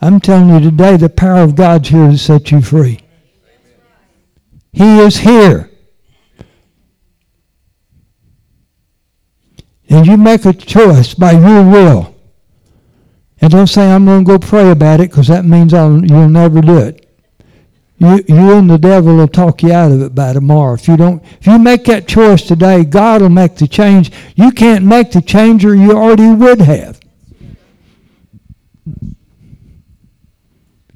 I'm 0.00 0.20
telling 0.20 0.48
you 0.48 0.60
today, 0.60 0.96
the 0.96 1.08
power 1.08 1.42
of 1.42 1.54
God's 1.54 1.90
here 1.90 2.10
to 2.10 2.18
set 2.18 2.50
you 2.50 2.62
free. 2.62 3.00
He 4.72 4.98
is 5.00 5.18
here. 5.18 5.70
And 9.88 10.06
you 10.06 10.16
make 10.16 10.44
a 10.44 10.52
choice 10.52 11.14
by 11.14 11.32
your 11.32 11.70
will 11.70 12.16
and 13.40 13.52
don't 13.52 13.66
say, 13.66 13.90
I'm 13.90 14.04
going 14.04 14.24
to 14.24 14.32
go 14.32 14.38
pray 14.38 14.70
about 14.70 15.00
it 15.00 15.10
because 15.10 15.28
that 15.28 15.44
means 15.44 15.72
I'll, 15.72 16.04
you'll 16.04 16.28
never 16.28 16.60
do 16.60 16.78
it. 16.78 17.05
You, 17.98 18.22
you 18.28 18.52
and 18.52 18.68
the 18.68 18.76
devil 18.76 19.16
will 19.16 19.28
talk 19.28 19.62
you 19.62 19.72
out 19.72 19.90
of 19.90 20.02
it 20.02 20.14
by 20.14 20.34
tomorrow. 20.34 20.74
If 20.74 20.86
you 20.86 20.96
don't, 20.98 21.22
if 21.40 21.46
you 21.46 21.58
make 21.58 21.84
that 21.84 22.06
choice 22.06 22.42
today, 22.42 22.84
God 22.84 23.22
will 23.22 23.30
make 23.30 23.56
the 23.56 23.66
change. 23.66 24.12
You 24.34 24.50
can't 24.50 24.84
make 24.84 25.12
the 25.12 25.22
change, 25.22 25.64
or 25.64 25.74
you 25.74 25.92
already 25.92 26.28
would 26.28 26.60
have. 26.60 27.00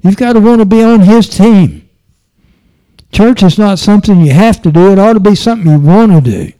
You've 0.01 0.17
got 0.17 0.33
to 0.33 0.39
want 0.39 0.59
to 0.59 0.65
be 0.65 0.83
on 0.83 1.01
His 1.01 1.27
team. 1.27 1.89
Church 3.11 3.43
is 3.43 3.57
not 3.57 3.79
something 3.79 4.21
you 4.21 4.33
have 4.33 4.61
to 4.61 4.71
do. 4.71 4.91
It 4.91 4.99
ought 4.99 5.13
to 5.13 5.19
be 5.19 5.35
something 5.35 5.71
you 5.71 5.79
want 5.79 6.11
to 6.11 6.21
do. 6.21 6.53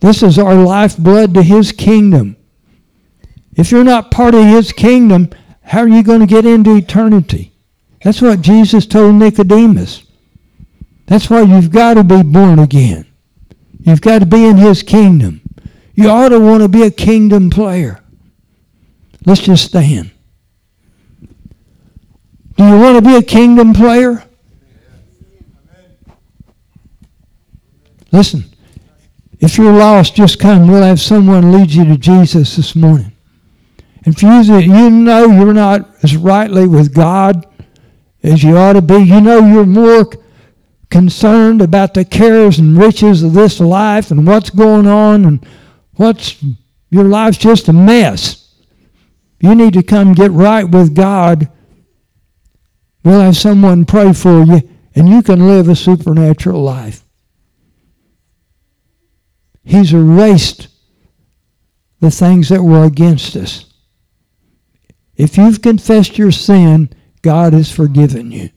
This 0.00 0.22
is 0.22 0.38
our 0.38 0.54
lifeblood 0.54 1.34
to 1.34 1.42
His 1.42 1.72
kingdom. 1.72 2.36
If 3.54 3.70
you're 3.70 3.84
not 3.84 4.10
part 4.10 4.34
of 4.34 4.44
His 4.44 4.72
kingdom, 4.72 5.30
how 5.70 5.82
are 5.82 5.88
you 5.88 6.02
going 6.02 6.18
to 6.18 6.26
get 6.26 6.44
into 6.44 6.74
eternity? 6.74 7.52
That's 8.02 8.20
what 8.20 8.40
Jesus 8.40 8.86
told 8.86 9.14
Nicodemus. 9.14 10.02
That's 11.06 11.30
why 11.30 11.42
you've 11.42 11.70
got 11.70 11.94
to 11.94 12.02
be 12.02 12.24
born 12.24 12.58
again. 12.58 13.06
You've 13.78 14.00
got 14.00 14.18
to 14.18 14.26
be 14.26 14.46
in 14.46 14.56
His 14.56 14.82
kingdom. 14.82 15.42
You 15.94 16.08
ought 16.08 16.30
to 16.30 16.40
want 16.40 16.64
to 16.64 16.68
be 16.68 16.82
a 16.82 16.90
kingdom 16.90 17.50
player. 17.50 18.00
Let's 19.24 19.42
just 19.42 19.66
stand. 19.66 20.10
Do 22.56 22.64
you 22.66 22.76
want 22.76 22.96
to 22.96 23.08
be 23.08 23.14
a 23.14 23.22
kingdom 23.22 23.72
player? 23.72 24.24
Listen, 28.10 28.42
if 29.38 29.56
you're 29.56 29.72
lost, 29.72 30.16
just 30.16 30.40
come. 30.40 30.66
We'll 30.66 30.82
have 30.82 31.00
someone 31.00 31.52
lead 31.52 31.70
you 31.70 31.84
to 31.84 31.96
Jesus 31.96 32.56
this 32.56 32.74
morning. 32.74 33.12
You, 34.04 34.12
you 34.42 34.90
know 34.90 35.26
you're 35.26 35.52
not 35.52 35.88
as 36.02 36.16
rightly 36.16 36.66
with 36.66 36.94
God 36.94 37.46
as 38.22 38.42
you 38.42 38.56
ought 38.56 38.74
to 38.74 38.82
be, 38.82 38.96
you 38.96 39.20
know 39.20 39.46
you're 39.46 39.66
more 39.66 40.10
concerned 40.90 41.62
about 41.62 41.94
the 41.94 42.04
cares 42.04 42.58
and 42.58 42.76
riches 42.76 43.22
of 43.22 43.32
this 43.32 43.60
life 43.60 44.10
and 44.10 44.26
what's 44.26 44.50
going 44.50 44.86
on 44.86 45.24
and 45.24 45.46
what's 45.94 46.42
your 46.90 47.04
life's 47.04 47.38
just 47.38 47.68
a 47.68 47.72
mess. 47.72 48.54
You 49.40 49.54
need 49.54 49.72
to 49.74 49.82
come 49.82 50.12
get 50.12 50.32
right 50.32 50.64
with 50.64 50.94
God. 50.94 51.48
We'll 53.04 53.20
have 53.20 53.36
someone 53.36 53.86
pray 53.86 54.12
for 54.12 54.44
you, 54.44 54.68
and 54.94 55.08
you 55.08 55.22
can 55.22 55.46
live 55.46 55.68
a 55.68 55.76
supernatural 55.76 56.62
life. 56.62 57.02
He's 59.62 59.94
erased 59.94 60.68
the 62.00 62.10
things 62.10 62.50
that 62.50 62.62
were 62.62 62.84
against 62.84 63.36
us. 63.36 63.69
If 65.20 65.36
you've 65.36 65.60
confessed 65.60 66.16
your 66.16 66.32
sin, 66.32 66.88
God 67.20 67.52
has 67.52 67.70
forgiven 67.70 68.32
you. 68.32 68.48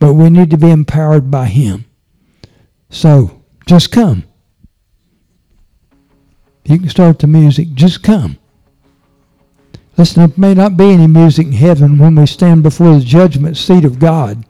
But 0.00 0.14
we 0.14 0.28
need 0.28 0.50
to 0.50 0.56
be 0.56 0.68
empowered 0.68 1.30
by 1.30 1.46
Him. 1.46 1.84
So, 2.90 3.44
just 3.64 3.92
come. 3.92 4.24
You 6.64 6.80
can 6.80 6.88
start 6.88 7.20
the 7.20 7.28
music. 7.28 7.72
Just 7.74 8.02
come. 8.02 8.36
Listen, 9.96 10.26
there 10.26 10.36
may 10.36 10.54
not 10.54 10.76
be 10.76 10.90
any 10.90 11.06
music 11.06 11.46
in 11.46 11.52
heaven 11.52 11.98
when 11.98 12.16
we 12.16 12.26
stand 12.26 12.64
before 12.64 12.98
the 12.98 13.04
judgment 13.04 13.56
seat 13.56 13.84
of 13.84 14.00
God. 14.00 14.44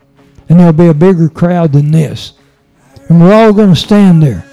And 0.49 0.59
there'll 0.59 0.73
be 0.73 0.87
a 0.87 0.95
bigger 0.95 1.29
crowd 1.29 1.75
than 1.75 1.91
this. 1.91 2.33
And 3.11 3.21
we're 3.21 3.35
all 3.35 3.53
going 3.53 3.75
to 3.75 3.77
stand 3.77 4.23
there. 4.23 4.47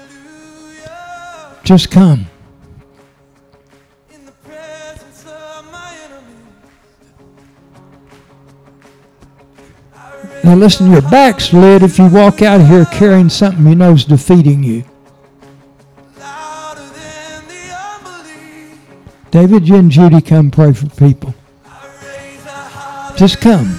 Just 1.64 1.90
come. 1.90 2.29
Now 10.42 10.54
listen, 10.54 10.90
you're 10.90 11.02
backslid 11.02 11.82
if 11.82 11.98
you 11.98 12.08
walk 12.08 12.40
out 12.42 12.60
of 12.60 12.66
here 12.66 12.86
carrying 12.86 13.28
something 13.28 13.66
you 13.66 13.74
know 13.74 13.92
is 13.92 14.04
defeating 14.04 14.62
you. 14.62 14.84
David, 19.30 19.68
you 19.68 19.76
and 19.76 19.90
Judy 19.90 20.20
come 20.20 20.50
pray 20.50 20.72
for 20.72 20.88
people. 20.90 21.34
Just 23.16 23.40
come. 23.40 23.78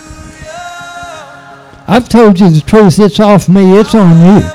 I've 1.88 2.08
told 2.08 2.40
you 2.40 2.50
the 2.50 2.62
truth. 2.62 3.00
It's 3.00 3.20
off 3.20 3.50
me. 3.50 3.78
It's 3.78 3.94
on 3.94 4.18
you. 4.18 4.48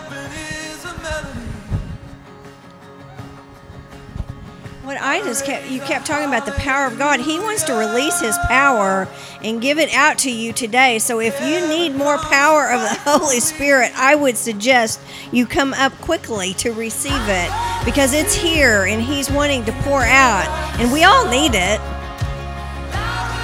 What 4.84 4.96
I 4.98 5.20
just 5.24 5.44
kept, 5.44 5.68
you 5.68 5.80
kept 5.80 6.06
talking 6.06 6.28
about 6.28 6.46
the 6.46 6.52
power 6.52 6.86
of 6.86 6.96
God. 6.96 7.20
He 7.20 7.38
wants 7.38 7.64
to 7.64 7.74
release 7.74 8.20
His 8.20 8.38
power 8.48 9.06
and 9.46 9.62
give 9.62 9.78
it 9.78 9.94
out 9.94 10.18
to 10.18 10.30
you 10.30 10.52
today. 10.52 10.98
So 10.98 11.20
if 11.20 11.40
you 11.40 11.68
need 11.68 11.94
more 11.94 12.18
power 12.18 12.68
of 12.68 12.80
the 12.80 12.98
Holy 13.04 13.38
Spirit, 13.38 13.92
I 13.94 14.16
would 14.16 14.36
suggest 14.36 15.00
you 15.30 15.46
come 15.46 15.72
up 15.74 15.92
quickly 16.00 16.52
to 16.54 16.72
receive 16.72 17.12
it 17.12 17.50
because 17.84 18.12
it's 18.12 18.34
here 18.34 18.86
and 18.86 19.00
He's 19.00 19.30
wanting 19.30 19.64
to 19.66 19.72
pour 19.82 20.02
out, 20.02 20.48
and 20.80 20.92
we 20.92 21.04
all 21.04 21.28
need 21.28 21.52
it. 21.54 21.80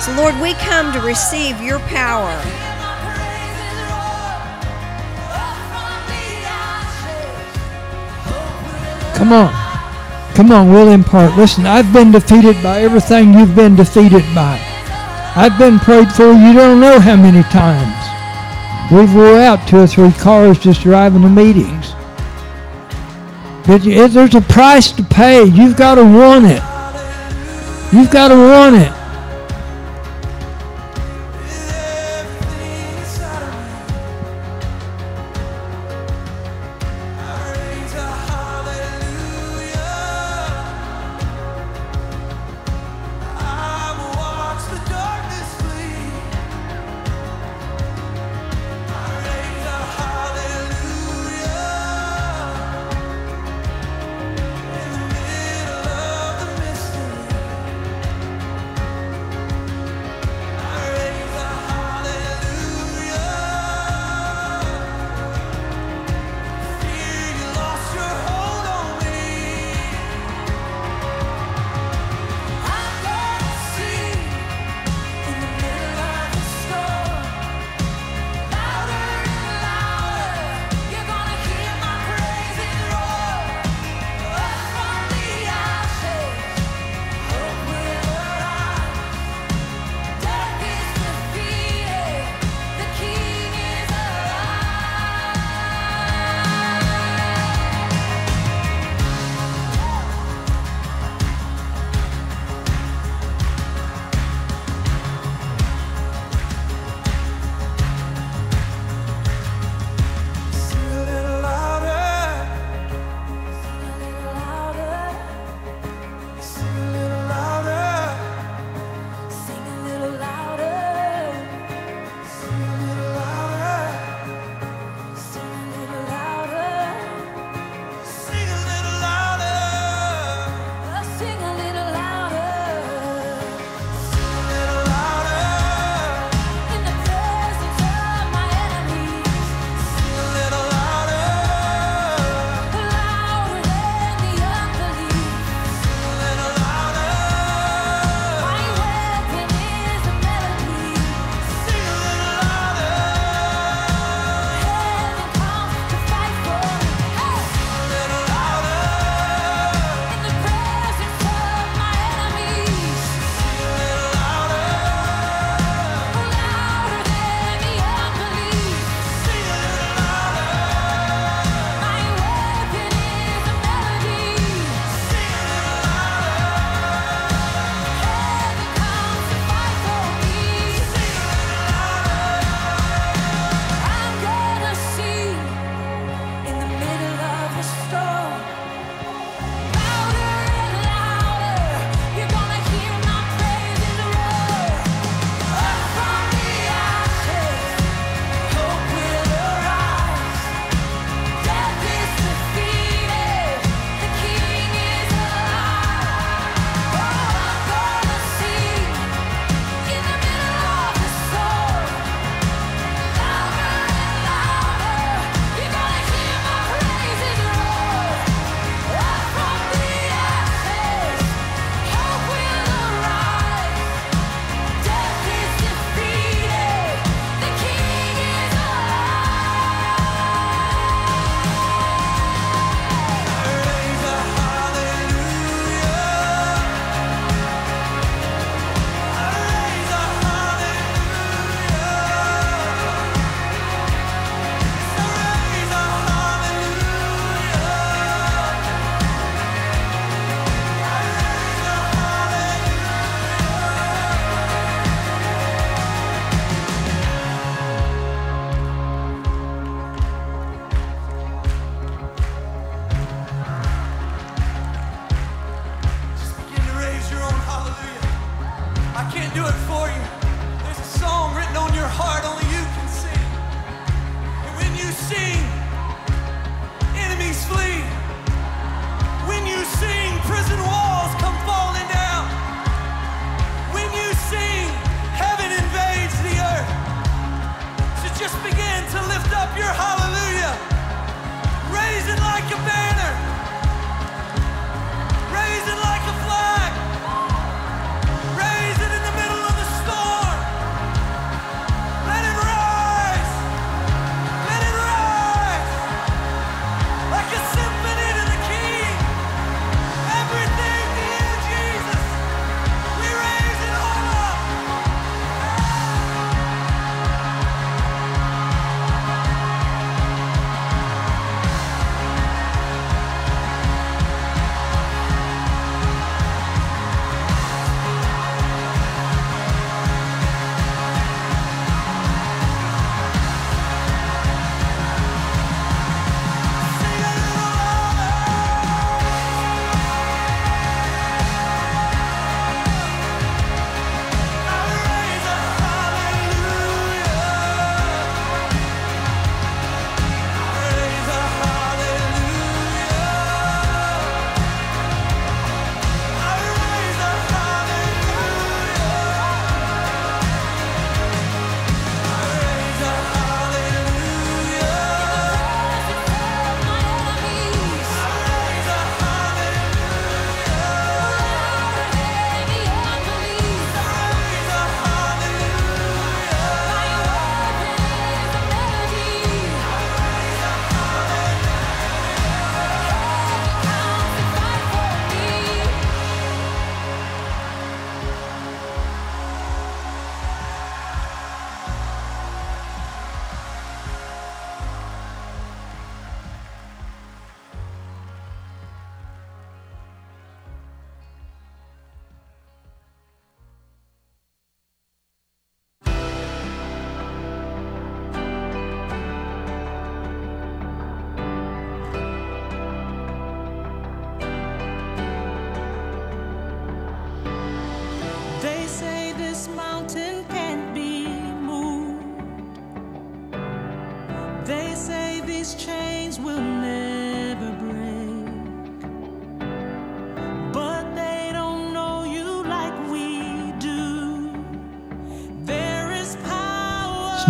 So, 0.02 0.12
Lord, 0.16 0.34
we 0.42 0.54
come 0.54 0.92
to 0.92 1.00
receive 1.00 1.60
your 1.60 1.78
power. 1.80 2.42
Come 9.14 9.32
on. 9.32 10.34
Come 10.34 10.50
on, 10.50 10.72
we'll 10.72 10.90
impart. 10.90 11.36
Listen, 11.36 11.66
I've 11.66 11.92
been 11.92 12.10
defeated 12.10 12.60
by 12.60 12.80
everything 12.80 13.34
you've 13.34 13.54
been 13.54 13.76
defeated 13.76 14.24
by. 14.34 14.71
I've 15.34 15.58
been 15.58 15.78
prayed 15.78 16.12
for 16.12 16.30
you 16.32 16.52
don't 16.52 16.78
know 16.78 17.00
how 17.00 17.16
many 17.16 17.42
times. 17.44 18.02
We've 18.92 19.14
wore 19.14 19.40
out 19.40 19.66
two 19.66 19.78
or 19.78 19.86
three 19.86 20.12
cars 20.12 20.58
just 20.58 20.82
driving 20.82 21.22
to 21.22 21.30
meetings. 21.30 21.92
But 23.66 23.82
there's 23.82 24.34
a 24.34 24.42
price 24.42 24.92
to 24.92 25.02
pay. 25.02 25.44
You've 25.44 25.76
got 25.76 25.94
to 25.94 26.04
want 26.04 26.44
it. 26.44 26.62
You've 27.94 28.10
got 28.10 28.28
to 28.28 28.34
want 28.36 28.76
it. 28.76 29.01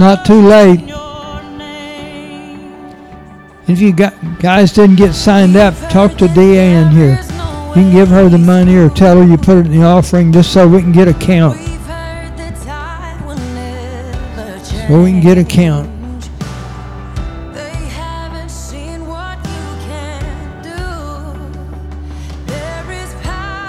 Not 0.02 0.26
too 0.26 0.42
late. 0.42 0.80
If 3.68 3.80
you 3.80 3.92
got, 3.92 4.12
guys 4.40 4.72
didn't 4.72 4.96
get 4.96 5.12
signed 5.12 5.54
up, 5.54 5.74
talk 5.90 6.16
to 6.18 6.26
Deanne 6.26 6.90
here. 6.90 7.20
You 7.68 7.74
can 7.74 7.92
give 7.92 8.08
her 8.08 8.28
the 8.28 8.36
money 8.36 8.74
or 8.74 8.90
tell 8.90 9.18
her 9.18 9.24
you 9.24 9.36
put 9.36 9.58
it 9.58 9.66
in 9.66 9.70
the 9.70 9.84
offering 9.84 10.32
just 10.32 10.52
so 10.52 10.66
we 10.66 10.80
can 10.80 10.90
get 10.90 11.06
a 11.06 11.14
count. 11.14 11.56
So 14.88 15.02
we 15.04 15.12
can 15.12 15.20
get 15.20 15.38
a 15.38 15.44
count. 15.44 15.88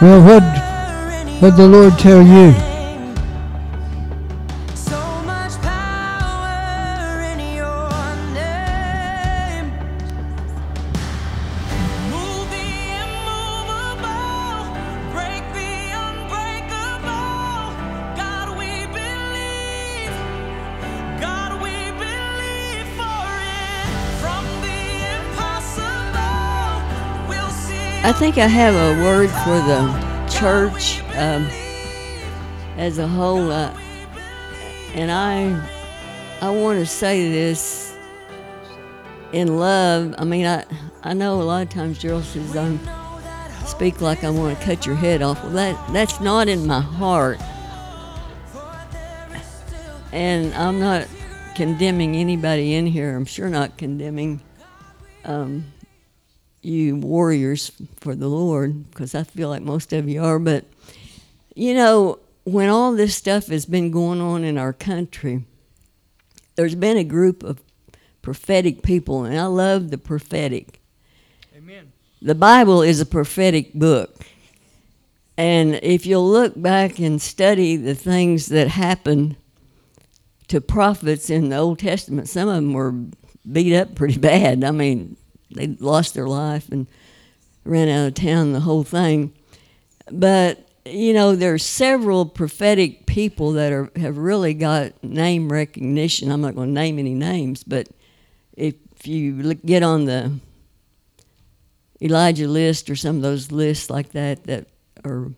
Well, 0.01 0.21
what 0.25 0.43
what'd 1.39 1.57
the 1.57 1.67
Lord 1.67 1.99
tell 1.99 2.23
you? 2.23 2.72
Think 28.23 28.37
I 28.37 28.47
have 28.47 28.73
a 28.73 29.03
word 29.03 29.29
for 29.29 29.59
the 29.67 30.29
church 30.31 31.01
um, 31.17 31.45
as 32.77 32.97
a 32.97 33.05
whole, 33.05 33.51
uh, 33.51 33.77
and 34.93 35.11
I 35.11 35.61
I 36.39 36.49
want 36.49 36.79
to 36.79 36.85
say 36.85 37.29
this 37.29 37.93
in 39.33 39.57
love. 39.57 40.15
I 40.17 40.23
mean, 40.23 40.45
I 40.45 40.63
I 41.03 41.13
know 41.13 41.41
a 41.41 41.43
lot 41.43 41.63
of 41.63 41.69
times 41.69 41.97
Gerald 41.97 42.23
says 42.23 42.55
I 42.55 42.77
speak 43.65 43.99
like 43.99 44.23
I 44.23 44.29
want 44.29 44.57
to 44.57 44.65
cut 44.65 44.85
your 44.85 44.95
head 44.95 45.21
off. 45.21 45.43
Well, 45.43 45.51
that 45.51 45.91
that's 45.91 46.21
not 46.21 46.47
in 46.47 46.65
my 46.65 46.79
heart, 46.79 47.41
and 50.13 50.53
I'm 50.53 50.79
not 50.79 51.09
condemning 51.55 52.15
anybody 52.15 52.73
in 52.73 52.85
here. 52.85 53.17
I'm 53.17 53.25
sure 53.25 53.49
not 53.49 53.77
condemning 53.77 54.39
um, 55.25 55.72
you 56.63 56.95
warriors 56.95 57.71
for 57.99 58.15
the 58.15 58.27
Lord, 58.27 58.89
because 58.89 59.15
I 59.15 59.23
feel 59.23 59.49
like 59.49 59.61
most 59.61 59.93
of 59.93 60.07
you 60.07 60.23
are. 60.23 60.39
But, 60.39 60.65
you 61.55 61.73
know, 61.73 62.19
when 62.43 62.69
all 62.69 62.93
this 62.93 63.15
stuff 63.15 63.47
has 63.47 63.65
been 63.65 63.91
going 63.91 64.21
on 64.21 64.43
in 64.43 64.57
our 64.57 64.73
country, 64.73 65.45
there's 66.55 66.75
been 66.75 66.97
a 66.97 67.03
group 67.03 67.43
of 67.43 67.61
prophetic 68.21 68.81
people, 68.81 69.23
and 69.23 69.37
I 69.37 69.45
love 69.45 69.91
the 69.91 69.97
prophetic. 69.97 70.79
Amen. 71.55 71.91
The 72.21 72.35
Bible 72.35 72.81
is 72.81 73.01
a 73.01 73.05
prophetic 73.05 73.73
book. 73.73 74.25
And 75.37 75.79
if 75.81 76.05
you'll 76.05 76.29
look 76.29 76.53
back 76.59 76.99
and 76.99 77.21
study 77.21 77.75
the 77.75 77.95
things 77.95 78.47
that 78.47 78.67
happened 78.67 79.35
to 80.47 80.61
prophets 80.61 81.29
in 81.29 81.49
the 81.49 81.57
Old 81.57 81.79
Testament, 81.79 82.29
some 82.29 82.47
of 82.47 82.55
them 82.55 82.73
were 82.73 82.93
beat 83.51 83.75
up 83.75 83.95
pretty 83.95 84.17
bad. 84.19 84.63
I 84.63 84.71
mean, 84.71 85.17
they 85.55 85.67
lost 85.67 86.13
their 86.13 86.27
life 86.27 86.69
and 86.69 86.87
ran 87.65 87.89
out 87.89 88.07
of 88.07 88.13
town, 88.13 88.53
the 88.53 88.61
whole 88.61 88.83
thing. 88.83 89.33
But 90.11 90.67
you 90.85 91.13
know, 91.13 91.35
there 91.35 91.53
are 91.53 91.59
several 91.59 92.25
prophetic 92.25 93.05
people 93.05 93.53
that 93.53 93.71
are 93.71 93.89
have 93.95 94.17
really 94.17 94.53
got 94.53 95.01
name 95.03 95.51
recognition. 95.51 96.31
I'm 96.31 96.41
not 96.41 96.55
going 96.55 96.69
to 96.69 96.73
name 96.73 96.99
any 96.99 97.13
names, 97.13 97.63
but 97.63 97.87
if 98.57 98.75
you 99.03 99.35
look, 99.35 99.63
get 99.65 99.83
on 99.83 100.05
the 100.05 100.39
Elijah 102.01 102.47
list 102.47 102.89
or 102.89 102.95
some 102.95 103.15
of 103.17 103.21
those 103.21 103.51
lists 103.51 103.89
like 103.89 104.11
that 104.11 104.43
that 104.43 104.67
are 105.05 105.31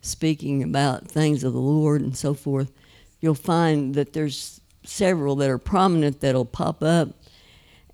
speaking 0.00 0.62
about 0.62 1.06
things 1.06 1.44
of 1.44 1.52
the 1.52 1.60
Lord 1.60 2.00
and 2.00 2.16
so 2.16 2.34
forth, 2.34 2.72
you'll 3.20 3.34
find 3.34 3.94
that 3.94 4.12
there's 4.12 4.60
several 4.84 5.36
that 5.36 5.50
are 5.50 5.58
prominent 5.58 6.20
that'll 6.20 6.44
pop 6.44 6.82
up. 6.82 7.10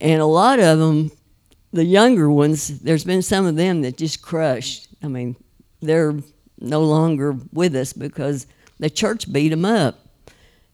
And 0.01 0.21
a 0.21 0.27
lot 0.27 0.61
of 0.61 0.79
them, 0.79 1.11
the 1.75 1.85
younger 1.85 2.31
ones, 2.31 2.81
there's 2.81 3.05
been 3.05 3.21
some 3.21 3.47
of 3.47 3.57
them 3.57 3.83
that 3.83 3.97
just 3.97 4.23
crushed. 4.23 4.87
I 5.03 5.09
mean, 5.09 5.35
they're 5.83 6.15
no 6.61 6.81
longer 6.83 7.37
with 7.53 7.75
us 7.75 7.93
because 7.93 8.47
the 8.79 8.89
church 8.89 9.31
beat 9.31 9.49
them 9.49 9.65
up 9.65 9.99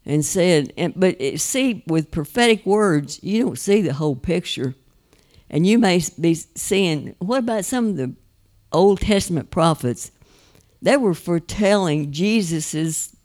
and 0.05 0.23
said, 0.25 0.75
and, 0.77 0.93
but 0.95 1.17
it, 1.19 1.41
see, 1.41 1.83
with 1.87 2.11
prophetic 2.11 2.67
words, 2.67 3.19
you 3.23 3.43
don't 3.43 3.59
see 3.59 3.81
the 3.81 3.95
whole 3.95 4.15
picture. 4.15 4.75
And 5.49 5.67
you 5.67 5.79
may 5.79 6.03
be 6.21 6.35
seeing, 6.35 7.17
what 7.19 7.39
about 7.39 7.65
some 7.65 7.89
of 7.89 7.97
the 7.97 8.15
Old 8.71 9.01
Testament 9.01 9.51
prophets? 9.51 10.11
They 10.83 10.99
were 10.99 11.15
foretelling 11.15 12.13
Jesus' 12.13 13.17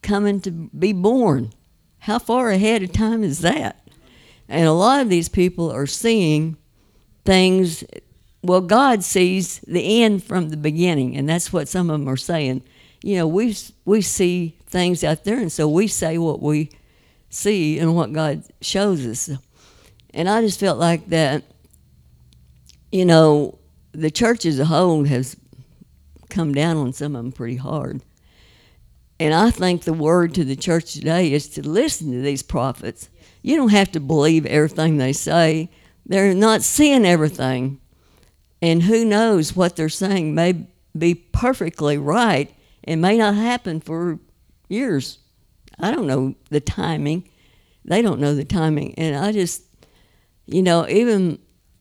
coming 0.00 0.40
to 0.42 0.50
be 0.52 0.92
born. 0.92 1.52
How 1.98 2.20
far 2.20 2.50
ahead 2.50 2.84
of 2.84 2.92
time 2.92 3.24
is 3.24 3.40
that? 3.40 3.84
And 4.48 4.66
a 4.66 4.72
lot 4.72 5.00
of 5.00 5.08
these 5.08 5.28
people 5.28 5.70
are 5.72 5.86
seeing 5.86 6.56
things. 7.24 7.84
Well, 8.42 8.60
God 8.60 9.04
sees 9.04 9.60
the 9.60 10.02
end 10.02 10.24
from 10.24 10.48
the 10.48 10.56
beginning, 10.56 11.16
and 11.16 11.28
that's 11.28 11.52
what 11.52 11.68
some 11.68 11.90
of 11.90 12.00
them 12.00 12.08
are 12.08 12.16
saying. 12.16 12.62
You 13.02 13.16
know, 13.16 13.26
we 13.26 13.56
we 13.84 14.02
see 14.02 14.56
things 14.66 15.04
out 15.04 15.24
there, 15.24 15.38
and 15.38 15.52
so 15.52 15.68
we 15.68 15.86
say 15.86 16.18
what 16.18 16.40
we 16.40 16.70
see 17.28 17.78
and 17.78 17.94
what 17.94 18.12
God 18.12 18.44
shows 18.60 19.06
us. 19.06 19.30
And 20.12 20.28
I 20.28 20.40
just 20.42 20.60
felt 20.60 20.78
like 20.78 21.08
that. 21.08 21.44
You 22.92 23.04
know, 23.04 23.58
the 23.92 24.10
church 24.10 24.44
as 24.44 24.58
a 24.58 24.64
whole 24.64 25.04
has 25.04 25.36
come 26.28 26.52
down 26.54 26.76
on 26.76 26.92
some 26.92 27.14
of 27.14 27.22
them 27.22 27.32
pretty 27.32 27.56
hard. 27.56 28.00
And 29.18 29.34
I 29.34 29.50
think 29.50 29.82
the 29.82 29.92
word 29.92 30.34
to 30.34 30.44
the 30.44 30.56
church 30.56 30.94
today 30.94 31.32
is 31.32 31.48
to 31.50 31.68
listen 31.68 32.10
to 32.10 32.22
these 32.22 32.42
prophets. 32.42 33.10
You 33.42 33.56
don't 33.56 33.68
have 33.68 33.92
to 33.92 34.00
believe 34.00 34.46
everything 34.46 34.96
they 34.96 35.12
say. 35.12 35.70
They're 36.06 36.34
not 36.34 36.62
seeing 36.62 37.06
everything. 37.06 37.80
And 38.62 38.82
who 38.82 39.04
knows 39.04 39.56
what 39.56 39.76
they're 39.76 39.88
saying 39.88 40.34
may 40.34 40.66
be 40.96 41.14
perfectly 41.14 41.96
right 41.98 42.52
and 42.84 43.00
may 43.00 43.16
not 43.16 43.34
happen 43.34 43.80
for 43.80 44.18
years. 44.68 45.18
I 45.78 45.90
don't 45.90 46.06
know 46.06 46.34
the 46.50 46.60
timing. 46.60 47.28
They 47.84 48.02
don't 48.02 48.20
know 48.20 48.34
the 48.34 48.44
timing. 48.44 48.94
And 48.96 49.16
I 49.16 49.32
just, 49.32 49.62
you 50.46 50.62
know, 50.62 50.86
even 50.88 51.38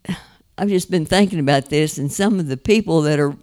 I've 0.57 0.69
just 0.69 0.91
been 0.91 1.05
thinking 1.05 1.39
about 1.39 1.69
this 1.69 1.97
and 1.97 2.11
some 2.11 2.39
of 2.39 2.47
the 2.47 2.57
people 2.57 3.01
that 3.01 3.19
are 3.19 3.35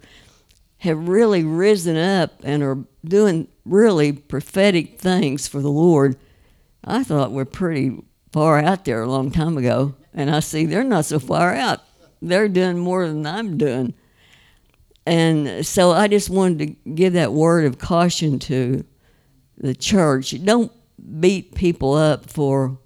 have 0.78 1.08
really 1.08 1.42
risen 1.42 1.96
up 1.96 2.32
and 2.44 2.62
are 2.62 2.78
doing 3.04 3.48
really 3.64 4.12
prophetic 4.12 4.98
things 4.98 5.48
for 5.48 5.60
the 5.60 5.70
Lord. 5.70 6.16
I 6.84 7.02
thought 7.02 7.32
we're 7.32 7.46
pretty 7.46 7.98
far 8.32 8.58
out 8.58 8.84
there 8.84 9.02
a 9.02 9.08
long 9.08 9.30
time 9.30 9.56
ago. 9.56 9.94
And 10.16 10.30
I 10.30 10.40
see 10.40 10.64
they're 10.64 10.82
not 10.82 11.04
so 11.04 11.18
far 11.20 11.54
out. 11.54 11.82
They're 12.22 12.48
doing 12.48 12.78
more 12.78 13.06
than 13.06 13.26
I'm 13.26 13.58
doing. 13.58 13.94
And 15.06 15.64
so 15.64 15.92
I 15.92 16.08
just 16.08 16.30
wanted 16.30 16.58
to 16.58 16.90
give 16.90 17.12
that 17.12 17.32
word 17.32 17.66
of 17.66 17.78
caution 17.78 18.38
to 18.40 18.84
the 19.58 19.74
church. 19.74 20.34
Don't 20.44 20.72
beat 21.20 21.54
people 21.54 21.94
up 21.94 22.28
for 22.28 22.78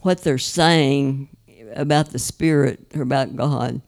what 0.00 0.22
they're 0.22 0.38
saying 0.38 1.28
about 1.74 2.10
the 2.10 2.18
Spirit 2.18 2.80
or 2.96 3.02
about 3.02 3.36
God. 3.36 3.80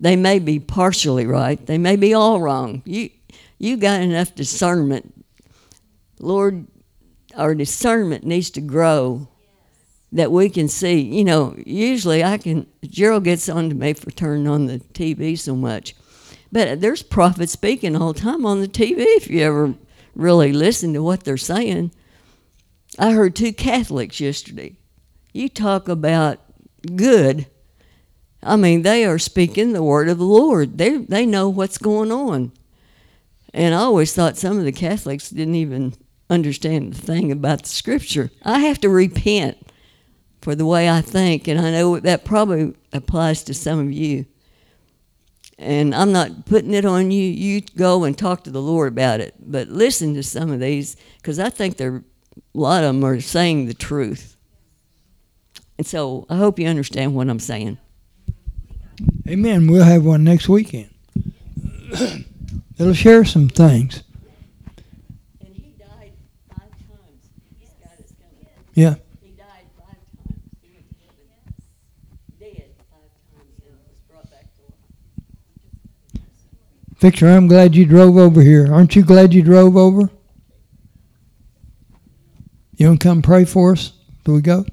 They 0.00 0.16
may 0.16 0.38
be 0.38 0.58
partially 0.58 1.26
right. 1.26 1.64
They 1.64 1.78
may 1.78 1.96
be 1.96 2.14
all 2.14 2.40
wrong. 2.40 2.82
You 2.84 3.10
you 3.58 3.76
got 3.76 4.02
enough 4.02 4.34
discernment. 4.34 5.24
Lord, 6.18 6.66
our 7.34 7.54
discernment 7.54 8.24
needs 8.24 8.50
to 8.50 8.60
grow 8.60 9.28
that 10.12 10.32
we 10.32 10.48
can 10.48 10.68
see. 10.68 11.00
You 11.00 11.24
know, 11.24 11.54
usually 11.64 12.22
I 12.22 12.38
can 12.38 12.66
Gerald 12.82 13.24
gets 13.24 13.48
on 13.48 13.68
to 13.68 13.74
me 13.74 13.92
for 13.92 14.10
turning 14.10 14.48
on 14.48 14.66
the 14.66 14.78
TV 14.78 15.38
so 15.38 15.54
much. 15.54 15.94
But 16.52 16.80
there's 16.80 17.02
prophets 17.02 17.52
speaking 17.52 17.96
all 17.96 18.12
the 18.12 18.20
time 18.20 18.46
on 18.46 18.60
the 18.60 18.68
TV 18.68 19.00
if 19.00 19.28
you 19.28 19.42
ever 19.42 19.74
really 20.14 20.52
listen 20.52 20.94
to 20.94 21.02
what 21.02 21.24
they're 21.24 21.36
saying. 21.36 21.90
I 22.98 23.12
heard 23.12 23.36
two 23.36 23.52
Catholics 23.52 24.20
yesterday. 24.20 24.76
You 25.32 25.48
talk 25.48 25.88
about 25.88 26.38
good. 26.94 27.46
I 28.42 28.56
mean, 28.56 28.82
they 28.82 29.04
are 29.04 29.18
speaking 29.18 29.72
the 29.72 29.82
word 29.82 30.08
of 30.08 30.18
the 30.18 30.24
Lord. 30.24 30.78
They 30.78 30.96
they 30.98 31.26
know 31.26 31.48
what's 31.48 31.78
going 31.78 32.12
on. 32.12 32.52
And 33.52 33.74
I 33.74 33.78
always 33.78 34.14
thought 34.14 34.36
some 34.36 34.58
of 34.58 34.64
the 34.64 34.72
Catholics 34.72 35.30
didn't 35.30 35.54
even 35.54 35.94
understand 36.28 36.92
the 36.92 37.00
thing 37.00 37.32
about 37.32 37.62
the 37.62 37.68
scripture. 37.68 38.30
I 38.42 38.60
have 38.60 38.80
to 38.80 38.88
repent 38.88 39.65
for 40.46 40.54
the 40.54 40.64
way 40.64 40.88
I 40.88 41.00
think, 41.00 41.48
and 41.48 41.58
I 41.58 41.72
know 41.72 41.98
that 41.98 42.24
probably 42.24 42.72
applies 42.92 43.42
to 43.42 43.52
some 43.52 43.80
of 43.80 43.90
you. 43.90 44.26
And 45.58 45.92
I'm 45.92 46.12
not 46.12 46.46
putting 46.46 46.72
it 46.72 46.84
on 46.84 47.10
you. 47.10 47.24
You 47.24 47.62
go 47.62 48.04
and 48.04 48.16
talk 48.16 48.44
to 48.44 48.52
the 48.52 48.62
Lord 48.62 48.92
about 48.92 49.18
it. 49.18 49.34
But 49.40 49.66
listen 49.66 50.14
to 50.14 50.22
some 50.22 50.52
of 50.52 50.60
these, 50.60 50.94
because 51.16 51.40
I 51.40 51.50
think 51.50 51.78
they're, 51.78 51.96
a 51.96 52.02
lot 52.54 52.84
of 52.84 52.94
them 52.94 53.04
are 53.04 53.20
saying 53.20 53.66
the 53.66 53.74
truth. 53.74 54.36
And 55.78 55.84
so 55.84 56.26
I 56.30 56.36
hope 56.36 56.60
you 56.60 56.68
understand 56.68 57.16
what 57.16 57.28
I'm 57.28 57.40
saying. 57.40 57.78
Amen. 59.28 59.66
We'll 59.66 59.82
have 59.82 60.04
one 60.04 60.22
next 60.22 60.48
weekend. 60.48 60.90
It'll 62.78 62.94
share 62.94 63.24
some 63.24 63.48
things. 63.48 64.04
And 65.40 65.56
he 65.56 65.74
died 65.76 66.12
five 66.48 66.70
times. 66.70 67.30
This 67.60 67.70
guy 67.82 67.90
that's 67.98 68.12
coming. 68.12 68.46
Yeah. 68.74 68.94
He 69.22 69.30
died 69.32 69.66
five 69.76 69.96
times. 69.96 70.42
He 70.62 70.70
went 70.72 70.88
to 70.88 71.06
heaven. 71.10 71.56
Dead 72.38 72.70
five 72.90 73.10
times 73.34 73.54
and 73.66 73.76
was 73.88 73.98
brought 74.08 74.30
back 74.30 74.46
to 74.56 74.62
life. 74.62 74.76
Victor, 77.06 77.28
I'm 77.28 77.46
glad 77.46 77.76
you 77.76 77.86
drove 77.86 78.16
over 78.16 78.42
here. 78.42 78.66
Aren't 78.74 78.96
you 78.96 79.04
glad 79.04 79.32
you 79.32 79.40
drove 79.40 79.76
over? 79.76 80.10
You 82.74 82.88
want 82.88 83.00
to 83.00 83.06
come 83.06 83.22
pray 83.22 83.44
for 83.44 83.70
us? 83.78 83.92
Do 84.24 84.32
we 84.32 84.42
go? 84.42 84.66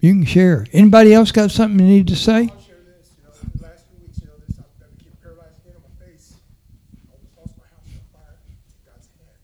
You 0.00 0.14
can 0.14 0.24
share. 0.24 0.64
Anybody 0.72 1.12
else 1.12 1.30
got 1.30 1.50
something 1.50 1.78
you 1.78 1.84
need 1.84 2.08
to 2.08 2.16
say? 2.16 2.48
I'll 2.48 2.64
share 2.64 2.80
this, 2.88 3.12
you 3.12 3.28
know, 3.28 3.36
the 3.36 3.68
last 3.68 3.84
few 3.84 4.00
weeks, 4.00 4.16
you 4.24 4.32
know, 4.32 4.40
this, 4.48 4.56
I've 4.56 4.80
been 4.80 4.96
keep 4.96 5.12
paralyzed 5.20 5.60
again 5.60 5.76
on 5.76 5.84
my 5.84 5.92
face. 6.00 6.40
I 6.40 7.20
almost 7.20 7.36
lost 7.36 7.52
my 7.60 7.68
house 7.68 7.84
on 7.84 8.04
fire, 8.16 8.40
God's 8.88 9.12
hand. 9.12 9.36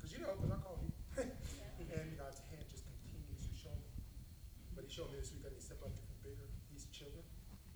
Cause 0.00 0.16
you 0.16 0.24
know, 0.24 0.32
cause 0.40 0.48
I 0.48 0.56
call 0.64 0.80
you. 0.80 0.96
And 1.92 2.08
God's 2.16 2.40
hand 2.48 2.64
just 2.72 2.88
continues 2.88 3.44
to 3.44 3.52
show 3.52 3.76
me. 3.76 3.92
But 4.72 4.88
he 4.88 4.90
showed 4.96 5.12
me 5.12 5.20
this 5.20 5.28
week, 5.28 5.44
I 5.44 5.52
need 5.52 5.60
to 5.60 5.76
up 5.76 5.92
even 5.92 6.08
bigger. 6.24 6.48
These 6.72 6.88
children, 6.88 7.20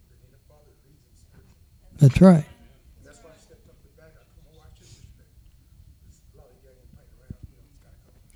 they 0.08 0.16
need 0.24 0.32
a 0.32 0.40
father 0.48 0.72
that 0.72 0.80
leads 0.88 1.04
them 1.04 1.20
spiritually. 1.20 2.00
That's 2.00 2.16
right. 2.24 2.48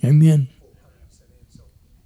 And 0.03 0.20
then 0.20 0.48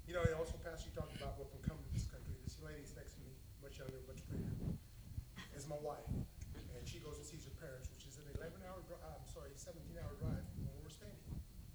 you 0.07 0.13
know, 0.15 0.23
she 0.25 0.33
also 0.37 0.57
pastor 0.65 0.91
talked 0.93 1.17
about 1.17 1.37
what 1.41 1.49
we 1.53 1.59
come 1.65 1.77
to 1.81 1.91
this 1.97 2.05
country. 2.09 2.37
This 2.45 2.61
lady 2.61 2.85
is 2.85 2.93
next 2.97 3.17
to 3.17 3.21
me, 3.25 3.33
much 3.65 3.77
younger, 3.81 4.01
much 4.09 4.21
prettier, 4.29 4.53
is 5.57 5.65
my 5.69 5.81
wife. 5.81 6.05
And 6.09 6.85
she 6.85 7.01
goes 7.01 7.17
and 7.17 7.27
sees 7.27 7.45
her 7.49 7.57
parents, 7.57 7.89
which 7.97 8.05
is 8.09 8.21
an 8.21 8.29
eleven 8.37 8.61
hour, 8.69 8.81
I'm 8.85 9.25
sorry, 9.29 9.51
seventeen 9.57 9.97
hour 9.97 10.13
drive 10.21 10.45
from 10.53 10.69
where 10.69 10.77
we're 10.85 10.93
staying, 10.93 11.17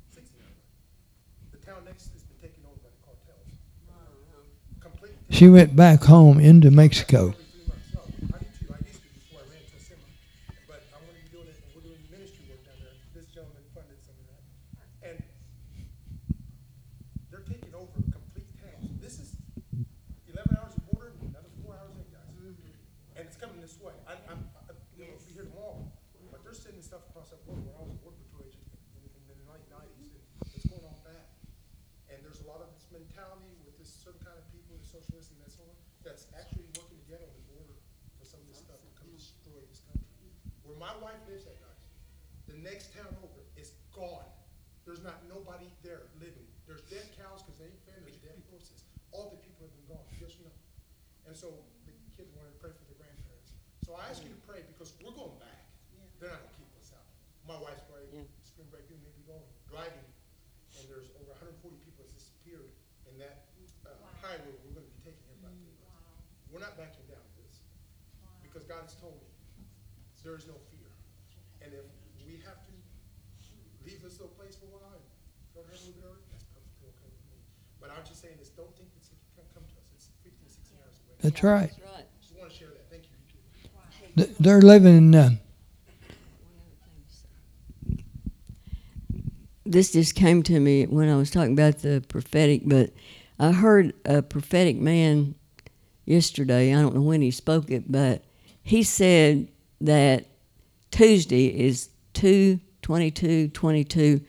sixteen 0.09 0.41
hour. 0.45 0.61
The 1.53 1.61
town 1.65 1.85
next 1.89 2.13
has 2.13 2.21
been 2.25 2.37
taken 2.37 2.61
over 2.69 2.77
by 2.85 2.89
the 2.93 3.01
cartels. 3.01 3.49
She 5.29 5.47
went 5.49 5.75
back 5.75 6.03
home 6.03 6.39
into 6.39 6.69
Mexico. 6.69 7.33
Every 7.33 7.45
three 7.49 7.65
months. 7.65 7.87
No, 7.95 8.01
I 8.03 8.41
do 8.41 8.49
too. 8.51 8.67
I 8.73 8.77
used 8.85 8.99
to 9.01 9.09
before 9.15 9.41
I 9.41 9.47
ran 9.47 9.63
to 9.63 9.75
a 9.77 9.81
semi. 9.81 10.05
But 10.67 10.81
I'm 10.91 11.01
gonna 11.07 11.17
be 11.23 11.29
doing 11.31 11.47
it, 11.49 11.55
and 11.55 11.71
we're 11.71 11.85
doing 11.87 12.01
ministry 12.11 12.43
work 12.51 12.61
down 12.67 12.77
there. 12.83 12.93
This 13.15 13.31
gentleman 13.31 13.63
funded 13.71 14.01
some 14.03 14.17
of 14.19 14.25
that. 14.27 14.41
And 15.07 15.17
they're 17.31 17.47
taking 17.47 17.71
over 17.71 17.95
complete 18.11 18.51
towns. 18.59 18.91
This 18.99 19.23
is 19.23 19.39
eleven 20.27 20.51
hours 20.59 20.75
of 20.75 20.83
border, 20.91 21.15
and 21.15 21.31
another 21.31 21.49
four 21.63 21.79
hours 21.79 21.95
in, 21.95 22.05
guys. 22.11 22.27
And 23.15 23.23
it's 23.23 23.39
coming 23.39 23.63
this 23.63 23.79
way. 23.79 23.95
I, 24.03 24.19
I'm, 24.27 24.43
I, 24.67 24.75
you 24.99 25.07
know, 25.07 25.15
be 25.25 25.31
here 25.31 25.47
tomorrow. 25.47 25.87
But 26.27 26.43
they're 26.43 26.57
sending 26.57 26.83
stuff 26.83 27.07
across 27.07 27.31
that 27.31 27.39
border 27.47 27.63
when 27.63 27.75
I 27.79 27.83
was 27.87 27.95
a 27.95 27.99
border 28.03 28.19
patrol 28.27 28.43
agent 28.45 28.67
in, 28.99 29.03
in 29.31 29.35
the 29.39 29.47
late 29.47 29.63
nineties, 29.71 30.11
and 30.19 30.23
it's 30.51 30.67
going 30.67 30.83
on 30.83 30.95
bad. 31.07 31.27
And 32.11 32.19
there's 32.27 32.43
a 32.43 32.47
lot 32.51 32.59
of 32.59 32.67
this 32.75 32.91
mentality 32.91 33.55
with 33.63 33.79
this 33.79 33.87
certain 33.87 34.19
kind 34.19 34.35
of 34.35 34.43
people, 34.51 34.75
the 34.75 34.83
socialists 34.83 35.31
and 35.31 35.39
that 35.39 35.51
sort 35.51 35.71
of, 35.71 35.79
that's 36.03 36.27
actually 36.35 36.67
working 36.75 36.99
together 37.07 37.23
on 37.23 37.31
the 37.39 37.45
border 37.55 37.75
for 38.19 38.27
some 38.27 38.43
of 38.43 38.47
this 38.51 38.59
stuff 38.59 38.83
to 38.83 38.91
come 38.99 39.07
destroy 39.15 39.59
this 39.71 39.79
country. 39.87 40.27
Where 40.67 40.75
my 40.75 40.91
wife 40.99 41.19
lives 41.31 41.47
at, 41.47 41.55
guys, 41.63 41.79
the 42.51 42.59
next 42.59 42.91
town 42.91 43.07
over 43.23 43.43
is 43.55 43.79
gone. 43.95 44.27
There's 44.83 44.99
not 45.07 45.23
nobody 45.31 45.71
there 45.87 46.11
living. 46.19 46.43
There's 46.67 46.83
dead 46.91 47.07
cows 47.15 47.47
because 47.47 47.63
they 47.63 47.71
ain't 47.71 47.83
fed, 47.87 48.03
there's 48.03 48.19
dead 48.19 48.35
horses. 48.51 48.83
All 49.15 49.31
the 49.31 49.39
people 49.39 49.71
have 49.71 49.75
been 49.79 49.87
gone, 49.95 50.03
yes 50.19 50.35
or 50.35 50.51
no? 50.51 50.53
And 51.31 51.35
so 51.35 51.63
the 51.87 51.95
kids 52.19 52.35
wanted 52.35 52.55
to 52.55 52.59
pray 52.59 52.75
for 52.75 52.83
their 52.91 52.99
grandparents. 52.99 53.55
So 53.87 53.95
I 53.95 54.11
ask 54.11 54.19
you 54.19 54.35
to 54.35 54.41
pray 54.43 54.67
because 54.67 54.91
we're 54.99 55.15
going 55.15 55.39
back. 55.39 55.63
They're 56.19 56.29
not 56.29 56.43
gonna 56.43 56.59
keep 56.59 56.69
us 56.77 56.91
out. 56.93 57.07
My 57.49 57.57
wife's 57.57 57.81
praying, 57.89 58.11
Yeah. 58.13 58.27
extremely 58.45 58.69
right 58.77 58.85
there, 58.85 58.99
maybe 59.01 59.25
going, 59.25 59.41
driving, 59.65 60.05
and 60.77 60.83
there's 60.85 61.09
over 61.17 61.33
hundred 61.33 61.57
and 61.57 61.61
forty 61.65 61.81
people 61.81 62.05
that's 62.05 62.13
disappeared 62.13 62.69
in 63.09 63.17
that, 63.17 63.49
uh, 63.89 63.97
highway 64.21 64.53
we're 64.61 64.77
gonna 64.77 64.85
be 64.85 65.01
taking 65.01 65.17
here 65.25 65.41
about 65.41 65.49
three 65.57 65.73
months. 65.81 65.97
We're 66.53 66.61
not 66.61 66.77
backing 66.77 67.09
down 67.09 67.25
this, 67.41 67.65
because 68.91 69.07
God 69.07 69.15
has 69.15 69.15
told 69.15 69.15
me, 69.15 69.29
there 70.23 70.35
is 70.35 70.47
no 70.47 70.53
fear. 70.69 70.89
And 71.63 71.73
if 71.73 71.85
we 72.27 72.43
have 72.43 72.59
to 72.67 72.73
leave 73.85 74.01
this 74.03 74.19
little 74.19 74.35
place 74.35 74.55
for 74.55 74.65
a 74.65 74.73
while 74.75 74.99
and 74.99 75.05
go 75.55 75.61
ahead 75.61 75.79
and 75.79 75.85
move 75.87 76.03
it 76.03 76.07
over, 76.07 76.19
that's 76.31 76.45
perfectly 76.51 76.91
okay 76.91 77.09
with 77.09 77.23
me. 77.31 77.39
But 77.79 77.91
I'm 77.91 78.03
just 78.03 78.21
saying 78.21 78.35
this, 78.39 78.49
don't 78.49 78.73
think 78.75 78.89
it's, 78.97 79.09
it 79.09 79.17
can 79.35 79.45
come 79.53 79.63
to 79.63 79.75
us, 79.79 79.87
it's 79.95 80.09
fifteen, 80.23 80.49
sixteen 80.49 80.77
hours 80.83 80.99
away. 81.07 81.15
That's 81.23 81.43
right. 81.43 81.71
Just 82.21 82.35
wanna 82.37 82.51
share 82.51 82.69
that, 82.69 82.89
thank 82.91 83.07
you. 83.07 83.15
They're 84.39 84.61
living. 84.61 85.15
Uh, 85.15 85.31
this 89.65 89.93
just 89.93 90.15
came 90.15 90.43
to 90.43 90.59
me 90.59 90.85
when 90.85 91.07
I 91.07 91.15
was 91.15 91.31
talking 91.31 91.53
about 91.53 91.79
the 91.79 92.03
prophetic, 92.07 92.63
but 92.65 92.91
I 93.39 93.53
heard 93.53 93.93
a 94.03 94.21
prophetic 94.21 94.75
man 94.77 95.35
yesterday. 96.05 96.73
I 96.75 96.81
don't 96.81 96.93
know 96.93 97.01
when 97.01 97.21
he 97.21 97.31
spoke 97.31 97.71
it, 97.71 97.89
but 97.89 98.23
he 98.71 98.83
said 98.83 99.49
that 99.81 100.27
Tuesday 100.91 101.47
is 101.47 101.89
2 102.13 102.57
22 102.81 103.49
22, 103.49 104.21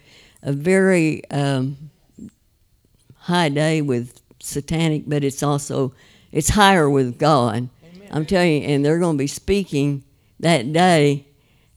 a 0.42 0.52
very 0.52 1.22
um, 1.30 1.76
high 3.18 3.48
day 3.48 3.80
with 3.82 4.20
satanic, 4.40 5.04
but 5.06 5.22
it's 5.22 5.44
also 5.44 5.94
it's 6.32 6.48
higher 6.48 6.90
with 6.90 7.20
God. 7.20 7.68
I'm 8.10 8.26
telling 8.26 8.62
you, 8.62 8.68
and 8.68 8.84
they're 8.84 8.98
going 8.98 9.16
to 9.16 9.22
be 9.22 9.28
speaking 9.28 10.02
that 10.40 10.72
day, 10.72 11.24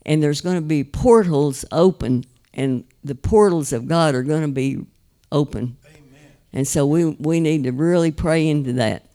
and 0.04 0.20
there's 0.20 0.40
going 0.40 0.56
to 0.56 0.60
be 0.60 0.82
portals 0.82 1.64
open, 1.70 2.24
and 2.52 2.82
the 3.04 3.14
portals 3.14 3.72
of 3.72 3.86
God 3.86 4.16
are 4.16 4.24
going 4.24 4.42
to 4.42 4.48
be 4.48 4.84
open. 5.30 5.76
And 6.52 6.66
so 6.66 6.84
we 6.84 7.04
we 7.04 7.38
need 7.38 7.62
to 7.62 7.70
really 7.70 8.10
pray 8.10 8.48
into 8.48 8.72
that, 8.72 9.05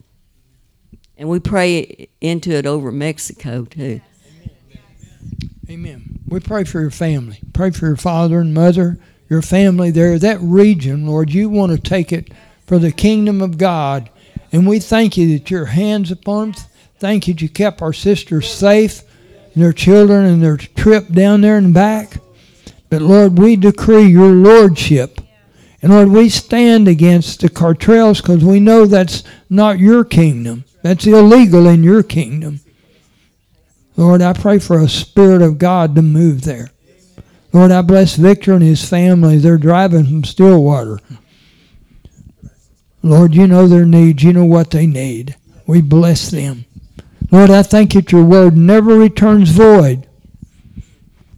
and 1.21 1.29
we 1.29 1.39
pray 1.39 2.07
into 2.19 2.49
it 2.49 2.65
over 2.65 2.91
Mexico 2.91 3.63
too. 3.63 4.01
Amen. 5.69 6.19
We 6.27 6.39
pray 6.39 6.63
for 6.63 6.81
your 6.81 6.89
family. 6.89 7.39
Pray 7.53 7.69
for 7.69 7.85
your 7.85 7.95
father 7.95 8.39
and 8.39 8.55
mother, 8.55 8.97
your 9.29 9.43
family 9.43 9.91
there, 9.91 10.17
that 10.17 10.39
region, 10.41 11.05
Lord. 11.05 11.31
You 11.31 11.47
want 11.47 11.73
to 11.73 11.77
take 11.77 12.11
it 12.11 12.33
for 12.65 12.79
the 12.79 12.91
kingdom 12.91 13.39
of 13.39 13.59
God. 13.59 14.09
And 14.51 14.67
we 14.67 14.79
thank 14.79 15.15
you 15.15 15.37
that 15.37 15.51
your 15.51 15.65
hands 15.65 16.09
upon 16.09 16.53
them. 16.53 16.63
Thank 16.97 17.27
you 17.27 17.35
that 17.35 17.41
you 17.43 17.49
kept 17.49 17.83
our 17.83 17.93
sisters 17.93 18.51
safe 18.51 19.03
and 19.53 19.63
their 19.63 19.73
children 19.73 20.25
and 20.25 20.41
their 20.41 20.57
trip 20.57 21.07
down 21.09 21.41
there 21.41 21.57
and 21.57 21.71
back. 21.71 22.17
But 22.89 23.03
Lord, 23.03 23.37
we 23.37 23.55
decree 23.57 24.07
your 24.07 24.31
lordship. 24.31 25.21
And 25.83 25.91
Lord, 25.91 26.07
we 26.09 26.29
stand 26.29 26.87
against 26.87 27.41
the 27.41 27.49
cartels 27.49 28.21
because 28.21 28.43
we 28.43 28.59
know 28.59 28.87
that's 28.87 29.23
not 29.51 29.77
your 29.77 30.03
kingdom. 30.03 30.65
That's 30.83 31.05
illegal 31.05 31.67
in 31.67 31.83
your 31.83 32.03
kingdom. 32.03 32.59
Lord, 33.97 34.21
I 34.21 34.33
pray 34.33 34.59
for 34.59 34.79
a 34.79 34.89
spirit 34.89 35.41
of 35.41 35.59
God 35.59 35.95
to 35.95 36.01
move 36.01 36.41
there. 36.41 36.69
Lord, 37.53 37.71
I 37.71 37.81
bless 37.81 38.15
Victor 38.15 38.53
and 38.53 38.63
his 38.63 38.87
family. 38.87 39.37
They're 39.37 39.57
driving 39.57 40.05
from 40.05 40.23
Stillwater. 40.23 40.99
Lord, 43.03 43.35
you 43.35 43.47
know 43.47 43.67
their 43.67 43.85
needs. 43.85 44.23
You 44.23 44.33
know 44.33 44.45
what 44.45 44.71
they 44.71 44.87
need. 44.87 45.35
We 45.67 45.81
bless 45.81 46.31
them. 46.31 46.65
Lord, 47.31 47.49
I 47.49 47.63
thank 47.63 47.93
you 47.93 48.01
that 48.01 48.11
your 48.11 48.23
word 48.23 48.55
never 48.55 48.97
returns 48.97 49.49
void. 49.49 50.07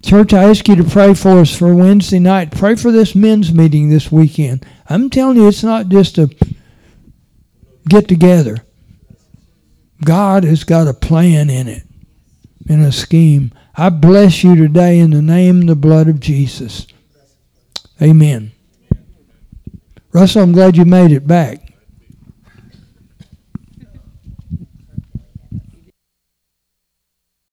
Church, 0.04 0.34
I 0.34 0.44
ask 0.44 0.68
you 0.68 0.76
to 0.76 0.84
pray 0.84 1.14
for 1.14 1.40
us 1.40 1.56
for 1.56 1.74
Wednesday 1.74 2.20
night. 2.20 2.52
Pray 2.52 2.76
for 2.76 2.92
this 2.92 3.16
men's 3.16 3.54
meeting 3.54 3.90
this 3.90 4.12
weekend. 4.12 4.66
I'm 4.90 5.10
telling 5.10 5.38
you, 5.38 5.48
it's 5.48 5.64
not 5.64 5.88
just 5.88 6.18
a 6.18 6.30
get 7.88 8.08
together. 8.08 8.58
God 10.06 10.44
has 10.44 10.64
got 10.64 10.88
a 10.88 10.94
plan 10.94 11.50
in 11.50 11.68
it, 11.68 11.84
in 12.68 12.82
a 12.82 12.92
scheme. 12.92 13.52
I 13.76 13.90
bless 13.90 14.44
you 14.44 14.56
today 14.56 15.00
in 15.00 15.12
the 15.12 15.22
name 15.22 15.62
and 15.62 15.70
the 15.70 15.76
blood 15.76 16.08
of 16.08 16.20
Jesus. 16.20 16.88
Amen. 18.02 18.52
Russell, 20.12 20.44
I'm 20.44 20.52
glad 20.52 20.78
you 20.78 20.86
made 20.86 21.12
it 21.12 21.28
back. 21.28 21.73